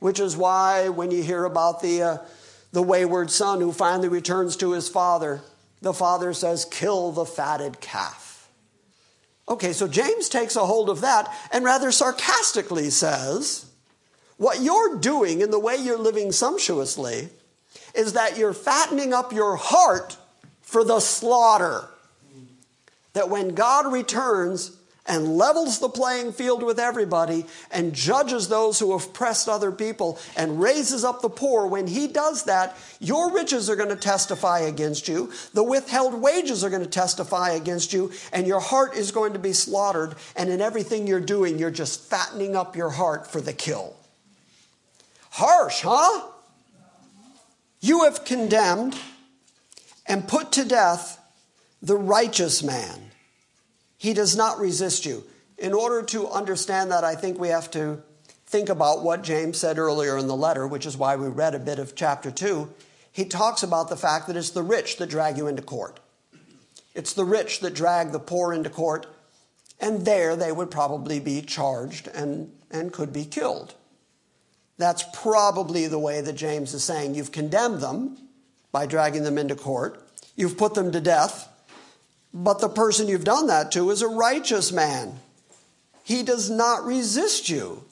Which 0.00 0.18
is 0.18 0.36
why 0.36 0.88
when 0.88 1.12
you 1.12 1.22
hear 1.22 1.44
about 1.44 1.80
the, 1.80 2.02
uh, 2.02 2.18
the 2.72 2.82
wayward 2.82 3.30
son 3.30 3.60
who 3.60 3.70
finally 3.70 4.08
returns 4.08 4.56
to 4.56 4.72
his 4.72 4.88
father, 4.88 5.42
the 5.80 5.94
father 5.94 6.32
says, 6.32 6.64
Kill 6.64 7.12
the 7.12 7.24
fatted 7.24 7.80
calf. 7.80 8.48
Okay, 9.48 9.72
so 9.72 9.88
James 9.88 10.28
takes 10.28 10.56
a 10.56 10.66
hold 10.66 10.88
of 10.88 11.00
that 11.00 11.32
and 11.52 11.64
rather 11.64 11.90
sarcastically 11.90 12.90
says, 12.90 13.66
What 14.36 14.60
you're 14.60 14.98
doing 14.98 15.40
in 15.40 15.50
the 15.50 15.58
way 15.58 15.76
you're 15.76 15.98
living 15.98 16.32
sumptuously 16.32 17.28
is 17.94 18.12
that 18.12 18.38
you're 18.38 18.52
fattening 18.52 19.12
up 19.12 19.32
your 19.32 19.56
heart 19.56 20.16
for 20.60 20.84
the 20.84 21.00
slaughter. 21.00 21.88
That 23.12 23.28
when 23.28 23.54
God 23.56 23.92
returns, 23.92 24.76
and 25.10 25.36
levels 25.36 25.80
the 25.80 25.88
playing 25.88 26.32
field 26.32 26.62
with 26.62 26.78
everybody 26.78 27.44
and 27.72 27.92
judges 27.92 28.48
those 28.48 28.78
who 28.78 28.96
have 28.96 29.08
oppressed 29.08 29.48
other 29.48 29.72
people 29.72 30.20
and 30.36 30.60
raises 30.60 31.04
up 31.04 31.20
the 31.20 31.28
poor, 31.28 31.66
when 31.66 31.88
he 31.88 32.06
does 32.06 32.44
that, 32.44 32.76
your 33.00 33.32
riches 33.32 33.68
are 33.68 33.74
going 33.74 33.88
to 33.88 33.96
testify 33.96 34.60
against 34.60 35.08
you, 35.08 35.32
the 35.52 35.64
withheld 35.64 36.14
wages 36.14 36.62
are 36.62 36.70
going 36.70 36.84
to 36.84 36.88
testify 36.88 37.50
against 37.50 37.92
you, 37.92 38.12
and 38.32 38.46
your 38.46 38.60
heart 38.60 38.94
is 38.94 39.10
going 39.10 39.32
to 39.32 39.38
be 39.40 39.52
slaughtered. 39.52 40.14
And 40.36 40.48
in 40.48 40.60
everything 40.60 41.08
you're 41.08 41.18
doing, 41.18 41.58
you're 41.58 41.72
just 41.72 42.08
fattening 42.08 42.54
up 42.54 42.76
your 42.76 42.90
heart 42.90 43.26
for 43.26 43.40
the 43.40 43.52
kill. 43.52 43.96
Harsh, 45.30 45.80
huh? 45.80 46.28
You 47.80 48.04
have 48.04 48.24
condemned 48.24 48.96
and 50.06 50.28
put 50.28 50.52
to 50.52 50.64
death 50.64 51.20
the 51.82 51.96
righteous 51.96 52.62
man 52.62 53.09
he 54.00 54.14
does 54.14 54.34
not 54.34 54.58
resist 54.58 55.04
you. 55.04 55.24
In 55.58 55.74
order 55.74 56.02
to 56.04 56.26
understand 56.26 56.90
that, 56.90 57.04
I 57.04 57.14
think 57.14 57.38
we 57.38 57.48
have 57.48 57.70
to 57.72 58.02
think 58.46 58.70
about 58.70 59.02
what 59.02 59.22
James 59.22 59.58
said 59.58 59.76
earlier 59.76 60.16
in 60.16 60.26
the 60.26 60.34
letter, 60.34 60.66
which 60.66 60.86
is 60.86 60.96
why 60.96 61.16
we 61.16 61.28
read 61.28 61.54
a 61.54 61.58
bit 61.58 61.78
of 61.78 61.94
chapter 61.94 62.30
2. 62.30 62.66
He 63.12 63.26
talks 63.26 63.62
about 63.62 63.90
the 63.90 63.98
fact 63.98 64.26
that 64.26 64.38
it's 64.38 64.48
the 64.48 64.62
rich 64.62 64.96
that 64.96 65.10
drag 65.10 65.36
you 65.36 65.48
into 65.48 65.60
court. 65.60 66.00
It's 66.94 67.12
the 67.12 67.26
rich 67.26 67.60
that 67.60 67.74
drag 67.74 68.12
the 68.12 68.18
poor 68.18 68.54
into 68.54 68.70
court, 68.70 69.04
and 69.78 70.06
there 70.06 70.34
they 70.34 70.50
would 70.50 70.70
probably 70.70 71.20
be 71.20 71.42
charged 71.42 72.08
and, 72.08 72.50
and 72.70 72.94
could 72.94 73.12
be 73.12 73.26
killed. 73.26 73.74
That's 74.78 75.04
probably 75.12 75.88
the 75.88 75.98
way 75.98 76.22
that 76.22 76.36
James 76.36 76.72
is 76.72 76.82
saying 76.82 77.16
you've 77.16 77.32
condemned 77.32 77.82
them 77.82 78.16
by 78.72 78.86
dragging 78.86 79.24
them 79.24 79.36
into 79.36 79.56
court, 79.56 80.08
you've 80.36 80.56
put 80.56 80.72
them 80.72 80.90
to 80.90 81.02
death, 81.02 81.49
but 82.32 82.60
the 82.60 82.68
person 82.68 83.08
you've 83.08 83.24
done 83.24 83.48
that 83.48 83.72
to 83.72 83.90
is 83.90 84.02
a 84.02 84.08
righteous 84.08 84.72
man. 84.72 85.18
He 86.04 86.22
does 86.22 86.50
not 86.50 86.84
resist 86.84 87.48
you. 87.48 87.84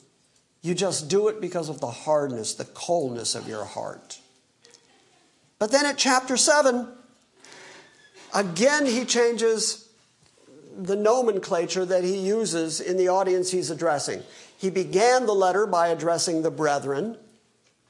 You 0.61 0.73
just 0.73 1.09
do 1.09 1.27
it 1.27 1.39
because 1.39 1.69
of 1.69 1.79
the 1.79 1.91
hardness, 1.91 2.53
the 2.53 2.65
coldness 2.65 3.35
of 3.35 3.47
your 3.47 3.65
heart. 3.65 4.19
But 5.57 5.71
then 5.71 5.85
at 5.85 5.97
chapter 5.97 6.37
7, 6.37 6.87
again 8.33 8.85
he 8.85 9.05
changes 9.05 9.89
the 10.77 10.95
nomenclature 10.95 11.85
that 11.85 12.03
he 12.03 12.17
uses 12.17 12.79
in 12.79 12.97
the 12.97 13.09
audience 13.09 13.51
he's 13.51 13.69
addressing. 13.69 14.23
He 14.57 14.69
began 14.69 15.25
the 15.25 15.33
letter 15.33 15.65
by 15.65 15.89
addressing 15.89 16.41
the 16.41 16.51
brethren. 16.51 17.17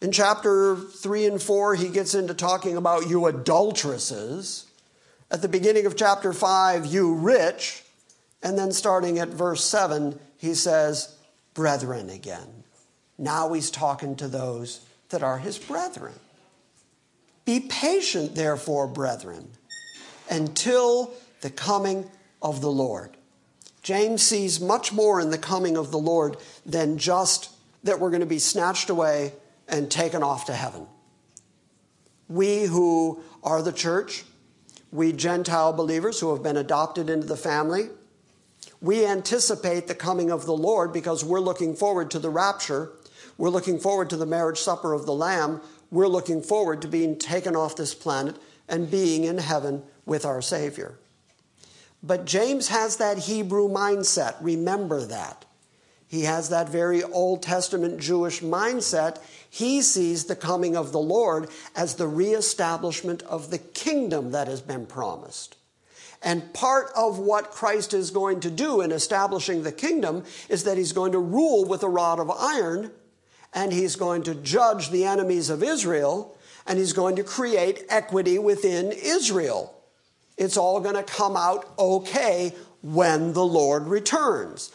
In 0.02 0.12
chapter 0.12 0.76
3 0.76 1.26
and 1.26 1.42
4, 1.42 1.76
he 1.76 1.90
gets 1.90 2.16
into 2.16 2.34
talking 2.34 2.78
about 2.78 3.10
you 3.10 3.26
adulteresses. 3.26 4.66
At 5.32 5.42
the 5.42 5.48
beginning 5.48 5.86
of 5.86 5.96
chapter 5.96 6.34
5, 6.34 6.86
you 6.86 7.14
rich. 7.14 7.84
And 8.42 8.58
then 8.58 8.72
starting 8.72 9.20
at 9.20 9.30
verse 9.30 9.64
7, 9.66 10.18
he 10.38 10.54
says, 10.54 11.16
brethren 11.54 12.10
again. 12.10 12.64
Now 13.18 13.52
he's 13.52 13.70
talking 13.70 14.16
to 14.16 14.28
those 14.28 14.80
that 15.10 15.24
are 15.24 15.40
his 15.40 15.58
brethren. 15.58 16.14
Be 17.44 17.60
patient, 17.60 18.36
therefore, 18.36 18.88
brethren, 18.88 19.50
until 20.30 21.12
the 21.42 21.50
coming 21.50 22.10
of 22.42 22.62
the 22.62 22.72
Lord. 22.72 23.18
James 23.82 24.22
sees 24.22 24.62
much 24.62 24.94
more 24.94 25.20
in 25.20 25.32
the 25.32 25.38
coming 25.38 25.76
of 25.76 25.92
the 25.92 25.98
Lord 25.98 26.38
than 26.66 26.98
just 26.98 27.50
that 27.84 28.00
we're 28.00 28.10
going 28.10 28.20
to 28.22 28.26
be 28.26 28.40
snatched 28.40 28.90
away 28.90 29.34
and 29.68 29.90
taken 29.90 30.24
off 30.24 30.46
to 30.46 30.54
heaven. 30.54 30.86
We 32.28 32.64
who 32.64 33.22
are 33.44 33.62
the 33.62 33.72
church, 33.72 34.24
we 34.92 35.12
Gentile 35.12 35.74
believers 35.74 36.20
who 36.20 36.34
have 36.34 36.44
been 36.44 36.58
adopted 36.58 37.10
into 37.10 37.28
the 37.28 37.38
family, 37.38 37.90
we 38.82 39.06
anticipate 39.06 39.88
the 39.88 39.96
coming 39.96 40.32
of 40.32 40.46
the 40.46 40.56
Lord 40.56 40.94
because 40.94 41.24
we're 41.24 41.40
looking 41.40 41.76
forward 41.76 42.10
to 42.12 42.20
the 42.20 42.30
rapture. 42.30 42.92
We're 43.38 43.50
looking 43.50 43.80
forward 43.80 44.10
to 44.12 44.18
the 44.18 44.26
marriage 44.26 44.60
supper 44.60 44.94
of 44.94 45.06
the 45.06 45.14
Lamb. 45.14 45.62
We're 45.92 46.08
looking 46.08 46.42
forward 46.42 46.82
to 46.84 46.88
being 46.88 47.18
taken 47.18 47.56
off 47.56 47.76
this 47.76 47.94
planet 47.94 48.38
and 48.68 48.90
being 48.90 49.24
in 49.24 49.38
heaven 49.38 49.84
with 50.06 50.26
our 50.26 50.42
Savior. 50.42 50.96
But 52.02 52.26
James 52.26 52.70
has 52.70 52.98
that 52.98 53.18
Hebrew 53.18 53.68
mindset. 53.68 54.36
Remember 54.40 55.06
that. 55.06 55.46
He 56.08 56.24
has 56.24 56.50
that 56.50 56.70
very 56.70 57.04
Old 57.04 57.44
Testament 57.44 58.00
Jewish 58.00 58.42
mindset. 58.42 59.20
He 59.50 59.82
sees 59.82 60.26
the 60.26 60.36
coming 60.36 60.76
of 60.78 60.92
the 60.92 61.00
Lord 61.00 61.50
as 61.76 61.96
the 61.96 62.08
reestablishment 62.08 63.24
of 63.24 63.50
the 63.50 63.58
kingdom 63.58 64.32
that 64.32 64.48
has 64.48 64.62
been 64.62 64.86
promised. 64.86 65.56
And 66.22 66.54
part 66.54 66.92
of 66.96 67.18
what 67.18 67.52
Christ 67.52 67.94
is 67.94 68.12
going 68.12 68.42
to 68.42 68.52
do 68.52 68.82
in 68.82 68.92
establishing 68.92 69.64
the 69.64 69.72
kingdom 69.72 70.24
is 70.50 70.66
that 70.66 70.78
he's 70.78 70.92
going 70.92 71.14
to 71.14 71.20
rule 71.20 71.66
with 71.66 71.82
a 71.82 71.90
rod 71.90 72.20
of 72.20 72.30
iron, 72.30 72.92
and 73.54 73.72
he's 73.72 73.96
going 73.96 74.24
to 74.24 74.36
judge 74.36 74.90
the 74.90 75.06
enemies 75.06 75.50
of 75.50 75.64
Israel, 75.64 76.38
and 76.68 76.78
he's 76.78 76.94
going 76.94 77.16
to 77.16 77.24
create 77.24 77.86
equity 77.90 78.38
within 78.38 78.92
Israel. 78.92 79.74
It's 80.38 80.58
all 80.58 80.80
going 80.80 80.96
to 80.96 81.04
come 81.04 81.36
out 81.36 81.74
okay 81.80 82.54
when 82.82 83.34
the 83.34 83.46
Lord 83.46 83.88
returns. 83.88 84.72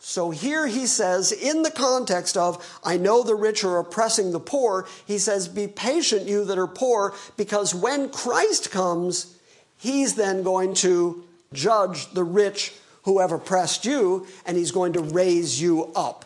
So 0.00 0.30
here 0.30 0.66
he 0.66 0.86
says, 0.86 1.32
in 1.32 1.62
the 1.62 1.70
context 1.70 2.36
of, 2.36 2.80
I 2.84 2.96
know 2.96 3.22
the 3.22 3.34
rich 3.34 3.64
are 3.64 3.78
oppressing 3.78 4.30
the 4.30 4.40
poor, 4.40 4.86
he 5.06 5.18
says, 5.18 5.48
Be 5.48 5.66
patient, 5.66 6.26
you 6.26 6.44
that 6.44 6.58
are 6.58 6.68
poor, 6.68 7.14
because 7.36 7.74
when 7.74 8.08
Christ 8.10 8.70
comes, 8.70 9.36
he's 9.76 10.14
then 10.14 10.42
going 10.42 10.74
to 10.74 11.24
judge 11.52 12.12
the 12.12 12.24
rich 12.24 12.74
who 13.02 13.20
have 13.20 13.32
oppressed 13.32 13.84
you, 13.84 14.26
and 14.46 14.56
he's 14.56 14.70
going 14.70 14.92
to 14.92 15.00
raise 15.00 15.60
you 15.60 15.92
up. 15.94 16.24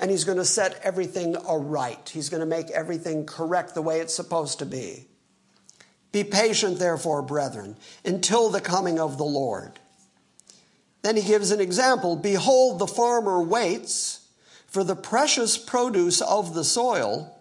And 0.00 0.10
he's 0.10 0.24
going 0.24 0.38
to 0.38 0.44
set 0.44 0.80
everything 0.82 1.36
aright. 1.36 2.10
He's 2.12 2.28
going 2.28 2.40
to 2.40 2.46
make 2.46 2.70
everything 2.70 3.24
correct 3.24 3.74
the 3.74 3.82
way 3.82 4.00
it's 4.00 4.14
supposed 4.14 4.58
to 4.58 4.66
be. 4.66 5.06
Be 6.10 6.24
patient, 6.24 6.78
therefore, 6.78 7.22
brethren, 7.22 7.76
until 8.04 8.50
the 8.50 8.60
coming 8.60 8.98
of 8.98 9.16
the 9.16 9.24
Lord. 9.24 9.78
Then 11.02 11.16
he 11.16 11.22
gives 11.22 11.50
an 11.50 11.60
example 11.60 12.16
Behold, 12.16 12.78
the 12.78 12.86
farmer 12.86 13.42
waits 13.42 14.20
for 14.66 14.82
the 14.82 14.96
precious 14.96 15.58
produce 15.58 16.20
of 16.22 16.54
the 16.54 16.64
soil, 16.64 17.36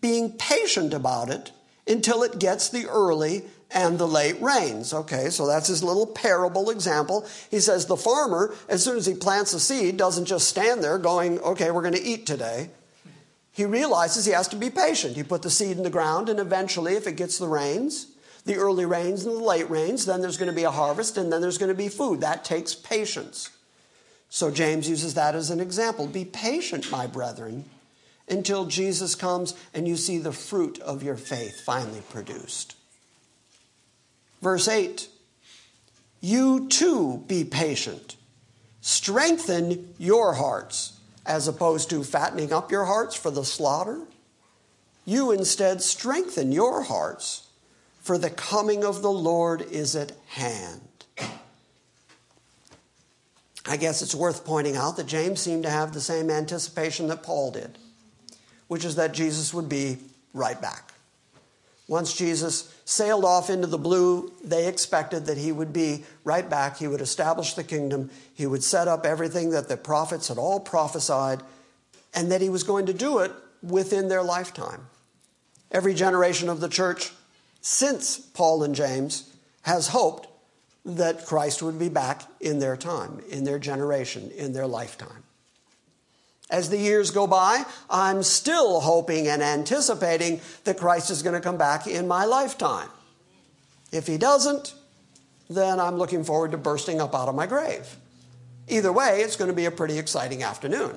being 0.00 0.32
patient 0.32 0.92
about 0.92 1.30
it 1.30 1.52
until 1.86 2.22
it 2.22 2.38
gets 2.38 2.68
the 2.68 2.86
early 2.86 3.44
and 3.70 3.98
the 3.98 4.06
late 4.06 4.40
rains. 4.42 4.92
Okay, 4.92 5.30
so 5.30 5.46
that's 5.46 5.68
his 5.68 5.82
little 5.82 6.06
parable 6.06 6.70
example. 6.70 7.26
He 7.50 7.60
says 7.60 7.86
the 7.86 7.96
farmer, 7.96 8.54
as 8.68 8.84
soon 8.84 8.96
as 8.96 9.06
he 9.06 9.14
plants 9.14 9.54
a 9.54 9.60
seed, 9.60 9.96
doesn't 9.96 10.26
just 10.26 10.48
stand 10.48 10.84
there 10.84 10.98
going, 10.98 11.40
okay, 11.40 11.70
we're 11.70 11.82
going 11.82 11.94
to 11.94 12.02
eat 12.02 12.26
today. 12.26 12.70
He 13.52 13.64
realizes 13.64 14.26
he 14.26 14.32
has 14.32 14.48
to 14.48 14.56
be 14.56 14.68
patient. 14.68 15.16
He 15.16 15.22
put 15.22 15.42
the 15.42 15.50
seed 15.50 15.78
in 15.78 15.82
the 15.82 15.90
ground, 15.90 16.28
and 16.28 16.38
eventually, 16.38 16.94
if 16.94 17.06
it 17.06 17.16
gets 17.16 17.38
the 17.38 17.48
rains, 17.48 18.08
the 18.46 18.56
early 18.56 18.86
rains 18.86 19.26
and 19.26 19.36
the 19.36 19.44
late 19.44 19.68
rains, 19.68 20.06
then 20.06 20.20
there's 20.20 20.38
going 20.38 20.50
to 20.50 20.56
be 20.56 20.64
a 20.64 20.70
harvest, 20.70 21.18
and 21.18 21.32
then 21.32 21.40
there's 21.40 21.58
going 21.58 21.68
to 21.68 21.74
be 21.74 21.88
food. 21.88 22.20
That 22.20 22.44
takes 22.44 22.74
patience. 22.74 23.50
So 24.28 24.50
James 24.50 24.88
uses 24.88 25.14
that 25.14 25.34
as 25.34 25.50
an 25.50 25.60
example. 25.60 26.06
Be 26.06 26.24
patient, 26.24 26.90
my 26.90 27.06
brethren, 27.06 27.64
until 28.28 28.66
Jesus 28.66 29.14
comes 29.14 29.54
and 29.74 29.86
you 29.86 29.96
see 29.96 30.18
the 30.18 30.32
fruit 30.32 30.78
of 30.80 31.02
your 31.02 31.16
faith 31.16 31.60
finally 31.60 32.02
produced. 32.10 32.76
Verse 34.42 34.68
8 34.68 35.08
You 36.20 36.68
too 36.68 37.24
be 37.26 37.44
patient. 37.44 38.16
Strengthen 38.80 39.94
your 39.98 40.34
hearts, 40.34 41.00
as 41.24 41.48
opposed 41.48 41.90
to 41.90 42.04
fattening 42.04 42.52
up 42.52 42.70
your 42.70 42.84
hearts 42.84 43.16
for 43.16 43.32
the 43.32 43.44
slaughter. 43.44 44.02
You 45.04 45.32
instead 45.32 45.82
strengthen 45.82 46.52
your 46.52 46.82
hearts, 46.82 47.45
for 48.06 48.16
the 48.18 48.30
coming 48.30 48.84
of 48.84 49.02
the 49.02 49.10
Lord 49.10 49.62
is 49.62 49.96
at 49.96 50.12
hand. 50.28 50.80
I 53.66 53.76
guess 53.76 54.00
it's 54.00 54.14
worth 54.14 54.44
pointing 54.44 54.76
out 54.76 54.96
that 54.96 55.08
James 55.08 55.40
seemed 55.40 55.64
to 55.64 55.70
have 55.70 55.92
the 55.92 56.00
same 56.00 56.30
anticipation 56.30 57.08
that 57.08 57.24
Paul 57.24 57.50
did, 57.50 57.78
which 58.68 58.84
is 58.84 58.94
that 58.94 59.12
Jesus 59.12 59.52
would 59.52 59.68
be 59.68 59.98
right 60.32 60.60
back. 60.62 60.92
Once 61.88 62.16
Jesus 62.16 62.72
sailed 62.84 63.24
off 63.24 63.50
into 63.50 63.66
the 63.66 63.76
blue, 63.76 64.32
they 64.44 64.68
expected 64.68 65.26
that 65.26 65.36
he 65.36 65.50
would 65.50 65.72
be 65.72 66.04
right 66.22 66.48
back. 66.48 66.76
He 66.76 66.86
would 66.86 67.00
establish 67.00 67.54
the 67.54 67.64
kingdom. 67.64 68.10
He 68.32 68.46
would 68.46 68.62
set 68.62 68.86
up 68.86 69.04
everything 69.04 69.50
that 69.50 69.66
the 69.66 69.76
prophets 69.76 70.28
had 70.28 70.38
all 70.38 70.60
prophesied, 70.60 71.42
and 72.14 72.30
that 72.30 72.40
he 72.40 72.50
was 72.50 72.62
going 72.62 72.86
to 72.86 72.94
do 72.94 73.18
it 73.18 73.32
within 73.64 74.06
their 74.06 74.22
lifetime. 74.22 74.86
Every 75.72 75.92
generation 75.92 76.48
of 76.48 76.60
the 76.60 76.68
church 76.68 77.10
since 77.66 78.16
Paul 78.20 78.62
and 78.62 78.76
James 78.76 79.28
has 79.62 79.88
hoped 79.88 80.28
that 80.84 81.26
Christ 81.26 81.64
would 81.64 81.80
be 81.80 81.88
back 81.88 82.22
in 82.40 82.60
their 82.60 82.76
time, 82.76 83.20
in 83.28 83.42
their 83.42 83.58
generation, 83.58 84.30
in 84.36 84.52
their 84.52 84.68
lifetime. 84.68 85.24
As 86.48 86.70
the 86.70 86.78
years 86.78 87.10
go 87.10 87.26
by, 87.26 87.64
I'm 87.90 88.22
still 88.22 88.78
hoping 88.78 89.26
and 89.26 89.42
anticipating 89.42 90.40
that 90.62 90.78
Christ 90.78 91.10
is 91.10 91.24
going 91.24 91.34
to 91.34 91.40
come 91.40 91.58
back 91.58 91.88
in 91.88 92.06
my 92.06 92.24
lifetime. 92.24 92.88
If 93.90 94.06
he 94.06 94.16
doesn't, 94.16 94.72
then 95.50 95.80
I'm 95.80 95.96
looking 95.96 96.22
forward 96.22 96.52
to 96.52 96.58
bursting 96.58 97.00
up 97.00 97.16
out 97.16 97.28
of 97.28 97.34
my 97.34 97.46
grave. 97.46 97.96
Either 98.68 98.92
way, 98.92 99.22
it's 99.22 99.34
going 99.34 99.50
to 99.50 99.56
be 99.56 99.64
a 99.64 99.72
pretty 99.72 99.98
exciting 99.98 100.44
afternoon. 100.44 100.96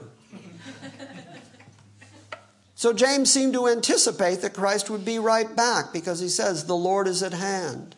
So 2.79 2.93
James 2.93 3.29
seemed 3.29 3.51
to 3.55 3.67
anticipate 3.67 4.39
that 4.39 4.53
Christ 4.53 4.89
would 4.89 5.03
be 5.03 5.19
right 5.19 5.53
back 5.53 5.91
because 5.91 6.21
he 6.21 6.29
says, 6.29 6.63
The 6.63 6.77
Lord 6.77 7.09
is 7.09 7.21
at 7.21 7.33
hand. 7.33 7.97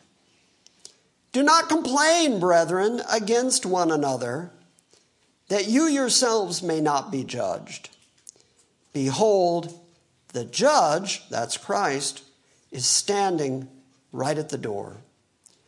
Do 1.31 1.43
not 1.43 1.69
complain, 1.69 2.39
brethren, 2.39 2.99
against 3.07 3.63
one 3.63 3.91
another 3.91 4.49
that 5.49 5.67
you 5.67 5.83
yourselves 5.83 6.63
may 6.63 6.81
not 6.81 7.11
be 7.11 7.23
judged. 7.23 7.89
Behold, 8.91 9.79
the 10.33 10.45
judge, 10.45 11.29
that's 11.29 11.57
Christ, 11.57 12.23
is 12.71 12.87
standing 12.87 13.67
right 14.11 14.39
at 14.39 14.49
the 14.49 14.57
door. 14.57 14.97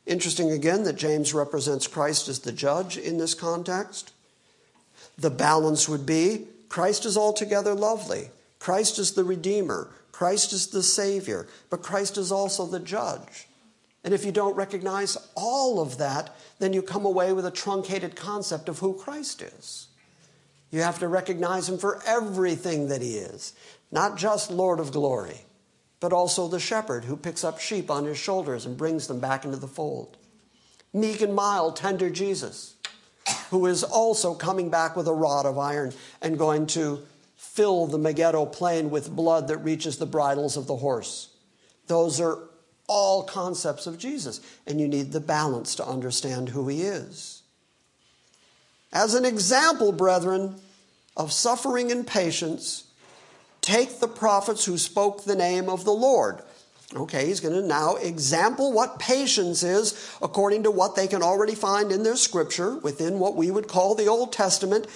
Interesting 0.08 0.50
again 0.50 0.86
that 0.86 0.96
James 0.96 1.36
represents 1.36 1.86
Christ 1.86 2.30
as 2.30 2.40
the 2.40 2.52
judge 2.52 2.98
in 2.98 3.20
this 3.20 3.36
context. 3.36 4.12
The 5.20 5.30
balance 5.30 5.88
would 5.88 6.08
be 6.08 6.48
Christ 6.68 7.06
is 7.06 7.16
altogether 7.16 7.76
lovely. 7.76 8.32
Christ 8.64 8.98
is 8.98 9.12
the 9.12 9.26
Redeemer. 9.26 9.90
Christ 10.14 10.54
is 10.54 10.68
the 10.68 10.84
Savior. 10.84 11.48
But 11.70 11.84
Christ 11.84 12.18
is 12.18 12.32
also 12.32 12.66
the 12.66 12.80
judge. 12.80 13.50
And 14.06 14.14
if 14.14 14.24
you 14.24 14.32
don't 14.32 14.56
recognize 14.56 15.18
all 15.36 15.82
of 15.82 15.98
that, 15.98 16.34
then 16.60 16.72
you 16.72 16.82
come 16.82 17.04
away 17.04 17.34
with 17.34 17.46
a 17.46 17.52
truncated 17.52 18.16
concept 18.16 18.70
of 18.70 18.80
who 18.80 18.94
Christ 18.94 19.42
is. 19.42 19.88
You 20.72 20.80
have 20.80 20.98
to 21.00 21.10
recognize 21.10 21.68
him 21.68 21.78
for 21.78 22.02
everything 22.08 22.88
that 22.88 23.02
he 23.02 23.16
is, 23.16 23.52
not 23.92 24.16
just 24.16 24.50
Lord 24.50 24.80
of 24.80 24.94
glory, 24.94 25.42
but 26.00 26.14
also 26.14 26.48
the 26.48 26.58
shepherd 26.58 27.04
who 27.04 27.18
picks 27.18 27.44
up 27.44 27.60
sheep 27.60 27.92
on 27.92 28.06
his 28.06 28.18
shoulders 28.18 28.66
and 28.66 28.78
brings 28.78 29.08
them 29.08 29.20
back 29.20 29.44
into 29.44 29.58
the 29.58 29.68
fold. 29.68 30.16
Meek 30.94 31.20
and 31.20 31.36
mild, 31.36 31.76
tender 31.76 32.10
Jesus, 32.10 32.78
who 33.50 33.66
is 33.66 33.84
also 33.84 34.34
coming 34.34 34.70
back 34.70 34.96
with 34.96 35.10
a 35.10 35.14
rod 35.14 35.46
of 35.46 35.58
iron 35.58 35.92
and 36.22 36.38
going 36.38 36.66
to 36.68 37.06
fill 37.54 37.86
the 37.86 38.00
Megiddo 38.00 38.48
plain 38.48 38.90
with 38.90 39.16
blood 39.16 39.48
that 39.48 39.60
reaches 39.60 39.98
the 39.98 40.08
bridles 40.08 40.58
of 40.58 40.66
the 40.66 40.78
horse. 40.78 41.30
Those 41.86 42.20
are 42.20 42.40
all 42.88 43.24
concepts 43.24 43.86
of 43.86 44.00
Jesus, 44.00 44.42
and 44.66 44.82
you 44.82 44.88
need 44.88 45.12
the 45.12 45.20
balance 45.20 45.76
to 45.76 45.88
understand 45.88 46.50
who 46.50 46.68
he 46.68 46.82
is. 46.82 47.44
As 48.92 49.14
an 49.14 49.24
example, 49.24 49.92
brethren, 49.92 50.56
of 51.16 51.32
suffering 51.32 51.92
and 51.92 52.08
patience, 52.08 52.86
take 53.62 54.00
the 54.00 54.08
prophets 54.08 54.66
who 54.66 54.80
spoke 54.80 55.24
the 55.24 55.36
name 55.36 55.70
of 55.70 55.86
the 55.86 55.94
Lord. 55.94 56.42
Okay, 56.96 57.28
he's 57.28 57.40
going 57.40 57.54
to 57.54 57.68
now 57.68 57.96
example 57.98 58.72
what 58.72 59.00
patience 59.00 59.62
is 59.62 60.16
according 60.22 60.64
to 60.64 60.72
what 60.72 60.96
they 60.96 61.08
can 61.08 61.22
already 61.22 61.56
find 61.56 61.92
in 61.92 62.02
their 62.02 62.16
scripture 62.16 62.78
within 62.78 63.20
what 63.20 63.36
we 63.36 63.52
would 63.52 63.68
call 63.68 63.94
the 63.94 64.08
Old 64.08 64.34
Testament. 64.34 64.88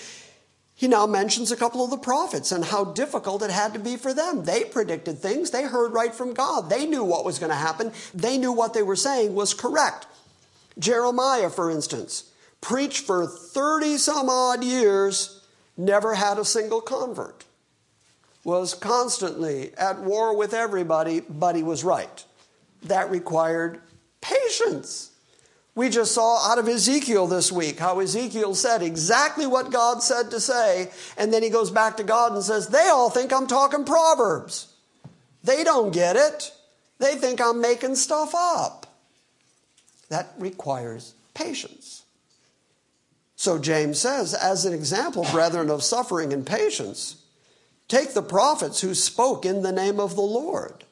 He 0.77 0.87
now 0.87 1.07
mentions 1.07 1.51
a 1.51 1.57
couple 1.57 1.83
of 1.83 1.89
the 1.89 1.97
prophets 1.97 2.51
and 2.51 2.63
how 2.63 2.85
difficult 2.85 3.41
it 3.41 3.49
had 3.49 3.73
to 3.73 3.79
be 3.79 3.97
for 3.97 4.13
them. 4.13 4.43
They 4.43 4.63
predicted 4.63 5.17
things, 5.17 5.49
they 5.49 5.63
heard 5.63 5.91
right 5.91 6.13
from 6.13 6.35
God, 6.35 6.69
they 6.69 6.85
knew 6.85 7.03
what 7.03 7.25
was 7.25 7.39
going 7.39 7.49
to 7.49 7.55
happen, 7.55 7.91
they 8.13 8.37
knew 8.37 8.51
what 8.51 8.75
they 8.75 8.83
were 8.83 8.95
saying 8.95 9.33
was 9.33 9.55
correct. 9.55 10.05
Jeremiah, 10.77 11.49
for 11.49 11.71
instance, 11.71 12.31
preached 12.61 13.07
for 13.07 13.25
30 13.25 13.97
some 13.97 14.29
odd 14.29 14.63
years, 14.63 15.41
never 15.75 16.13
had 16.13 16.37
a 16.37 16.45
single 16.45 16.81
convert, 16.81 17.45
was 18.43 18.75
constantly 18.75 19.73
at 19.77 19.99
war 20.01 20.37
with 20.37 20.53
everybody, 20.53 21.21
but 21.21 21.55
he 21.55 21.63
was 21.63 21.83
right. 21.83 22.23
That 22.83 23.09
required 23.09 23.81
patience. 24.21 25.09
We 25.77 25.89
just 25.89 26.11
saw 26.11 26.51
out 26.51 26.57
of 26.57 26.67
Ezekiel 26.67 27.27
this 27.27 27.51
week 27.51 27.77
how 27.77 27.99
Ezekiel 27.99 28.55
said 28.55 28.81
exactly 28.81 29.45
what 29.45 29.71
God 29.71 30.01
said 30.01 30.31
to 30.31 30.39
say, 30.39 30.89
and 31.15 31.31
then 31.31 31.43
he 31.43 31.51
goes 31.51 31.69
back 31.69 31.97
to 31.97 32.03
God 32.03 32.33
and 32.33 32.43
says, 32.43 32.69
They 32.69 32.89
all 32.89 33.11
think 33.11 33.31
I'm 33.31 33.45
talking 33.45 33.85
Proverbs. 33.85 34.73
They 35.43 35.63
don't 35.63 35.93
get 35.93 36.15
it. 36.15 36.51
They 36.97 37.13
think 37.13 37.39
I'm 37.39 37.61
making 37.61 37.93
stuff 37.93 38.33
up. 38.33 38.87
That 40.09 40.33
requires 40.39 41.13
patience. 41.35 42.01
So 43.35 43.59
James 43.59 43.99
says, 43.99 44.33
as 44.33 44.65
an 44.65 44.73
example, 44.73 45.27
brethren, 45.31 45.69
of 45.69 45.83
suffering 45.83 46.33
and 46.33 46.43
patience, 46.43 47.23
take 47.87 48.15
the 48.15 48.23
prophets 48.23 48.81
who 48.81 48.95
spoke 48.95 49.45
in 49.45 49.61
the 49.61 49.71
name 49.71 49.99
of 49.99 50.15
the 50.15 50.21
Lord. 50.21 50.85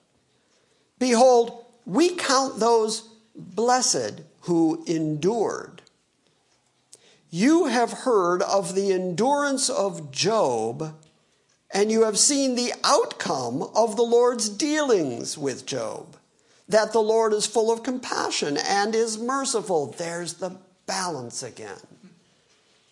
Behold, 1.00 1.66
we 1.88 2.10
count 2.10 2.60
those 2.60 3.10
blessed 3.36 4.22
who 4.42 4.84
endured. 4.88 5.82
You 7.30 7.66
have 7.66 7.92
heard 7.92 8.42
of 8.42 8.76
the 8.76 8.94
endurance 8.94 9.70
of 9.70 10.12
Job, 10.12 10.96
and 11.74 11.92
you 11.92 12.04
have 12.04 12.18
seen 12.18 12.56
the 12.56 12.74
outcome 12.84 13.62
of 13.76 13.96
the 13.96 14.04
Lord's 14.04 14.48
dealings 14.48 15.38
with 15.38 15.66
Job. 15.66 16.16
That 16.70 16.94
the 16.94 17.02
Lord 17.02 17.34
is 17.34 17.46
full 17.46 17.72
of 17.72 17.84
compassion 17.84 18.58
and 18.58 18.96
is 18.96 19.18
merciful. 19.18 19.88
There's 19.98 20.36
the 20.36 20.58
balance 20.88 21.44
again. 21.44 21.82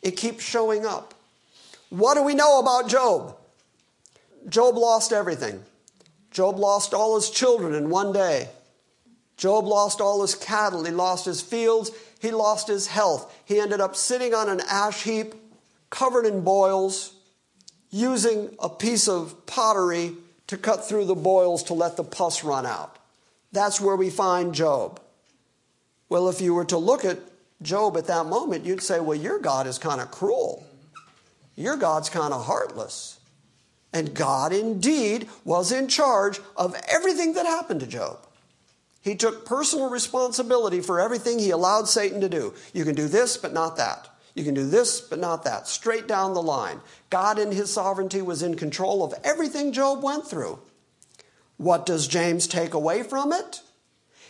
It 0.01 0.17
keeps 0.17 0.43
showing 0.43 0.85
up. 0.85 1.13
What 1.89 2.15
do 2.15 2.23
we 2.23 2.35
know 2.35 2.59
about 2.59 2.89
Job? 2.89 3.37
Job 4.49 4.75
lost 4.75 5.13
everything. 5.13 5.63
Job 6.31 6.59
lost 6.59 6.93
all 6.93 7.15
his 7.15 7.29
children 7.29 7.73
in 7.73 7.89
one 7.89 8.11
day. 8.11 8.49
Job 9.37 9.65
lost 9.65 10.01
all 10.01 10.21
his 10.21 10.35
cattle. 10.35 10.83
He 10.85 10.91
lost 10.91 11.25
his 11.25 11.41
fields. 11.41 11.91
He 12.19 12.31
lost 12.31 12.67
his 12.67 12.87
health. 12.87 13.35
He 13.45 13.59
ended 13.59 13.81
up 13.81 13.95
sitting 13.95 14.33
on 14.33 14.49
an 14.49 14.61
ash 14.69 15.03
heap 15.03 15.33
covered 15.89 16.25
in 16.25 16.41
boils, 16.41 17.13
using 17.91 18.55
a 18.59 18.69
piece 18.69 19.07
of 19.07 19.45
pottery 19.45 20.13
to 20.47 20.57
cut 20.57 20.87
through 20.87 21.05
the 21.05 21.15
boils 21.15 21.63
to 21.63 21.73
let 21.73 21.97
the 21.97 22.03
pus 22.03 22.43
run 22.43 22.65
out. 22.65 22.97
That's 23.51 23.79
where 23.79 23.95
we 23.95 24.09
find 24.09 24.55
Job. 24.55 24.99
Well, 26.09 26.29
if 26.29 26.41
you 26.41 26.53
were 26.53 26.65
to 26.65 26.77
look 26.77 27.05
at 27.05 27.19
Job 27.61 27.95
at 27.97 28.07
that 28.07 28.25
moment, 28.25 28.65
you'd 28.65 28.81
say, 28.81 28.99
Well, 28.99 29.17
your 29.17 29.39
God 29.39 29.67
is 29.67 29.77
kind 29.77 30.01
of 30.01 30.11
cruel. 30.11 30.65
Your 31.55 31.77
God's 31.77 32.09
kind 32.09 32.33
of 32.33 32.45
heartless. 32.45 33.19
And 33.93 34.15
God 34.15 34.51
indeed 34.51 35.29
was 35.45 35.71
in 35.71 35.87
charge 35.87 36.39
of 36.57 36.75
everything 36.91 37.33
that 37.33 37.45
happened 37.45 37.81
to 37.81 37.87
Job. 37.87 38.25
He 39.03 39.15
took 39.15 39.45
personal 39.45 39.89
responsibility 39.89 40.79
for 40.79 40.99
everything 40.99 41.37
he 41.37 41.49
allowed 41.49 41.89
Satan 41.89 42.21
to 42.21 42.29
do. 42.29 42.53
You 42.73 42.85
can 42.85 42.95
do 42.95 43.09
this, 43.09 43.35
but 43.35 43.53
not 43.53 43.75
that. 43.75 44.07
You 44.33 44.45
can 44.45 44.53
do 44.53 44.65
this, 44.65 45.01
but 45.01 45.19
not 45.19 45.43
that. 45.43 45.67
Straight 45.67 46.07
down 46.07 46.33
the 46.33 46.41
line. 46.41 46.79
God, 47.09 47.37
in 47.37 47.51
his 47.51 47.71
sovereignty, 47.71 48.21
was 48.21 48.41
in 48.41 48.55
control 48.55 49.03
of 49.03 49.13
everything 49.23 49.73
Job 49.73 50.01
went 50.01 50.25
through. 50.25 50.57
What 51.57 51.85
does 51.85 52.07
James 52.07 52.47
take 52.47 52.73
away 52.73 53.03
from 53.03 53.33
it? 53.33 53.61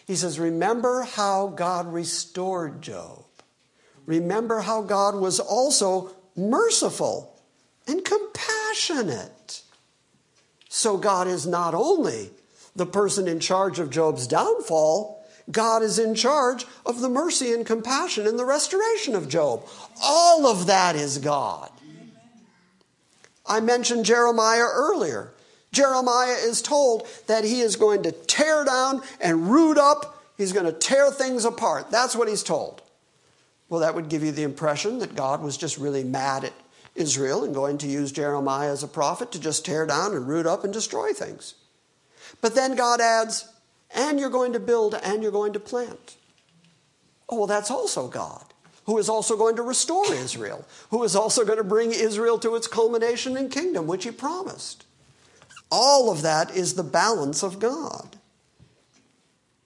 He 0.07 0.15
says, 0.15 0.39
Remember 0.39 1.03
how 1.03 1.47
God 1.47 1.93
restored 1.93 2.82
Job. 2.82 3.24
Remember 4.07 4.61
how 4.61 4.82
God 4.82 5.15
was 5.15 5.39
also 5.39 6.11
merciful 6.36 7.39
and 7.88 8.03
compassionate. 8.03 9.61
So 10.67 10.97
God 10.97 11.28
is 11.28 11.45
not 11.45 11.76
only 11.76 12.32
the 12.76 12.86
person 12.86 13.28
in 13.28 13.39
charge 13.39 13.80
of 13.80 13.89
Job's 13.89 14.28
downfall, 14.28 15.24
God 15.51 15.84
is 15.84 15.99
in 15.99 16.15
charge 16.15 16.65
of 16.86 17.01
the 17.01 17.09
mercy 17.09 17.53
and 17.53 17.65
compassion 17.65 18.26
and 18.26 18.39
the 18.39 18.45
restoration 18.45 19.15
of 19.15 19.30
Job. 19.30 19.67
All 20.01 20.47
of 20.47 20.67
that 20.67 20.95
is 20.95 21.17
God. 21.17 21.69
I 23.45 23.59
mentioned 23.59 24.05
Jeremiah 24.05 24.67
earlier. 24.71 25.34
Jeremiah 25.71 26.38
is 26.39 26.61
told 26.61 27.07
that 27.28 27.43
he 27.43 27.59
is 27.59 27.76
going 27.76 28.03
to 28.03 28.11
tear 28.11 28.63
down 28.63 29.01
and 29.19 29.49
root 29.49 29.78
up, 29.78 30.24
he's 30.38 30.53
going 30.53 30.65
to 30.65 30.71
tear 30.71 31.11
things 31.11 31.43
apart. 31.43 31.91
That's 31.91 32.15
what 32.15 32.30
he's 32.30 32.43
told. 32.43 32.82
Well, 33.69 33.82
that 33.82 33.95
would 33.95 34.07
give 34.07 34.24
you 34.24 34.32
the 34.32 34.43
impression 34.43 34.99
that 34.99 35.15
God 35.15 35.41
was 35.41 35.57
just 35.57 35.78
really 35.78 36.03
mad 36.03 36.43
at 36.43 36.53
Israel 36.95 37.43
and 37.43 37.55
going 37.55 37.80
to 37.80 37.88
use 37.88 38.11
Jeremiah 38.11 38.71
as 38.71 38.84
a 38.84 38.88
prophet 38.88 39.32
to 39.32 39.39
just 39.39 39.65
tear 39.65 39.88
down 39.88 40.13
and 40.13 40.28
root 40.28 40.45
up 40.45 40.63
and 40.63 40.71
destroy 40.71 41.11
things. 41.11 41.55
But 42.41 42.55
then 42.55 42.75
God 42.75 42.99
adds, 43.01 43.47
and 43.93 44.19
you're 44.19 44.29
going 44.29 44.53
to 44.53 44.59
build 44.59 44.95
and 44.95 45.21
you're 45.21 45.31
going 45.31 45.53
to 45.53 45.59
plant. 45.59 46.17
Oh, 47.29 47.38
well, 47.38 47.47
that's 47.47 47.71
also 47.71 48.07
God, 48.07 48.45
who 48.86 48.97
is 48.97 49.09
also 49.09 49.38
going 49.38 49.55
to 49.55 49.61
restore 49.61 50.13
Israel, 50.13 50.65
who 50.89 51.03
is 51.03 51.15
also 51.15 51.45
going 51.45 51.57
to 51.57 51.63
bring 51.63 51.91
Israel 51.91 52.38
to 52.39 52.55
its 52.55 52.67
culmination 52.67 53.38
and 53.38 53.51
kingdom, 53.51 53.88
which 53.88 54.03
he 54.03 54.11
promised. 54.11 54.86
All 55.71 56.11
of 56.11 56.21
that 56.21 56.55
is 56.55 56.73
the 56.73 56.84
balance 56.84 57.43
of 57.43 57.59
God. 57.59 58.17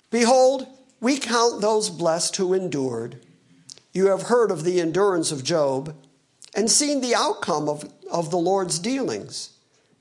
Behold, 0.10 0.68
we 1.02 1.18
count 1.18 1.62
those 1.62 1.90
blessed 1.90 2.36
who 2.38 2.54
endured. 2.54 3.20
You 3.92 4.08
have 4.08 4.24
heard 4.24 4.52
of 4.52 4.64
the 4.64 4.80
endurance 4.80 5.32
of 5.32 5.44
Job 5.44 5.96
and 6.56 6.72
seen 6.72 7.02
the 7.02 7.16
outcome 7.16 7.68
of, 7.68 7.92
of 8.10 8.32
the 8.32 8.38
Lord's 8.38 8.80
dealings, 8.80 9.52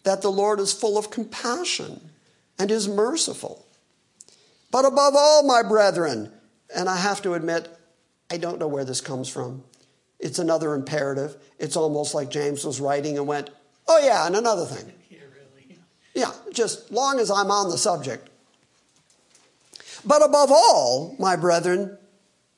that 0.04 0.22
the 0.22 0.30
Lord 0.30 0.60
is 0.60 0.72
full 0.72 0.96
of 0.96 1.10
compassion 1.10 2.10
and 2.58 2.70
is 2.70 2.88
merciful. 2.88 3.66
But 4.70 4.84
above 4.84 5.14
all, 5.16 5.46
my 5.46 5.62
brethren, 5.62 6.32
and 6.74 6.88
I 6.88 6.96
have 6.96 7.22
to 7.22 7.34
admit, 7.34 7.68
I 8.30 8.36
don't 8.36 8.58
know 8.58 8.68
where 8.68 8.84
this 8.84 9.00
comes 9.00 9.28
from. 9.28 9.62
It's 10.18 10.38
another 10.38 10.74
imperative. 10.74 11.36
It's 11.58 11.76
almost 11.76 12.14
like 12.14 12.30
James 12.30 12.64
was 12.64 12.80
writing 12.80 13.16
and 13.18 13.26
went, 13.26 13.50
oh, 13.86 14.00
yeah, 14.04 14.26
and 14.26 14.36
another 14.36 14.64
thing. 14.64 14.92
Yeah, 16.14 16.32
just 16.50 16.90
long 16.90 17.20
as 17.20 17.30
I'm 17.30 17.50
on 17.50 17.68
the 17.68 17.76
subject. 17.76 18.30
But 20.02 20.24
above 20.24 20.50
all, 20.50 21.14
my 21.18 21.36
brethren, 21.36 21.98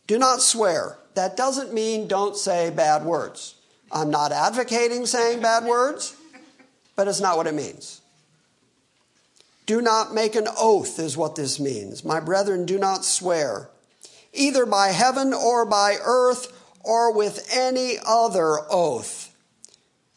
do 0.07 0.16
not 0.16 0.40
swear. 0.40 0.99
That 1.14 1.36
doesn't 1.36 1.74
mean 1.74 2.07
don't 2.07 2.36
say 2.36 2.70
bad 2.70 3.05
words. 3.05 3.57
I'm 3.90 4.11
not 4.11 4.30
advocating 4.30 5.07
saying 5.07 5.42
bad 5.42 5.64
words, 5.64 6.14
but 6.94 7.09
it's 7.09 7.20
not 7.20 7.36
what 7.36 7.49
it 7.49 7.55
means. 7.55 8.01
Do 9.69 9.83
not 9.83 10.14
make 10.14 10.35
an 10.35 10.49
oath, 10.59 10.99
is 10.99 11.14
what 11.14 11.37
this 11.37 11.61
means. 11.61 12.03
My 12.03 12.21
brethren, 12.21 12.64
do 12.64 12.79
not 12.79 13.05
swear, 13.05 13.69
either 14.33 14.64
by 14.64 14.89
heaven 14.89 15.35
or 15.35 15.66
by 15.66 15.99
earth 16.03 16.51
or 16.83 17.12
with 17.12 17.47
any 17.53 17.99
other 18.03 18.61
oath. 18.73 19.31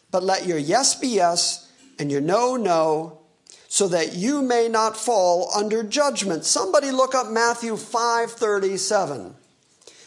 But 0.09 0.23
let 0.23 0.45
your 0.47 0.57
yes 0.57 0.95
be 0.95 1.09
yes 1.09 1.69
and 1.99 2.09
your 2.09 2.21
no, 2.21 2.55
no, 2.55 3.19
so 3.67 3.89
that 3.89 4.13
you 4.13 4.41
may 4.41 4.69
not 4.69 4.95
fall 4.95 5.51
under 5.53 5.83
judgment. 5.83 6.45
Somebody 6.45 6.89
look 6.89 7.13
up 7.13 7.27
Matthew 7.27 7.75
5:37. 7.75 9.35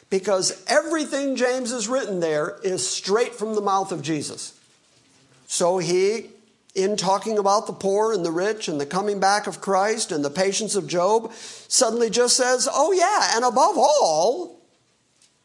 Because 0.08 0.64
everything 0.66 1.36
James 1.36 1.70
has 1.70 1.86
written 1.86 2.20
there 2.20 2.58
is 2.64 2.88
straight 2.88 3.34
from 3.34 3.54
the 3.54 3.60
mouth 3.60 3.92
of 3.92 4.00
Jesus. 4.00 4.54
So 5.46 5.76
he 5.76 6.30
in 6.74 6.96
talking 6.96 7.38
about 7.38 7.66
the 7.66 7.72
poor 7.72 8.12
and 8.12 8.24
the 8.24 8.32
rich 8.32 8.66
and 8.68 8.80
the 8.80 8.86
coming 8.86 9.20
back 9.20 9.46
of 9.46 9.60
Christ 9.60 10.10
and 10.10 10.24
the 10.24 10.30
patience 10.30 10.74
of 10.74 10.88
Job, 10.88 11.32
suddenly 11.32 12.10
just 12.10 12.36
says, 12.36 12.68
Oh, 12.70 12.92
yeah, 12.92 13.36
and 13.36 13.44
above 13.44 13.76
all, 13.76 14.60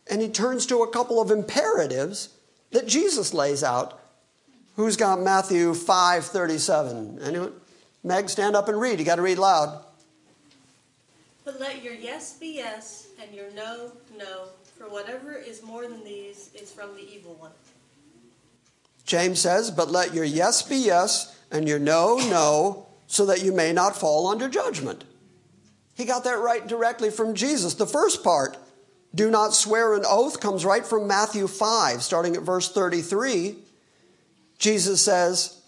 and 0.08 0.22
he 0.22 0.30
turns 0.30 0.66
to 0.68 0.82
a 0.82 0.90
couple 0.90 1.22
of 1.22 1.30
imperatives 1.30 2.30
that 2.72 2.88
Jesus 2.88 3.34
lays 3.34 3.64
out. 3.64 4.00
Who's 4.76 4.98
got 4.98 5.20
Matthew 5.20 5.74
5 5.74 6.26
37? 6.26 7.20
Anyone? 7.22 7.54
Meg, 8.04 8.30
stand 8.30 8.56
up 8.56 8.70
and 8.70 8.80
read. 8.80 8.98
You 8.98 9.06
got 9.06 9.18
to 9.18 9.22
read 9.22 9.38
loud. 9.38 9.84
But 11.44 11.60
let 11.60 11.84
your 11.84 11.94
yes 11.94 12.38
be 12.38 12.56
yes, 12.56 13.08
and 13.22 13.34
your 13.36 13.52
no, 13.56 13.92
no, 14.18 14.46
for 14.78 14.86
whatever 14.88 15.34
is 15.34 15.62
more 15.64 15.88
than 15.88 16.04
these 16.04 16.50
is 16.56 16.72
from 16.72 16.96
the 16.96 17.02
evil 17.02 17.36
one. 17.36 17.52
James 19.10 19.42
says, 19.42 19.72
But 19.72 19.90
let 19.90 20.14
your 20.14 20.24
yes 20.24 20.62
be 20.62 20.76
yes 20.76 21.36
and 21.50 21.68
your 21.68 21.80
no, 21.80 22.18
no, 22.18 22.86
so 23.08 23.26
that 23.26 23.44
you 23.44 23.52
may 23.52 23.74
not 23.74 23.98
fall 23.98 24.28
under 24.28 24.48
judgment. 24.48 25.04
He 25.96 26.06
got 26.06 26.24
that 26.26 26.38
right 26.38 26.66
directly 26.66 27.10
from 27.10 27.34
Jesus. 27.34 27.74
The 27.74 27.88
first 27.88 28.24
part, 28.24 28.56
do 29.16 29.32
not 29.32 29.56
swear 29.56 29.96
an 29.96 30.04
oath, 30.08 30.40
comes 30.40 30.64
right 30.64 30.86
from 30.86 31.08
Matthew 31.08 31.48
5, 31.48 32.04
starting 32.04 32.36
at 32.36 32.44
verse 32.44 32.72
33. 32.72 33.56
Jesus 34.60 35.02
says, 35.02 35.60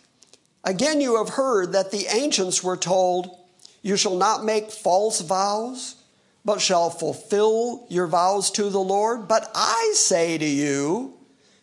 Again, 0.64 1.02
you 1.02 1.18
have 1.18 1.30
heard 1.30 1.74
that 1.74 1.90
the 1.90 2.06
ancients 2.16 2.64
were 2.64 2.78
told, 2.78 3.36
You 3.82 3.98
shall 3.98 4.18
not 4.18 4.46
make 4.46 4.70
false 4.70 5.20
vows, 5.20 5.96
but 6.46 6.62
shall 6.62 6.92
fulfill 6.92 7.88
your 7.90 8.06
vows 8.06 8.52
to 8.52 8.70
the 8.70 8.80
Lord. 8.80 9.28
But 9.28 9.50
I 9.56 9.94
say 9.96 10.38
to 10.38 10.46
you, 10.46 11.18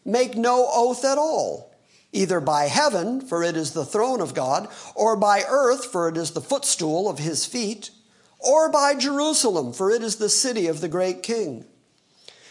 Make 0.04 0.36
no 0.36 0.68
oath 0.72 1.04
at 1.04 1.18
all 1.18 1.67
either 2.12 2.40
by 2.40 2.64
heaven, 2.64 3.20
for 3.20 3.42
it 3.42 3.56
is 3.56 3.72
the 3.72 3.84
throne 3.84 4.20
of 4.20 4.34
God, 4.34 4.68
or 4.94 5.16
by 5.16 5.44
earth, 5.48 5.86
for 5.86 6.08
it 6.08 6.16
is 6.16 6.30
the 6.30 6.40
footstool 6.40 7.08
of 7.08 7.18
his 7.18 7.44
feet, 7.44 7.90
or 8.38 8.70
by 8.70 8.94
Jerusalem, 8.94 9.72
for 9.72 9.90
it 9.90 10.02
is 10.02 10.16
the 10.16 10.28
city 10.28 10.66
of 10.66 10.80
the 10.80 10.88
great 10.88 11.22
king. 11.22 11.64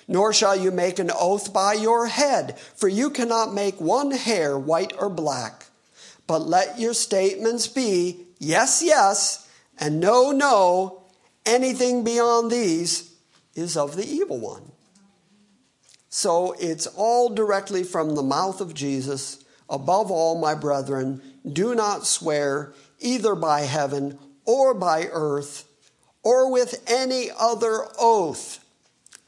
Nor 0.08 0.32
shall 0.32 0.56
you 0.56 0.72
make 0.72 1.00
an 1.00 1.12
oath 1.14 1.52
by 1.52 1.74
your 1.74 2.08
head, 2.08 2.58
for 2.60 2.88
you 2.88 3.10
cannot 3.10 3.54
make 3.54 3.82
one 3.82 4.12
hair 4.12 4.58
white 4.58 4.94
or 4.98 5.10
black. 5.10 5.66
But 6.28 6.48
let 6.48 6.80
your 6.80 6.94
statements 6.94 7.68
be 7.68 8.28
yes, 8.40 8.82
yes, 8.84 9.50
and 9.80 10.00
no, 10.00 10.32
no. 10.32 11.04
Anything 11.46 12.04
beyond 12.04 12.52
these 12.52 13.14
is 13.56 13.78
of 13.78 13.96
the 13.96 14.06
evil 14.06 14.38
one. 14.38 14.72
So 16.10 16.54
it's 16.60 16.88
all 16.88 17.30
directly 17.30 17.84
from 17.84 18.16
the 18.16 18.24
mouth 18.24 18.62
of 18.62 18.74
Jesus 18.74 19.44
Above 19.70 20.10
all, 20.12 20.40
my 20.40 20.56
brethren, 20.56 21.22
do 21.52 21.76
not 21.76 22.08
swear 22.08 22.74
either 23.00 23.36
by 23.36 23.62
heaven 23.62 24.18
or 24.46 24.74
by 24.74 25.08
earth 25.12 25.66
or 26.24 26.52
with 26.52 26.84
any 26.88 27.30
other 27.40 27.86
oath, 28.00 28.64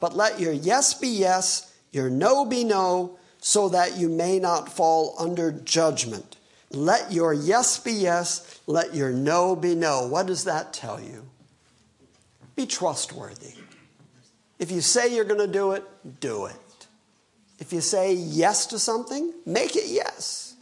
but 0.00 0.16
let 0.16 0.40
your 0.40 0.52
yes 0.52 0.94
be 0.94 1.08
yes, 1.08 1.74
your 1.92 2.10
no 2.10 2.44
be 2.44 2.64
no, 2.64 3.18
so 3.38 3.68
that 3.68 3.96
you 3.96 4.08
may 4.08 4.38
not 4.38 4.70
fall 4.70 5.14
under 5.18 5.50
judgment. 5.50 6.36
Let 6.70 7.10
your 7.10 7.32
yes 7.32 7.78
be 7.78 7.92
yes, 7.92 8.60
let 8.66 8.94
your 8.94 9.10
no 9.10 9.56
be 9.56 9.74
no. 9.74 10.06
What 10.06 10.26
does 10.26 10.44
that 10.44 10.72
tell 10.72 11.00
you? 11.00 11.26
Be 12.54 12.66
trustworthy. 12.66 13.54
If 14.58 14.70
you 14.70 14.82
say 14.82 15.14
you're 15.14 15.24
going 15.24 15.40
to 15.40 15.46
do 15.46 15.72
it, 15.72 15.84
do 16.20 16.46
it. 16.46 16.56
If 17.60 17.72
you 17.72 17.82
say 17.82 18.14
yes 18.14 18.66
to 18.66 18.78
something, 18.78 19.34
make 19.44 19.76
it 19.76 19.86
yes. 19.86 20.54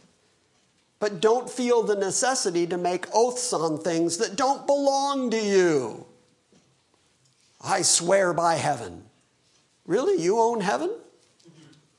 But 0.99 1.21
don't 1.21 1.49
feel 1.49 1.81
the 1.81 1.95
necessity 1.95 2.67
to 2.67 2.77
make 2.77 3.05
oaths 3.13 3.53
on 3.53 3.79
things 3.79 4.17
that 4.17 4.35
don't 4.35 4.67
belong 4.67 5.31
to 5.31 5.37
you. 5.39 6.05
I 7.61 7.81
swear 7.81 8.33
by 8.33 8.55
heaven. 8.55 9.03
Really? 9.85 10.21
You 10.21 10.39
own 10.39 10.59
heaven? 10.59 10.91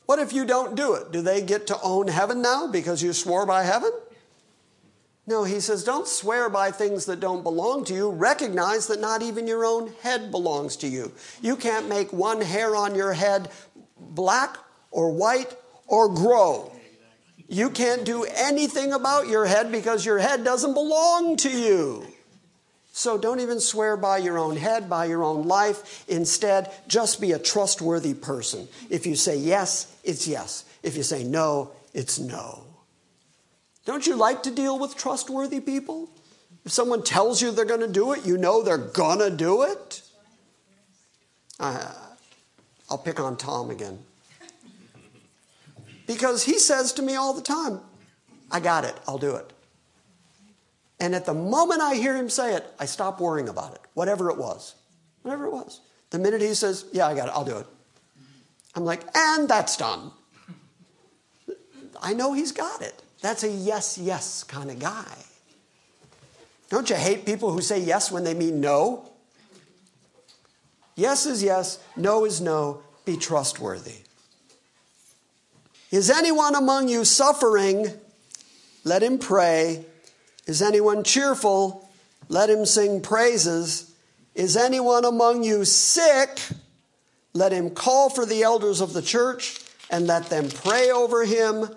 What 0.05 0.19
if 0.19 0.33
you 0.33 0.45
don't 0.45 0.75
do 0.75 0.95
it? 0.95 1.13
Do 1.13 1.23
they 1.23 1.41
get 1.41 1.67
to 1.69 1.81
own 1.83 2.09
heaven 2.09 2.43
now 2.43 2.67
because 2.67 3.03
you 3.03 3.13
swore 3.13 3.47
by 3.47 3.63
heaven? 3.65 3.93
No, 5.27 5.45
he 5.45 5.61
says, 5.61 5.85
don't 5.85 6.09
swear 6.09 6.51
by 6.51 6.73
things 6.73 7.07
that 7.07 7.21
don't 7.21 7.43
belong 7.43 7.85
to 7.85 7.95
you. 7.95 8.11
Recognize 8.11 8.89
that 8.89 9.01
not 9.01 9.23
even 9.23 9.47
your 9.47 9.65
own 9.65 9.93
head 10.03 10.31
belongs 10.31 10.77
to 10.77 10.89
you. 10.89 11.13
You 11.41 11.57
can't 11.57 11.89
make 11.89 12.13
one 12.13 12.41
hair 12.41 12.75
on 12.75 12.95
your 12.95 13.13
head 13.13 13.49
black 13.99 14.59
or 14.91 15.11
white 15.13 15.55
or 15.87 16.09
grow. 16.09 16.73
You 17.49 17.71
can't 17.71 18.05
do 18.05 18.25
anything 18.25 18.93
about 18.93 19.27
your 19.27 19.45
head 19.45 19.73
because 19.73 20.07
your 20.07 20.19
head 20.19 20.45
doesn't 20.45 20.75
belong 20.75 21.37
to 21.39 21.51
you. 21.51 22.07
So 22.93 23.19
don't 23.19 23.41
even 23.41 23.61
swear 23.61 23.97
by 23.97 24.19
your 24.19 24.39
own 24.39 24.57
head, 24.57 24.89
by 24.89 25.07
your 25.07 25.25
own 25.25 25.47
life. 25.47 26.05
Instead, 26.09 26.73
just 26.87 27.21
be 27.21 27.33
a 27.33 27.39
trustworthy 27.39 28.15
person. 28.15 28.69
If 28.89 29.07
you 29.07 29.17
say 29.17 29.37
yes, 29.37 29.97
it's 30.05 30.29
yes. 30.29 30.65
If 30.83 30.97
you 30.97 31.03
say 31.03 31.25
no, 31.25 31.73
it's 31.95 32.19
no. 32.19 32.65
Don't 33.85 34.07
you 34.07 34.17
like 34.17 34.43
to 34.45 34.51
deal 34.51 34.79
with 34.79 34.97
trustworthy 34.97 35.61
people? 35.61 36.11
If 36.65 36.73
someone 36.73 37.03
tells 37.03 37.41
you 37.41 37.51
they're 37.51 37.65
going 37.65 37.81
to 37.81 37.89
do 37.89 38.13
it, 38.13 38.27
you 38.27 38.37
know 38.37 38.63
they're 38.63 38.79
going 38.79 39.19
to 39.19 39.31
do 39.31 39.63
it. 39.63 40.03
Uh, 41.59 41.93
I'll 42.89 42.99
pick 42.99 43.19
on 43.19 43.37
Tom 43.37 43.71
again. 43.71 43.99
Because 46.11 46.43
he 46.43 46.59
says 46.59 46.93
to 46.95 47.03
me 47.03 47.15
all 47.15 47.33
the 47.33 47.41
time, 47.41 47.79
I 48.51 48.59
got 48.59 48.85
it, 48.85 48.97
I'll 49.07 49.17
do 49.17 49.37
it. 49.37 49.53
And 50.99 51.15
at 51.15 51.25
the 51.25 51.35
moment 51.35 51.83
I 51.83 51.95
hear 51.95 52.17
him 52.17 52.29
say 52.29 52.57
it, 52.57 52.67
I 52.81 52.87
stop 52.87 53.21
worrying 53.21 53.49
about 53.49 53.75
it, 53.75 53.81
whatever 53.95 54.29
it 54.29 54.37
was. 54.37 54.75
Whatever 55.23 55.47
it 55.47 55.53
was. 55.53 55.81
The 56.11 56.19
minute 56.19 56.41
he 56.41 56.53
says, 56.55 56.87
Yeah, 56.93 57.07
I 57.07 57.15
got 57.15 57.29
it, 57.29 57.33
I'll 57.33 57.45
do 57.45 57.59
it. 57.59 57.67
I'm 58.75 58.85
like, 58.85 59.05
And 59.17 59.49
that's 59.49 59.77
done. 59.77 60.11
I 62.03 62.13
know 62.13 62.33
he's 62.33 62.51
got 62.51 62.83
it. 62.83 63.01
That's 63.23 63.45
a 63.45 63.49
yes, 63.49 63.97
yes 63.97 64.43
kind 64.43 64.69
of 64.69 64.81
guy. 64.81 65.17
Don't 66.71 66.91
you 66.91 66.97
hate 66.97 67.25
people 67.25 67.53
who 67.53 67.61
say 67.61 67.79
yes 67.79 68.11
when 68.11 68.25
they 68.25 68.35
mean 68.35 68.61
no? 68.61 69.13
Yes 70.97 71.25
is 71.25 71.41
yes, 71.41 71.79
no 71.97 72.25
is 72.25 72.41
no. 72.41 72.83
Be 73.05 73.17
trustworthy. 73.17 74.10
Is 75.91 76.09
anyone 76.09 76.55
among 76.55 76.89
you 76.89 77.05
suffering? 77.05 77.89
Let 78.85 79.03
him 79.03 79.19
pray. 79.19 79.85
Is 80.47 80.63
anyone 80.63 81.03
cheerful? 81.03 81.89
Let 82.29 82.49
him 82.49 82.65
sing 82.65 83.01
praises. 83.01 83.93
Is 84.35 84.57
anyone 84.57 85.05
among 85.05 85.43
you 85.43 85.65
sick? 85.65 86.41
Let 87.35 87.53
him 87.53 87.71
call 87.71 88.09
for 88.09 88.25
the 88.25 88.43
elders 88.43 88.81
of 88.81 88.93
the 88.93 89.03
church 89.03 89.61
and 89.91 90.07
let 90.07 90.27
them 90.31 90.49
pray 90.49 90.91
over 90.91 91.25
him, 91.25 91.69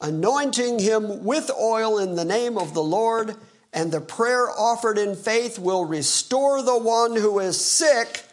anointing 0.00 0.78
him 0.78 1.24
with 1.24 1.50
oil 1.50 1.98
in 1.98 2.16
the 2.16 2.24
name 2.24 2.58
of 2.58 2.74
the 2.74 2.82
Lord. 2.82 3.36
And 3.72 3.90
the 3.90 4.00
prayer 4.00 4.50
offered 4.50 4.98
in 4.98 5.14
faith 5.14 5.58
will 5.58 5.84
restore 5.84 6.62
the 6.62 6.78
one 6.78 7.16
who 7.16 7.38
is 7.38 7.58
sick, 7.58 8.24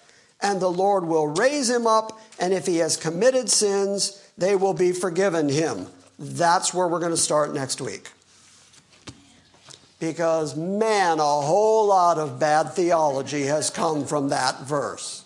and 0.42 0.60
the 0.60 0.72
Lord 0.72 1.06
will 1.06 1.28
raise 1.28 1.70
him 1.70 1.88
up. 1.88 2.20
And 2.40 2.54
if 2.54 2.66
he 2.66 2.78
has 2.78 2.98
committed 2.98 3.50
sins, 3.50 4.22
they 4.38 4.56
will 4.56 4.74
be 4.74 4.92
forgiven 4.92 5.50
him. 5.50 5.88
That's 6.20 6.74
where 6.74 6.88
we're 6.88 7.00
going 7.00 7.12
to 7.12 7.18
start 7.18 7.54
next 7.54 7.82
week. 7.82 8.10
Because, 10.00 10.56
man, 10.56 11.20
a 11.20 11.24
whole 11.24 11.88
lot 11.88 12.20
of 12.20 12.40
bad 12.40 12.74
theology 12.74 13.44
has 13.44 13.70
come 13.70 14.06
from 14.06 14.30
that 14.30 14.62
verse. 14.62 15.24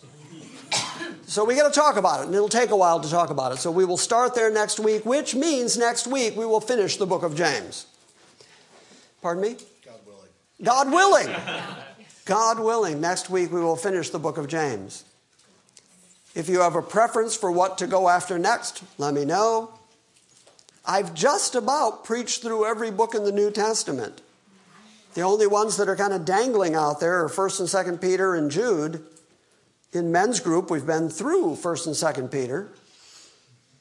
So 1.25 1.45
we 1.45 1.55
got 1.55 1.73
to 1.73 1.77
talk 1.77 1.95
about 1.97 2.21
it, 2.21 2.25
and 2.25 2.35
it'll 2.35 2.49
take 2.49 2.71
a 2.71 2.75
while 2.75 2.99
to 2.99 3.09
talk 3.09 3.29
about 3.29 3.53
it. 3.53 3.57
So 3.59 3.71
we 3.71 3.85
will 3.85 3.97
start 3.97 4.35
there 4.35 4.51
next 4.51 4.79
week, 4.79 5.05
which 5.05 5.33
means 5.33 5.77
next 5.77 6.07
week 6.07 6.35
we 6.35 6.45
will 6.45 6.59
finish 6.59 6.97
the 6.97 7.05
book 7.05 7.23
of 7.23 7.35
James. 7.35 7.85
Pardon 9.21 9.43
me? 9.43 9.55
God 9.85 9.99
willing. 10.05 10.29
God 10.61 10.91
willing. 10.91 11.35
God 12.25 12.59
willing. 12.59 13.01
Next 13.01 13.29
week 13.29 13.51
we 13.51 13.61
will 13.61 13.77
finish 13.77 14.09
the 14.09 14.19
book 14.19 14.37
of 14.37 14.47
James. 14.47 15.05
If 16.33 16.47
you 16.47 16.61
have 16.61 16.75
a 16.75 16.81
preference 16.81 17.35
for 17.35 17.51
what 17.51 17.77
to 17.79 17.87
go 17.87 18.07
after 18.07 18.39
next, 18.39 18.83
let 18.97 19.13
me 19.13 19.25
know. 19.25 19.71
I've 20.85 21.13
just 21.13 21.55
about 21.55 22.05
preached 22.05 22.41
through 22.41 22.65
every 22.65 22.89
book 22.89 23.13
in 23.13 23.23
the 23.23 23.31
New 23.31 23.51
Testament. 23.51 24.21
The 25.13 25.21
only 25.21 25.45
ones 25.45 25.75
that 25.77 25.89
are 25.89 25.95
kind 25.95 26.13
of 26.13 26.23
dangling 26.23 26.73
out 26.73 27.01
there 27.01 27.23
are 27.23 27.29
1st 27.29 27.59
and 27.59 27.97
2nd 27.97 28.01
Peter 28.01 28.33
and 28.33 28.49
Jude. 28.49 29.03
In 29.91 30.11
men's 30.11 30.39
group, 30.39 30.71
we've 30.71 30.85
been 30.85 31.09
through 31.09 31.55
1st 31.55 31.87
and 31.87 31.95
2nd 31.95 32.31
Peter. 32.31 32.69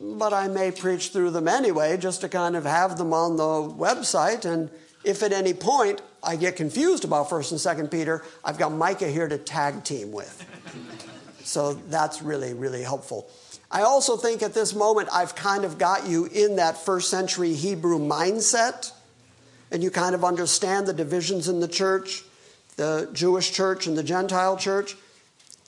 But 0.01 0.33
I 0.33 0.49
may 0.49 0.73
preach 0.73 1.11
through 1.11 1.31
them 1.31 1.47
anyway, 1.47 1.97
just 1.99 2.21
to 2.23 2.29
kind 2.29 2.57
of 2.57 2.65
have 2.65 2.99
them 2.99 3.13
on 3.13 3.37
the 3.37 3.43
website. 3.43 4.45
And 4.45 4.71
if 5.05 5.23
at 5.23 5.33
any 5.33 5.55
point 5.55 6.03
I 6.23 6.35
get 6.35 6.57
confused 6.57 7.05
about 7.05 7.31
1st 7.31 7.53
and 7.53 7.61
2nd 7.61 7.91
Peter, 7.93 8.25
I've 8.45 8.59
got 8.59 8.73
Micah 8.73 9.09
here 9.09 9.29
to 9.29 9.39
tag 9.39 9.85
team 9.85 10.11
with. 10.11 10.45
So 11.51 11.75
that's 11.75 12.23
really, 12.23 12.55
really 12.55 12.83
helpful. 12.83 13.29
I 13.73 13.83
also 13.83 14.17
think 14.17 14.41
at 14.41 14.55
this 14.55 14.73
moment 14.73 15.09
I've 15.13 15.35
kind 15.35 15.65
of 15.65 15.79
got 15.79 16.07
you 16.07 16.27
in 16.27 16.57
that 16.57 16.77
first 16.77 17.11
century 17.11 17.55
Hebrew 17.55 17.99
mindset, 17.99 18.93
and 19.73 19.83
you 19.83 19.91
kind 19.91 20.15
of 20.15 20.25
understand 20.25 20.87
the 20.87 20.93
divisions 20.93 21.49
in 21.49 21.59
the 21.59 21.67
church, 21.67 22.23
the 22.77 23.11
Jewish 23.13 23.51
church 23.51 23.89
and 23.89 23.99
the 23.99 24.05
Gentile 24.05 24.57
church. 24.57 24.97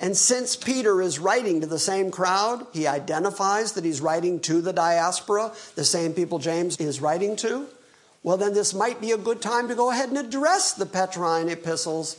And 0.00 0.16
since 0.16 0.54
Peter 0.54 1.02
is 1.02 1.18
writing 1.18 1.60
to 1.60 1.66
the 1.66 1.80
same 1.80 2.12
crowd, 2.12 2.64
he 2.72 2.86
identifies 2.86 3.72
that 3.72 3.84
he's 3.84 4.00
writing 4.00 4.38
to 4.40 4.60
the 4.60 4.72
diaspora, 4.72 5.52
the 5.74 5.84
same 5.84 6.12
people 6.12 6.38
James 6.38 6.76
is 6.76 7.00
writing 7.00 7.34
to. 7.36 7.66
Well, 8.22 8.36
then 8.36 8.54
this 8.54 8.72
might 8.72 9.00
be 9.00 9.10
a 9.10 9.18
good 9.18 9.42
time 9.42 9.66
to 9.66 9.74
go 9.74 9.90
ahead 9.90 10.10
and 10.10 10.18
address 10.18 10.74
the 10.74 10.86
Petrine 10.86 11.48
epistles 11.48 12.16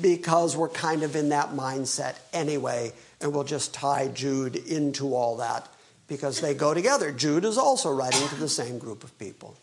because 0.00 0.56
we're 0.56 0.68
kind 0.68 1.02
of 1.02 1.16
in 1.16 1.30
that 1.30 1.50
mindset 1.50 2.16
anyway, 2.32 2.92
and 3.20 3.32
we'll 3.32 3.44
just 3.44 3.74
tie 3.74 4.08
Jude 4.08 4.56
into 4.56 5.14
all 5.14 5.36
that 5.38 5.68
because 6.08 6.40
they 6.40 6.54
go 6.54 6.74
together. 6.74 7.12
Jude 7.12 7.44
is 7.44 7.58
also 7.58 7.92
writing 7.92 8.26
to 8.28 8.36
the 8.36 8.48
same 8.48 8.78
group 8.78 9.04
of 9.04 9.18
people. 9.18 9.56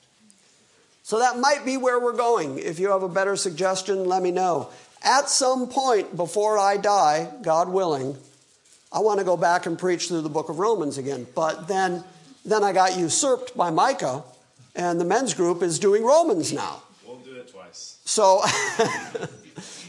So 1.04 1.20
that 1.20 1.40
might 1.40 1.66
be 1.66 1.78
where 1.78 2.00
we're 2.00 2.14
going. 2.14 2.60
If 2.60 2.80
you 2.80 2.92
have 2.92 3.04
a 3.04 3.10
better 3.10 3.36
suggestion, 3.36 4.06
let 4.06 4.22
me 4.22 4.32
know 4.32 4.70
at 5.04 5.30
some 5.30 5.68
point 5.68 6.16
before 6.16 6.58
I 6.58 6.78
die, 6.78 7.32
God 7.42 7.70
willing, 7.70 8.18
I 8.92 9.00
want 9.00 9.20
to 9.20 9.26
go 9.26 9.38
back 9.38 9.66
and 9.66 9.78
preach 9.78 10.08
through 10.08 10.22
the 10.22 10.30
book 10.30 10.50
of 10.50 10.60
Romans 10.60 10.98
again. 10.98 11.26
But 11.34 11.68
then, 11.68 12.04
then 12.46 12.64
I 12.64 12.74
got 12.74 12.98
usurped 12.98 13.56
by 13.56 13.72
Micah, 13.72 14.24
and 14.76 15.00
the 15.00 15.06
men's 15.06 15.34
group 15.34 15.64
is 15.64 15.80
doing 15.80 16.04
Romans 16.04 16.54
now. 16.54 16.84
We'll 17.06 17.18
do 17.18 17.36
it 17.36 17.50
twice. 17.50 18.00
So, 18.06 18.44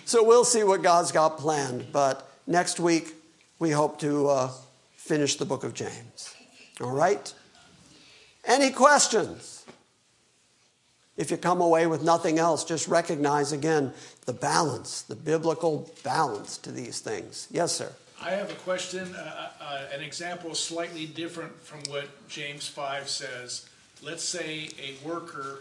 so 0.05 0.25
we'll 0.25 0.45
see 0.45 0.65
what 0.65 0.83
God's 0.83 1.13
got 1.13 1.39
planned. 1.39 1.87
But 1.93 2.29
next 2.47 2.81
week, 2.81 3.15
we 3.59 3.71
hope 3.71 3.99
to 4.01 4.29
uh, 4.29 4.51
finish 4.97 5.37
the 5.37 5.45
book 5.45 5.65
of 5.65 5.75
James. 5.75 6.35
All 6.81 6.91
right? 6.91 7.33
Any 8.45 8.71
questions? 8.71 9.65
If 11.17 11.31
you 11.31 11.37
come 11.37 11.61
away 11.61 11.87
with 11.87 12.03
nothing 12.03 12.39
else, 12.39 12.65
just 12.65 12.89
recognize 12.89 13.53
again 13.53 13.93
the 14.27 14.33
balance, 14.33 15.03
the 15.03 15.15
biblical 15.15 15.91
balance 16.03 16.57
to 16.59 16.73
these 16.73 17.01
things. 17.01 17.49
Yes, 17.51 17.73
sir. 17.73 17.93
I 18.21 18.31
have 18.31 18.51
a 18.51 18.55
question, 18.55 19.15
uh, 19.15 19.49
uh, 19.61 19.81
an 19.93 20.01
example 20.01 20.55
slightly 20.55 21.07
different 21.07 21.61
from 21.61 21.81
what 21.89 22.07
James 22.29 22.69
5 22.69 23.09
says. 23.09 23.69
Let's 24.01 24.25
say 24.25 24.69
a 24.81 25.07
worker 25.07 25.61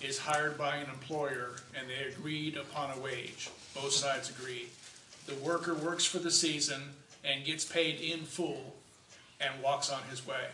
is 0.00 0.18
hired 0.18 0.58
by 0.58 0.76
an 0.76 0.90
employer 0.90 1.50
and 1.78 1.88
they 1.88 2.12
agreed 2.12 2.56
upon 2.56 2.96
a 2.96 3.00
wage. 3.00 3.50
Both 3.74 3.92
sides 3.92 4.30
agree. 4.30 4.68
The 5.26 5.34
worker 5.36 5.74
works 5.74 6.04
for 6.04 6.18
the 6.18 6.30
season 6.30 6.82
and 7.24 7.44
gets 7.44 7.64
paid 7.64 8.00
in 8.00 8.20
full 8.20 8.74
and 9.40 9.62
walks 9.62 9.90
on 9.90 10.02
his 10.10 10.26
way. 10.26 10.46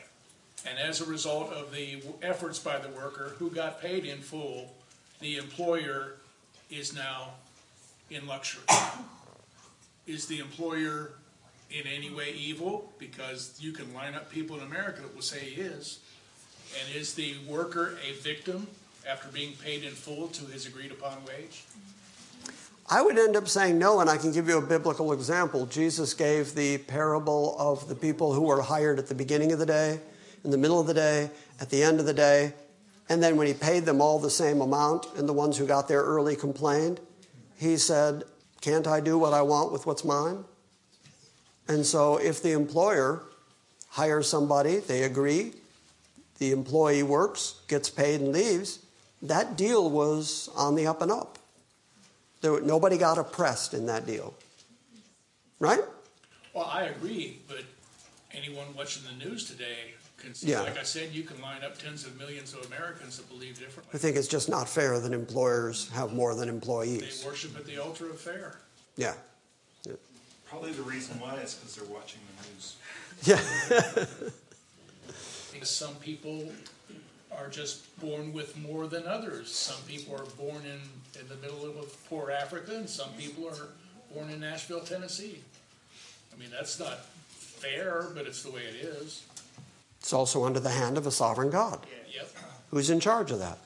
And 0.66 0.78
as 0.78 1.00
a 1.00 1.04
result 1.04 1.52
of 1.52 1.72
the 1.72 2.02
efforts 2.22 2.58
by 2.58 2.78
the 2.78 2.88
worker 2.88 3.32
who 3.38 3.50
got 3.50 3.80
paid 3.80 4.04
in 4.04 4.18
full, 4.18 4.74
the 5.20 5.36
employer 5.36 6.14
is 6.70 6.94
now 6.94 7.30
in 8.10 8.26
luxury. 8.26 8.64
Is 10.06 10.26
the 10.26 10.40
employer 10.40 11.12
in 11.70 11.86
any 11.86 12.10
way 12.10 12.32
evil? 12.32 12.92
Because 12.98 13.56
you 13.60 13.72
can 13.72 13.92
line 13.94 14.14
up 14.14 14.30
people 14.30 14.56
in 14.56 14.62
America 14.62 15.02
that 15.02 15.14
will 15.14 15.22
say 15.22 15.40
he 15.40 15.60
is. 15.60 16.00
And 16.80 16.96
is 16.96 17.14
the 17.14 17.36
worker 17.46 17.98
a 18.06 18.12
victim 18.20 18.66
after 19.08 19.28
being 19.28 19.54
paid 19.54 19.84
in 19.84 19.92
full 19.92 20.28
to 20.28 20.44
his 20.46 20.66
agreed 20.66 20.92
upon 20.92 21.16
wage? 21.26 21.64
I 22.90 23.02
would 23.02 23.18
end 23.18 23.36
up 23.36 23.48
saying 23.48 23.78
no, 23.78 24.00
and 24.00 24.08
I 24.08 24.16
can 24.16 24.32
give 24.32 24.48
you 24.48 24.58
a 24.58 24.62
biblical 24.62 25.12
example. 25.12 25.66
Jesus 25.66 26.14
gave 26.14 26.54
the 26.54 26.78
parable 26.78 27.54
of 27.58 27.88
the 27.88 27.94
people 27.94 28.32
who 28.32 28.42
were 28.42 28.62
hired 28.62 28.98
at 28.98 29.08
the 29.08 29.14
beginning 29.14 29.52
of 29.52 29.58
the 29.58 29.66
day 29.66 30.00
in 30.44 30.50
the 30.50 30.56
middle 30.56 30.80
of 30.80 30.86
the 30.86 30.94
day, 30.94 31.30
at 31.60 31.68
the 31.70 31.82
end 31.82 32.00
of 32.00 32.06
the 32.06 32.14
day. 32.14 32.52
And 33.08 33.22
then 33.22 33.36
when 33.36 33.46
he 33.46 33.54
paid 33.54 33.84
them 33.84 34.00
all 34.00 34.18
the 34.18 34.30
same 34.30 34.60
amount, 34.60 35.06
and 35.16 35.28
the 35.28 35.32
ones 35.32 35.56
who 35.56 35.66
got 35.66 35.88
there 35.88 36.02
early 36.02 36.36
complained, 36.36 37.00
he 37.58 37.76
said, 37.76 38.24
Can't 38.60 38.86
I 38.86 39.00
do 39.00 39.18
what 39.18 39.32
I 39.32 39.42
want 39.42 39.72
with 39.72 39.86
what's 39.86 40.04
mine? 40.04 40.44
And 41.66 41.84
so 41.84 42.16
if 42.16 42.42
the 42.42 42.52
employer 42.52 43.22
hires 43.90 44.28
somebody, 44.28 44.78
they 44.78 45.02
agree, 45.02 45.52
the 46.38 46.52
employee 46.52 47.02
works, 47.02 47.60
gets 47.68 47.90
paid, 47.90 48.20
and 48.20 48.32
leaves, 48.32 48.78
that 49.22 49.56
deal 49.56 49.90
was 49.90 50.48
on 50.56 50.74
the 50.74 50.86
up 50.86 51.02
and 51.02 51.10
up. 51.10 51.38
There, 52.40 52.60
nobody 52.60 52.98
got 52.98 53.18
oppressed 53.18 53.74
in 53.74 53.86
that 53.86 54.06
deal. 54.06 54.34
Right? 55.58 55.80
Well, 56.54 56.70
I 56.72 56.84
agree, 56.84 57.38
but 57.48 57.62
anyone 58.32 58.66
watching 58.76 59.02
the 59.04 59.24
news 59.24 59.44
today 59.50 59.94
can 60.18 60.34
see, 60.34 60.50
yeah. 60.50 60.62
Like 60.62 60.78
I 60.78 60.82
said, 60.82 61.12
you 61.12 61.22
can 61.22 61.40
line 61.40 61.62
up 61.62 61.78
tens 61.78 62.04
of 62.04 62.18
millions 62.18 62.54
of 62.54 62.66
Americans 62.66 63.16
that 63.16 63.28
believe 63.28 63.58
differently. 63.58 63.90
I 63.94 63.98
think 63.98 64.16
it's 64.16 64.28
just 64.28 64.48
not 64.48 64.68
fair 64.68 64.98
that 65.00 65.12
employers 65.12 65.88
have 65.90 66.12
more 66.12 66.34
than 66.34 66.48
employees. 66.48 67.22
They 67.22 67.28
worship 67.28 67.56
at 67.56 67.66
the 67.66 67.78
altar 67.78 68.10
of 68.10 68.20
fair. 68.20 68.58
Yeah. 68.96 69.14
yeah. 69.84 69.94
Probably 70.46 70.72
the 70.72 70.82
reason 70.82 71.18
why 71.20 71.36
is 71.36 71.54
because 71.54 71.76
they're 71.76 71.94
watching 71.94 72.20
the 72.40 72.48
news. 72.48 72.76
Yeah. 73.22 74.34
Some 75.64 75.96
people 75.96 76.48
are 77.36 77.48
just 77.48 77.98
born 78.00 78.32
with 78.32 78.56
more 78.58 78.86
than 78.86 79.06
others. 79.06 79.50
Some 79.50 79.80
people 79.86 80.14
are 80.14 80.24
born 80.36 80.62
in, 80.64 81.20
in 81.20 81.28
the 81.28 81.36
middle 81.36 81.64
of 81.64 82.08
poor 82.08 82.30
Africa, 82.30 82.74
and 82.74 82.88
some 82.88 83.10
people 83.18 83.46
are 83.48 83.68
born 84.14 84.30
in 84.30 84.40
Nashville, 84.40 84.80
Tennessee. 84.80 85.40
I 86.34 86.40
mean, 86.40 86.50
that's 86.50 86.78
not 86.78 87.04
fair, 87.30 88.06
but 88.14 88.26
it's 88.26 88.42
the 88.42 88.50
way 88.50 88.62
it 88.62 88.76
is. 88.76 89.24
It's 90.00 90.12
also 90.12 90.44
under 90.44 90.60
the 90.60 90.70
hand 90.70 90.96
of 90.96 91.06
a 91.06 91.10
sovereign 91.10 91.50
God. 91.50 91.80
Yep. 92.14 92.30
Who's 92.70 92.90
in 92.90 93.00
charge 93.00 93.30
of 93.30 93.40
that? 93.40 93.58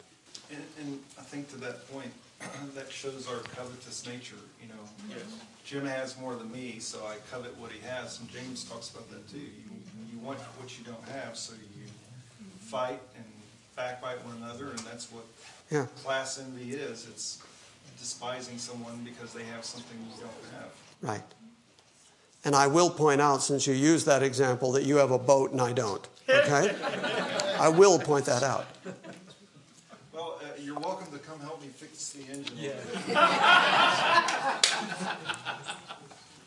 And, 0.51 0.63
and 0.81 1.01
I 1.19 1.23
think 1.23 1.49
to 1.51 1.57
that 1.59 1.91
point, 1.93 2.11
that 2.75 2.91
shows 2.91 3.29
our 3.29 3.39
covetous 3.55 4.07
nature. 4.07 4.37
You 4.61 4.69
know, 4.69 4.83
yes. 5.11 5.19
Jim 5.65 5.87
has 5.87 6.19
more 6.19 6.35
than 6.35 6.51
me, 6.51 6.79
so 6.79 6.99
I 7.07 7.17
covet 7.31 7.57
what 7.59 7.71
he 7.71 7.81
has. 7.87 8.19
And 8.21 8.29
James 8.31 8.65
talks 8.65 8.91
about 8.91 9.09
that 9.11 9.29
too. 9.31 9.39
You, 9.39 9.47
you 10.13 10.19
want 10.19 10.39
what 10.41 10.77
you 10.79 10.85
don't 10.85 11.09
have, 11.09 11.37
so 11.37 11.55
you 11.55 11.83
fight 12.73 13.01
and 13.17 13.22
backbite 13.77 14.25
one 14.25 14.37
another, 14.37 14.71
and 14.71 14.79
that's 14.81 15.11
what 15.11 15.25
yeah. 15.71 15.87
class 16.03 16.39
envy 16.39 16.75
is. 16.75 17.07
It's 17.09 17.43
despising 17.99 18.59
someone 18.59 19.01
because 19.05 19.33
they 19.33 19.45
have 19.45 19.65
something 19.65 19.97
you 20.11 20.21
don't 20.21 20.31
have. 20.61 20.71
Right. 21.01 21.23
And 22.45 22.57
I 22.57 22.67
will 22.67 22.91
point 22.91 23.21
out, 23.21 23.43
since 23.43 23.67
you 23.67 23.75
used 23.75 24.07
that 24.07 24.23
example, 24.23 24.73
that 24.73 24.83
you 24.83 24.97
have 24.97 25.13
a 25.13 25.19
boat 25.19 25.53
and 25.53 25.61
I 25.61 25.73
don't. 25.73 26.07
Okay? 26.29 26.75
I 27.59 27.69
will 27.69 27.99
point 27.99 28.25
that 28.27 28.43
out. 28.43 28.67
Well, 30.13 30.41
uh, 30.43 30.47
you're 30.61 30.79
welcome 30.79 31.13
to 31.13 31.19
come 31.19 31.39
help 31.41 31.63
me 31.63 31.69
fix 31.69 32.11
the 32.11 32.25
engine. 32.33 32.57
Yeah. 32.59 32.73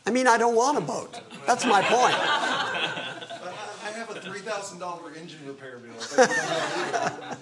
I 0.06 0.10
mean, 0.10 0.26
I 0.26 0.36
don't 0.36 0.54
want 0.54 0.76
a 0.76 0.82
boat. 0.82 1.18
That's 1.46 1.64
my 1.64 1.82
point. 1.82 2.14
I 4.46 4.50
have 4.50 4.62
a 4.62 4.78
$3,000 4.78 5.16
engine 5.18 5.42
repair 5.46 5.78
bill. 5.82 5.90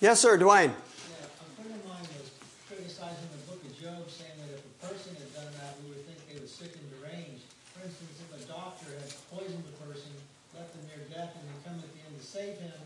yes, 0.00 0.20
sir, 0.20 0.38
Dwayne. 0.38 0.70
Yeah, 0.70 1.26
a 1.26 1.50
friend 1.58 1.74
of 1.74 1.82
mine 1.82 2.06
was 2.14 2.30
criticizing 2.70 3.26
the 3.34 3.42
book 3.50 3.58
of 3.66 3.74
Job, 3.74 4.06
saying 4.06 4.38
that 4.38 4.54
if 4.54 4.62
a 4.62 4.74
person 4.86 5.18
had 5.18 5.34
done 5.34 5.50
that, 5.58 5.74
we 5.82 5.90
would 5.90 6.06
think 6.06 6.22
they 6.30 6.38
were 6.38 6.46
sick 6.46 6.78
and 6.78 6.86
deranged. 6.94 7.42
For 7.74 7.82
instance, 7.82 8.22
if 8.22 8.30
a 8.38 8.42
doctor 8.46 8.86
had 9.02 9.10
poisoned 9.34 9.66
a 9.66 9.76
person, 9.82 10.14
left 10.54 10.70
them 10.78 10.86
near 10.94 11.02
death, 11.10 11.34
and 11.34 11.42
then 11.42 11.58
come 11.66 11.76
at 11.82 11.90
the 11.90 12.00
end 12.06 12.14
to 12.14 12.22
save 12.22 12.54
him, 12.62 12.78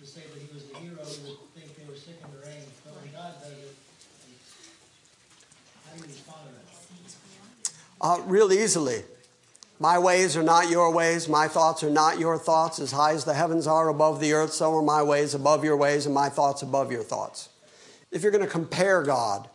to 0.00 0.04
say 0.08 0.24
that 0.24 0.40
he 0.40 0.48
was 0.48 0.64
the 0.64 0.80
hero, 0.80 1.04
we 1.04 1.36
would 1.36 1.44
think 1.52 1.76
they 1.76 1.84
were 1.84 1.98
sick 2.00 2.16
and 2.24 2.32
deranged. 2.40 2.72
But 2.88 2.96
when 3.04 3.12
God 3.12 3.36
does 3.44 3.52
it, 3.52 3.76
how 5.84 5.92
do 5.92 6.08
you 6.08 6.08
respond 6.08 6.48
to 6.48 6.56
that? 6.56 6.72
Uh, 8.00 8.16
real 8.24 8.48
easily. 8.48 9.04
My 9.82 9.98
ways 9.98 10.36
are 10.36 10.42
not 10.42 10.68
your 10.68 10.92
ways. 10.92 11.26
My 11.26 11.48
thoughts 11.48 11.82
are 11.82 11.90
not 11.90 12.18
your 12.18 12.36
thoughts. 12.36 12.78
As 12.78 12.92
high 12.92 13.14
as 13.14 13.24
the 13.24 13.32
heavens 13.32 13.66
are 13.66 13.88
above 13.88 14.20
the 14.20 14.34
earth, 14.34 14.52
so 14.52 14.76
are 14.76 14.82
my 14.82 15.02
ways 15.02 15.34
above 15.34 15.64
your 15.64 15.78
ways, 15.78 16.04
and 16.04 16.14
my 16.14 16.28
thoughts 16.28 16.60
above 16.60 16.92
your 16.92 17.02
thoughts. 17.02 17.48
If 18.10 18.22
you're 18.22 18.30
going 18.30 18.44
to 18.44 18.50
compare 18.50 19.02
God 19.02 19.48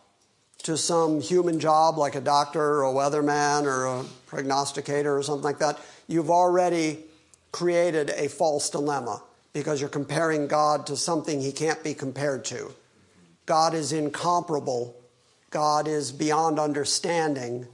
to 0.64 0.76
some 0.76 1.20
human 1.20 1.60
job 1.60 1.96
like 1.96 2.16
a 2.16 2.20
doctor 2.20 2.60
or 2.60 2.82
a 2.82 2.92
weatherman 2.92 3.66
or 3.66 3.86
a 3.86 4.04
prognosticator 4.26 5.16
or 5.16 5.22
something 5.22 5.44
like 5.44 5.60
that, 5.60 5.78
you've 6.08 6.30
already 6.30 7.04
created 7.52 8.10
a 8.10 8.28
false 8.28 8.68
dilemma 8.68 9.22
because 9.52 9.80
you're 9.80 9.88
comparing 9.88 10.48
God 10.48 10.88
to 10.88 10.96
something 10.96 11.40
he 11.40 11.52
can't 11.52 11.84
be 11.84 11.94
compared 11.94 12.44
to. 12.46 12.74
God 13.46 13.74
is 13.74 13.92
incomparable, 13.92 14.96
God 15.50 15.86
is 15.86 16.10
beyond 16.10 16.58
understanding. 16.58 17.68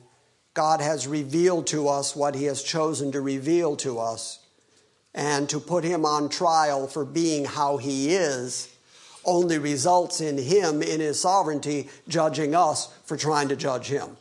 God 0.54 0.80
has 0.80 1.06
revealed 1.06 1.66
to 1.68 1.88
us 1.88 2.14
what 2.14 2.34
He 2.34 2.44
has 2.44 2.62
chosen 2.62 3.12
to 3.12 3.20
reveal 3.20 3.76
to 3.76 3.98
us. 3.98 4.40
And 5.14 5.48
to 5.50 5.60
put 5.60 5.84
Him 5.84 6.04
on 6.04 6.28
trial 6.28 6.86
for 6.86 7.04
being 7.04 7.44
how 7.44 7.76
He 7.76 8.10
is 8.14 8.72
only 9.24 9.58
results 9.58 10.20
in 10.20 10.38
him, 10.38 10.82
in 10.82 11.00
his 11.00 11.20
sovereignty, 11.20 11.88
judging 12.08 12.54
us 12.54 12.88
for 13.04 13.16
trying 13.16 13.48
to 13.48 13.56
judge 13.56 13.86
him. 13.86 14.16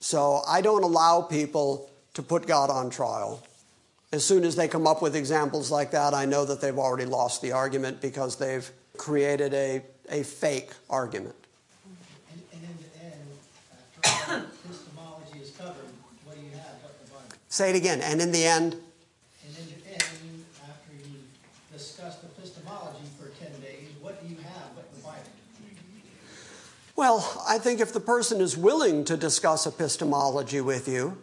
So 0.00 0.42
I 0.46 0.60
don't 0.60 0.82
allow 0.82 1.22
people 1.22 1.90
to 2.14 2.22
put 2.22 2.46
God 2.46 2.70
on 2.70 2.90
trial. 2.90 3.42
As 4.12 4.24
soon 4.24 4.44
as 4.44 4.56
they 4.56 4.68
come 4.68 4.86
up 4.86 5.02
with 5.02 5.16
examples 5.16 5.70
like 5.70 5.90
that, 5.90 6.14
I 6.14 6.24
know 6.24 6.44
that 6.44 6.60
they've 6.60 6.78
already 6.78 7.06
lost 7.06 7.42
the 7.42 7.52
argument 7.52 8.00
because 8.00 8.36
they've 8.36 8.70
created 8.96 9.52
a, 9.52 9.82
a 10.10 10.22
fake 10.22 10.70
argument. 10.88 11.34
And, 12.30 12.42
and 12.52 12.78
the 12.78 12.98
uh, 12.98 13.04
end, 13.04 13.22
after 14.04 14.32
all 14.32 14.38
epistemology 14.64 15.38
is 15.42 15.50
covered, 15.50 15.74
what 16.24 16.36
do 16.36 16.42
you 16.42 16.52
have 16.52 16.80
but 16.82 17.04
the 17.04 17.10
Bible? 17.10 17.36
Say 17.56 17.70
it 17.70 17.76
again. 17.76 18.02
And 18.02 18.20
in 18.20 18.32
the 18.32 18.44
end, 18.44 18.74
And 18.74 19.56
in 19.56 19.64
the 19.64 19.90
end, 19.90 20.44
after 20.62 20.92
you've 20.92 21.72
discussed 21.72 22.22
epistemology 22.22 23.04
for 23.18 23.28
10 23.42 23.62
days, 23.62 23.88
what 24.02 24.20
do 24.20 24.28
you 24.28 24.36
have 24.42 24.74
but 24.74 24.94
the 24.94 25.00
Bible? 25.00 25.22
well, 26.96 27.44
I 27.48 27.56
think 27.56 27.80
if 27.80 27.94
the 27.94 28.00
person 28.00 28.42
is 28.42 28.58
willing 28.58 29.06
to 29.06 29.16
discuss 29.16 29.66
epistemology 29.66 30.60
with 30.60 30.86
you, 30.86 31.16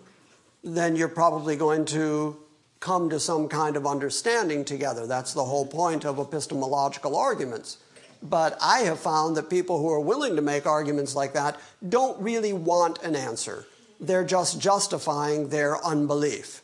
then 0.64 0.96
you're 0.96 1.08
probably 1.08 1.56
going 1.56 1.86
to 1.86 2.36
come 2.80 3.12
to 3.12 3.20
some 3.20 3.48
kind 3.48 3.78
of 3.78 3.86
understanding 3.86 4.66
together. 4.66 5.06
That's 5.06 5.36
the 5.36 5.46
whole 5.46 5.68
point 5.68 6.04
of 6.04 6.18
epistemological 6.18 7.16
arguments. 7.16 7.78
But 8.24 8.58
I 8.60 8.80
have 8.80 9.00
found 9.00 9.38
that 9.38 9.52
people 9.52 9.80
who 9.80 9.92
are 9.92 10.00
willing 10.00 10.36
to 10.38 10.42
make 10.42 10.66
arguments 10.66 11.16
like 11.16 11.34
that 11.34 11.60
don't 11.88 12.20
really 12.20 12.54
want 12.54 13.04
an 13.04 13.16
answer. 13.16 13.68
They're 14.04 14.26
just 14.26 14.60
justifying 14.60 15.48
their 15.48 15.84
unbelief. 15.84 16.62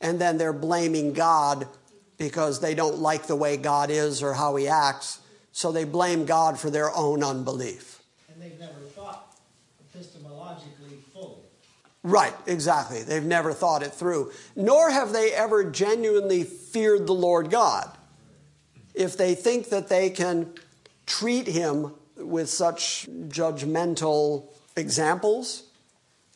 And 0.00 0.18
then 0.18 0.36
they're 0.36 0.52
blaming 0.52 1.14
God 1.14 1.66
because 2.18 2.60
they 2.60 2.74
don't 2.74 2.98
like 2.98 3.26
the 3.26 3.36
way 3.36 3.56
God 3.56 3.90
is 3.90 4.22
or 4.22 4.34
how 4.34 4.56
he 4.56 4.68
acts. 4.68 5.20
So 5.52 5.72
they 5.72 5.84
blame 5.84 6.26
God 6.26 6.58
for 6.58 6.68
their 6.68 6.94
own 6.94 7.24
unbelief. 7.24 8.02
And 8.30 8.40
they've 8.40 8.58
never 8.60 8.80
thought 8.94 9.34
epistemologically 9.94 11.02
fully. 11.12 11.40
Right, 12.02 12.34
exactly. 12.46 13.02
They've 13.02 13.24
never 13.24 13.54
thought 13.54 13.82
it 13.82 13.92
through. 13.94 14.32
Nor 14.54 14.90
have 14.90 15.12
they 15.14 15.32
ever 15.32 15.64
genuinely 15.64 16.44
feared 16.44 17.06
the 17.06 17.14
Lord 17.14 17.50
God. 17.50 17.90
If 18.94 19.16
they 19.16 19.34
think 19.34 19.70
that 19.70 19.88
they 19.88 20.10
can 20.10 20.52
treat 21.06 21.46
him 21.46 21.94
with 22.16 22.50
such 22.50 23.08
judgmental 23.28 24.44
examples, 24.76 25.64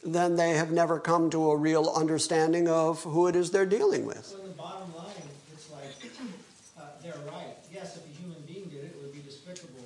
then 0.05 0.37
they 0.37 0.51
have 0.51 0.71
never 0.71 1.01
come 1.01 1.31
to 1.31 1.51
a 1.51 1.57
real 1.57 1.93
understanding 1.95 2.69
of 2.69 3.03
who 3.05 3.27
it 3.27 3.37
is 3.37 3.51
they're 3.51 3.67
dealing 3.67 4.05
with. 4.05 4.25
So 4.25 4.39
in 4.39 4.49
the 4.49 4.49
bottom 4.51 4.95
line, 4.95 5.07
it's 5.53 5.71
like, 5.71 5.91
uh, 6.79 6.83
they're 7.03 7.15
right. 7.27 7.57
Yes, 7.73 7.97
if 7.97 8.05
a 8.05 8.21
human 8.21 8.41
being 8.47 8.65
did 8.65 8.85
it, 8.85 8.95
it 8.95 9.01
would 9.01 9.13
be 9.13 9.21
despicable. 9.21 9.85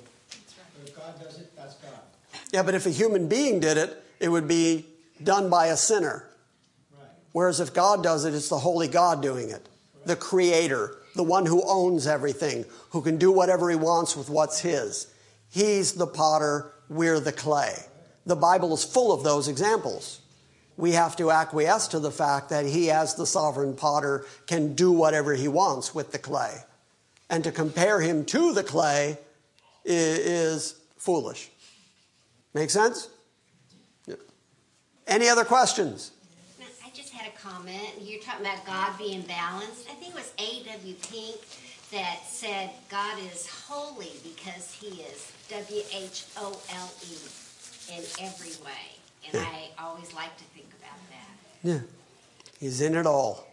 But 0.77 0.89
if 0.89 0.95
God 0.95 1.19
does 1.21 1.39
it, 1.39 1.55
that's 1.55 1.75
God. 1.75 1.99
Yeah, 2.51 2.63
but 2.63 2.75
if 2.75 2.85
a 2.85 2.89
human 2.89 3.27
being 3.27 3.59
did 3.59 3.77
it, 3.77 4.03
it 4.19 4.29
would 4.29 4.47
be 4.47 4.85
done 5.23 5.49
by 5.49 5.67
a 5.67 5.77
sinner. 5.77 6.27
Right. 6.97 7.07
Whereas 7.31 7.59
if 7.59 7.73
God 7.73 8.03
does 8.03 8.25
it, 8.25 8.33
it's 8.33 8.49
the 8.49 8.59
holy 8.59 8.87
God 8.87 9.21
doing 9.21 9.49
it, 9.49 9.67
the 10.05 10.15
creator, 10.15 10.97
the 11.15 11.23
one 11.23 11.45
who 11.45 11.63
owns 11.65 12.07
everything, 12.07 12.65
who 12.89 13.01
can 13.01 13.17
do 13.17 13.31
whatever 13.31 13.69
he 13.69 13.75
wants 13.75 14.17
with 14.17 14.29
what's 14.29 14.59
his. 14.59 15.07
He's 15.49 15.93
the 15.93 16.07
potter, 16.07 16.71
we're 16.89 17.19
the 17.19 17.31
clay. 17.31 17.85
The 18.29 18.35
Bible 18.35 18.75
is 18.75 18.83
full 18.83 19.11
of 19.11 19.23
those 19.23 19.47
examples. 19.47 20.21
We 20.77 20.91
have 20.91 21.15
to 21.15 21.31
acquiesce 21.31 21.87
to 21.87 21.99
the 21.99 22.11
fact 22.11 22.49
that 22.49 22.63
he, 22.63 22.91
as 22.91 23.15
the 23.15 23.25
sovereign 23.25 23.75
potter, 23.75 24.23
can 24.45 24.75
do 24.75 24.91
whatever 24.91 25.33
he 25.33 25.47
wants 25.47 25.95
with 25.95 26.11
the 26.11 26.19
clay. 26.19 26.57
And 27.31 27.43
to 27.43 27.51
compare 27.51 27.99
him 27.99 28.25
to 28.25 28.53
the 28.53 28.61
clay 28.61 29.17
is 29.83 30.75
foolish. 30.95 31.49
Make 32.53 32.69
sense? 32.69 33.09
Yeah. 34.05 34.17
Any 35.07 35.27
other 35.27 35.43
questions? 35.43 36.11
I 36.85 36.91
just 36.93 37.11
had 37.11 37.31
a 37.33 37.35
comment. 37.35 37.93
You're 37.99 38.21
talking 38.21 38.45
about 38.45 38.63
God 38.63 38.95
being 38.99 39.23
balanced. 39.23 39.89
I 39.89 39.95
think 39.95 40.13
it 40.13 40.15
was 40.15 40.31
A.W. 40.37 40.93
Pink 41.11 41.41
that 41.91 42.19
said 42.27 42.69
God 42.91 43.17
is 43.33 43.47
holy 43.47 44.11
because 44.21 44.71
he 44.71 45.01
is 45.01 45.31
W 45.49 45.81
H 45.91 46.25
O 46.37 46.61
L 46.69 46.91
E 47.11 47.15
in 47.89 48.03
every 48.25 48.51
way. 48.63 48.97
And 49.31 49.41
I 49.41 49.69
always 49.79 50.13
like 50.13 50.35
to 50.37 50.43
think 50.45 50.67
about 50.79 50.99
that. 51.09 51.69
Yeah. 51.69 51.79
He's 52.59 52.81
in 52.81 52.95
it 52.95 53.05
all. 53.05 53.47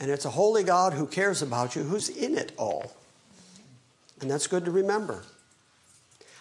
And 0.00 0.10
it's 0.10 0.24
a 0.24 0.30
holy 0.30 0.64
God 0.64 0.92
who 0.92 1.06
cares 1.06 1.42
about 1.42 1.76
you 1.76 1.82
who's 1.82 2.08
in 2.08 2.36
it 2.36 2.52
all. 2.56 2.92
And 4.20 4.30
that's 4.30 4.46
good 4.46 4.64
to 4.64 4.70
remember. 4.70 5.22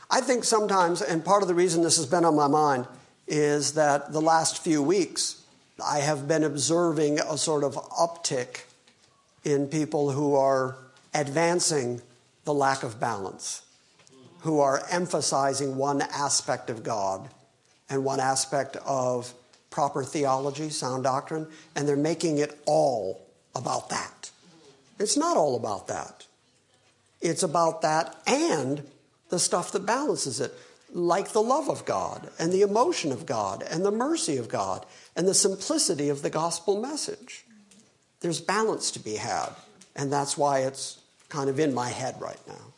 I 0.09 0.21
think 0.21 0.43
sometimes, 0.43 1.01
and 1.01 1.23
part 1.23 1.41
of 1.41 1.47
the 1.47 1.55
reason 1.55 1.81
this 1.81 1.97
has 1.97 2.05
been 2.05 2.25
on 2.25 2.35
my 2.35 2.47
mind, 2.47 2.87
is 3.27 3.73
that 3.73 4.11
the 4.11 4.21
last 4.21 4.63
few 4.63 4.81
weeks 4.81 5.41
I 5.83 5.99
have 5.99 6.27
been 6.27 6.43
observing 6.43 7.19
a 7.19 7.37
sort 7.37 7.63
of 7.63 7.75
uptick 7.75 8.65
in 9.43 9.67
people 9.67 10.11
who 10.11 10.35
are 10.35 10.77
advancing 11.13 12.01
the 12.45 12.53
lack 12.53 12.83
of 12.83 12.99
balance, 12.99 13.61
who 14.43 14.59
are 14.59 14.83
emphasizing 14.91 15.77
one 15.77 16.01
aspect 16.01 16.69
of 16.69 16.83
God 16.83 17.29
and 17.89 18.03
one 18.03 18.19
aspect 18.19 18.75
of 18.85 19.33
proper 19.69 20.03
theology, 20.03 20.69
sound 20.69 21.05
doctrine, 21.05 21.47
and 21.75 21.87
they're 21.87 21.95
making 21.95 22.39
it 22.39 22.59
all 22.65 23.25
about 23.55 23.89
that. 23.89 24.31
It's 24.99 25.15
not 25.15 25.37
all 25.37 25.55
about 25.55 25.87
that. 25.87 26.27
It's 27.21 27.41
about 27.41 27.83
that 27.83 28.17
and 28.27 28.83
the 29.29 29.39
stuff 29.39 29.71
that 29.71 29.85
balances 29.85 30.41
it, 30.41 30.53
like 30.91 31.31
the 31.31 31.41
love 31.41 31.69
of 31.69 31.85
God 31.85 32.29
and 32.37 32.51
the 32.51 32.63
emotion 32.63 33.13
of 33.13 33.25
God 33.25 33.63
and 33.63 33.85
the 33.85 33.91
mercy 33.91 34.35
of 34.35 34.49
God 34.49 34.85
and 35.15 35.25
the 35.25 35.33
simplicity 35.33 36.09
of 36.09 36.21
the 36.21 36.29
gospel 36.29 36.81
message. 36.81 37.45
There's 38.19 38.41
balance 38.41 38.91
to 38.91 38.99
be 38.99 39.15
had, 39.15 39.51
and 39.95 40.11
that's 40.11 40.37
why 40.37 40.59
it's 40.59 40.99
kind 41.29 41.49
of 41.49 41.61
in 41.61 41.73
my 41.73 41.89
head 41.89 42.19
right 42.19 42.39
now. 42.45 42.72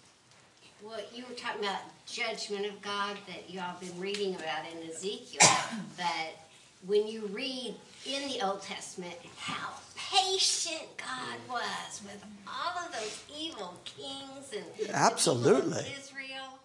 Well, 0.96 1.04
you 1.14 1.26
were 1.28 1.36
talking 1.36 1.62
about 1.62 1.82
judgment 2.06 2.66
of 2.66 2.82
God 2.82 3.18
that 3.28 3.50
you 3.50 3.60
all 3.60 3.66
have 3.66 3.82
been 3.82 4.00
reading 4.00 4.34
about 4.36 4.62
in 4.72 4.90
Ezekiel, 4.90 5.46
but 5.98 6.40
when 6.86 7.06
you 7.06 7.26
read 7.34 7.76
in 8.06 8.30
the 8.30 8.46
Old 8.46 8.62
Testament 8.62 9.16
how 9.36 9.72
patient 9.98 10.86
God 10.98 11.38
was 11.50 12.02
with 12.06 12.24
all 12.48 12.86
of 12.86 12.94
those 12.94 13.24
evil 13.38 13.78
kings 13.84 14.54
and 14.54 14.90
Absolutely. 14.90 15.86
Israel. 16.00 16.60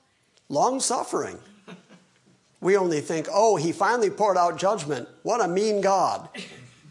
Long 0.48 0.78
suffering. 0.78 1.38
We 2.60 2.76
only 2.76 3.00
think, 3.00 3.26
oh, 3.32 3.56
he 3.56 3.72
finally 3.72 4.10
poured 4.10 4.36
out 4.36 4.58
judgment. 4.58 5.08
What 5.24 5.44
a 5.44 5.48
mean 5.48 5.80
God. 5.80 6.28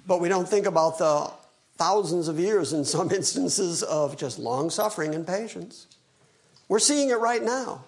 But 0.05 0.19
we 0.19 0.27
don't 0.27 0.49
think 0.49 0.65
about 0.65 0.97
the 0.97 1.31
thousands 1.77 2.27
of 2.27 2.37
years 2.37 2.73
in 2.73 2.83
some 2.83 3.11
instances 3.13 3.81
of 3.83 4.17
just 4.17 4.39
long 4.39 4.69
suffering 4.69 5.15
and 5.15 5.25
patience. 5.25 5.87
We're 6.69 6.79
seeing 6.79 7.09
it 7.09 7.19
right 7.19 7.43
now. 7.43 7.83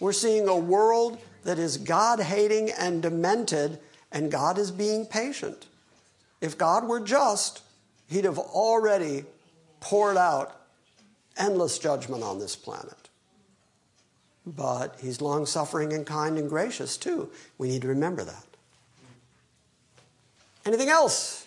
We're 0.00 0.12
seeing 0.12 0.48
a 0.48 0.56
world 0.56 1.18
that 1.44 1.58
is 1.58 1.76
God 1.76 2.20
hating 2.20 2.70
and 2.70 3.02
demented, 3.02 3.78
and 4.10 4.30
God 4.30 4.58
is 4.58 4.70
being 4.70 5.04
patient. 5.04 5.66
If 6.40 6.56
God 6.56 6.84
were 6.88 7.00
just, 7.00 7.62
He'd 8.08 8.24
have 8.24 8.38
already 8.38 9.24
poured 9.80 10.16
out 10.16 10.60
endless 11.36 11.78
judgment 11.78 12.22
on 12.22 12.38
this 12.38 12.54
planet. 12.54 13.08
But 14.46 14.96
He's 15.00 15.20
long 15.20 15.44
suffering 15.44 15.92
and 15.92 16.06
kind 16.06 16.38
and 16.38 16.48
gracious 16.48 16.96
too. 16.96 17.30
We 17.58 17.68
need 17.68 17.82
to 17.82 17.88
remember 17.88 18.22
that. 18.24 18.44
Anything 20.64 20.88
else? 20.88 21.46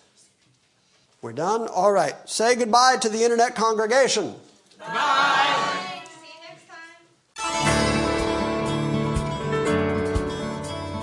We're 1.22 1.34
done? 1.34 1.68
All 1.68 1.92
right. 1.92 2.16
Say 2.26 2.56
goodbye 2.56 2.98
to 3.02 3.10
the 3.10 3.24
internet 3.24 3.56
congregation. 3.56 4.36
See 4.80 5.69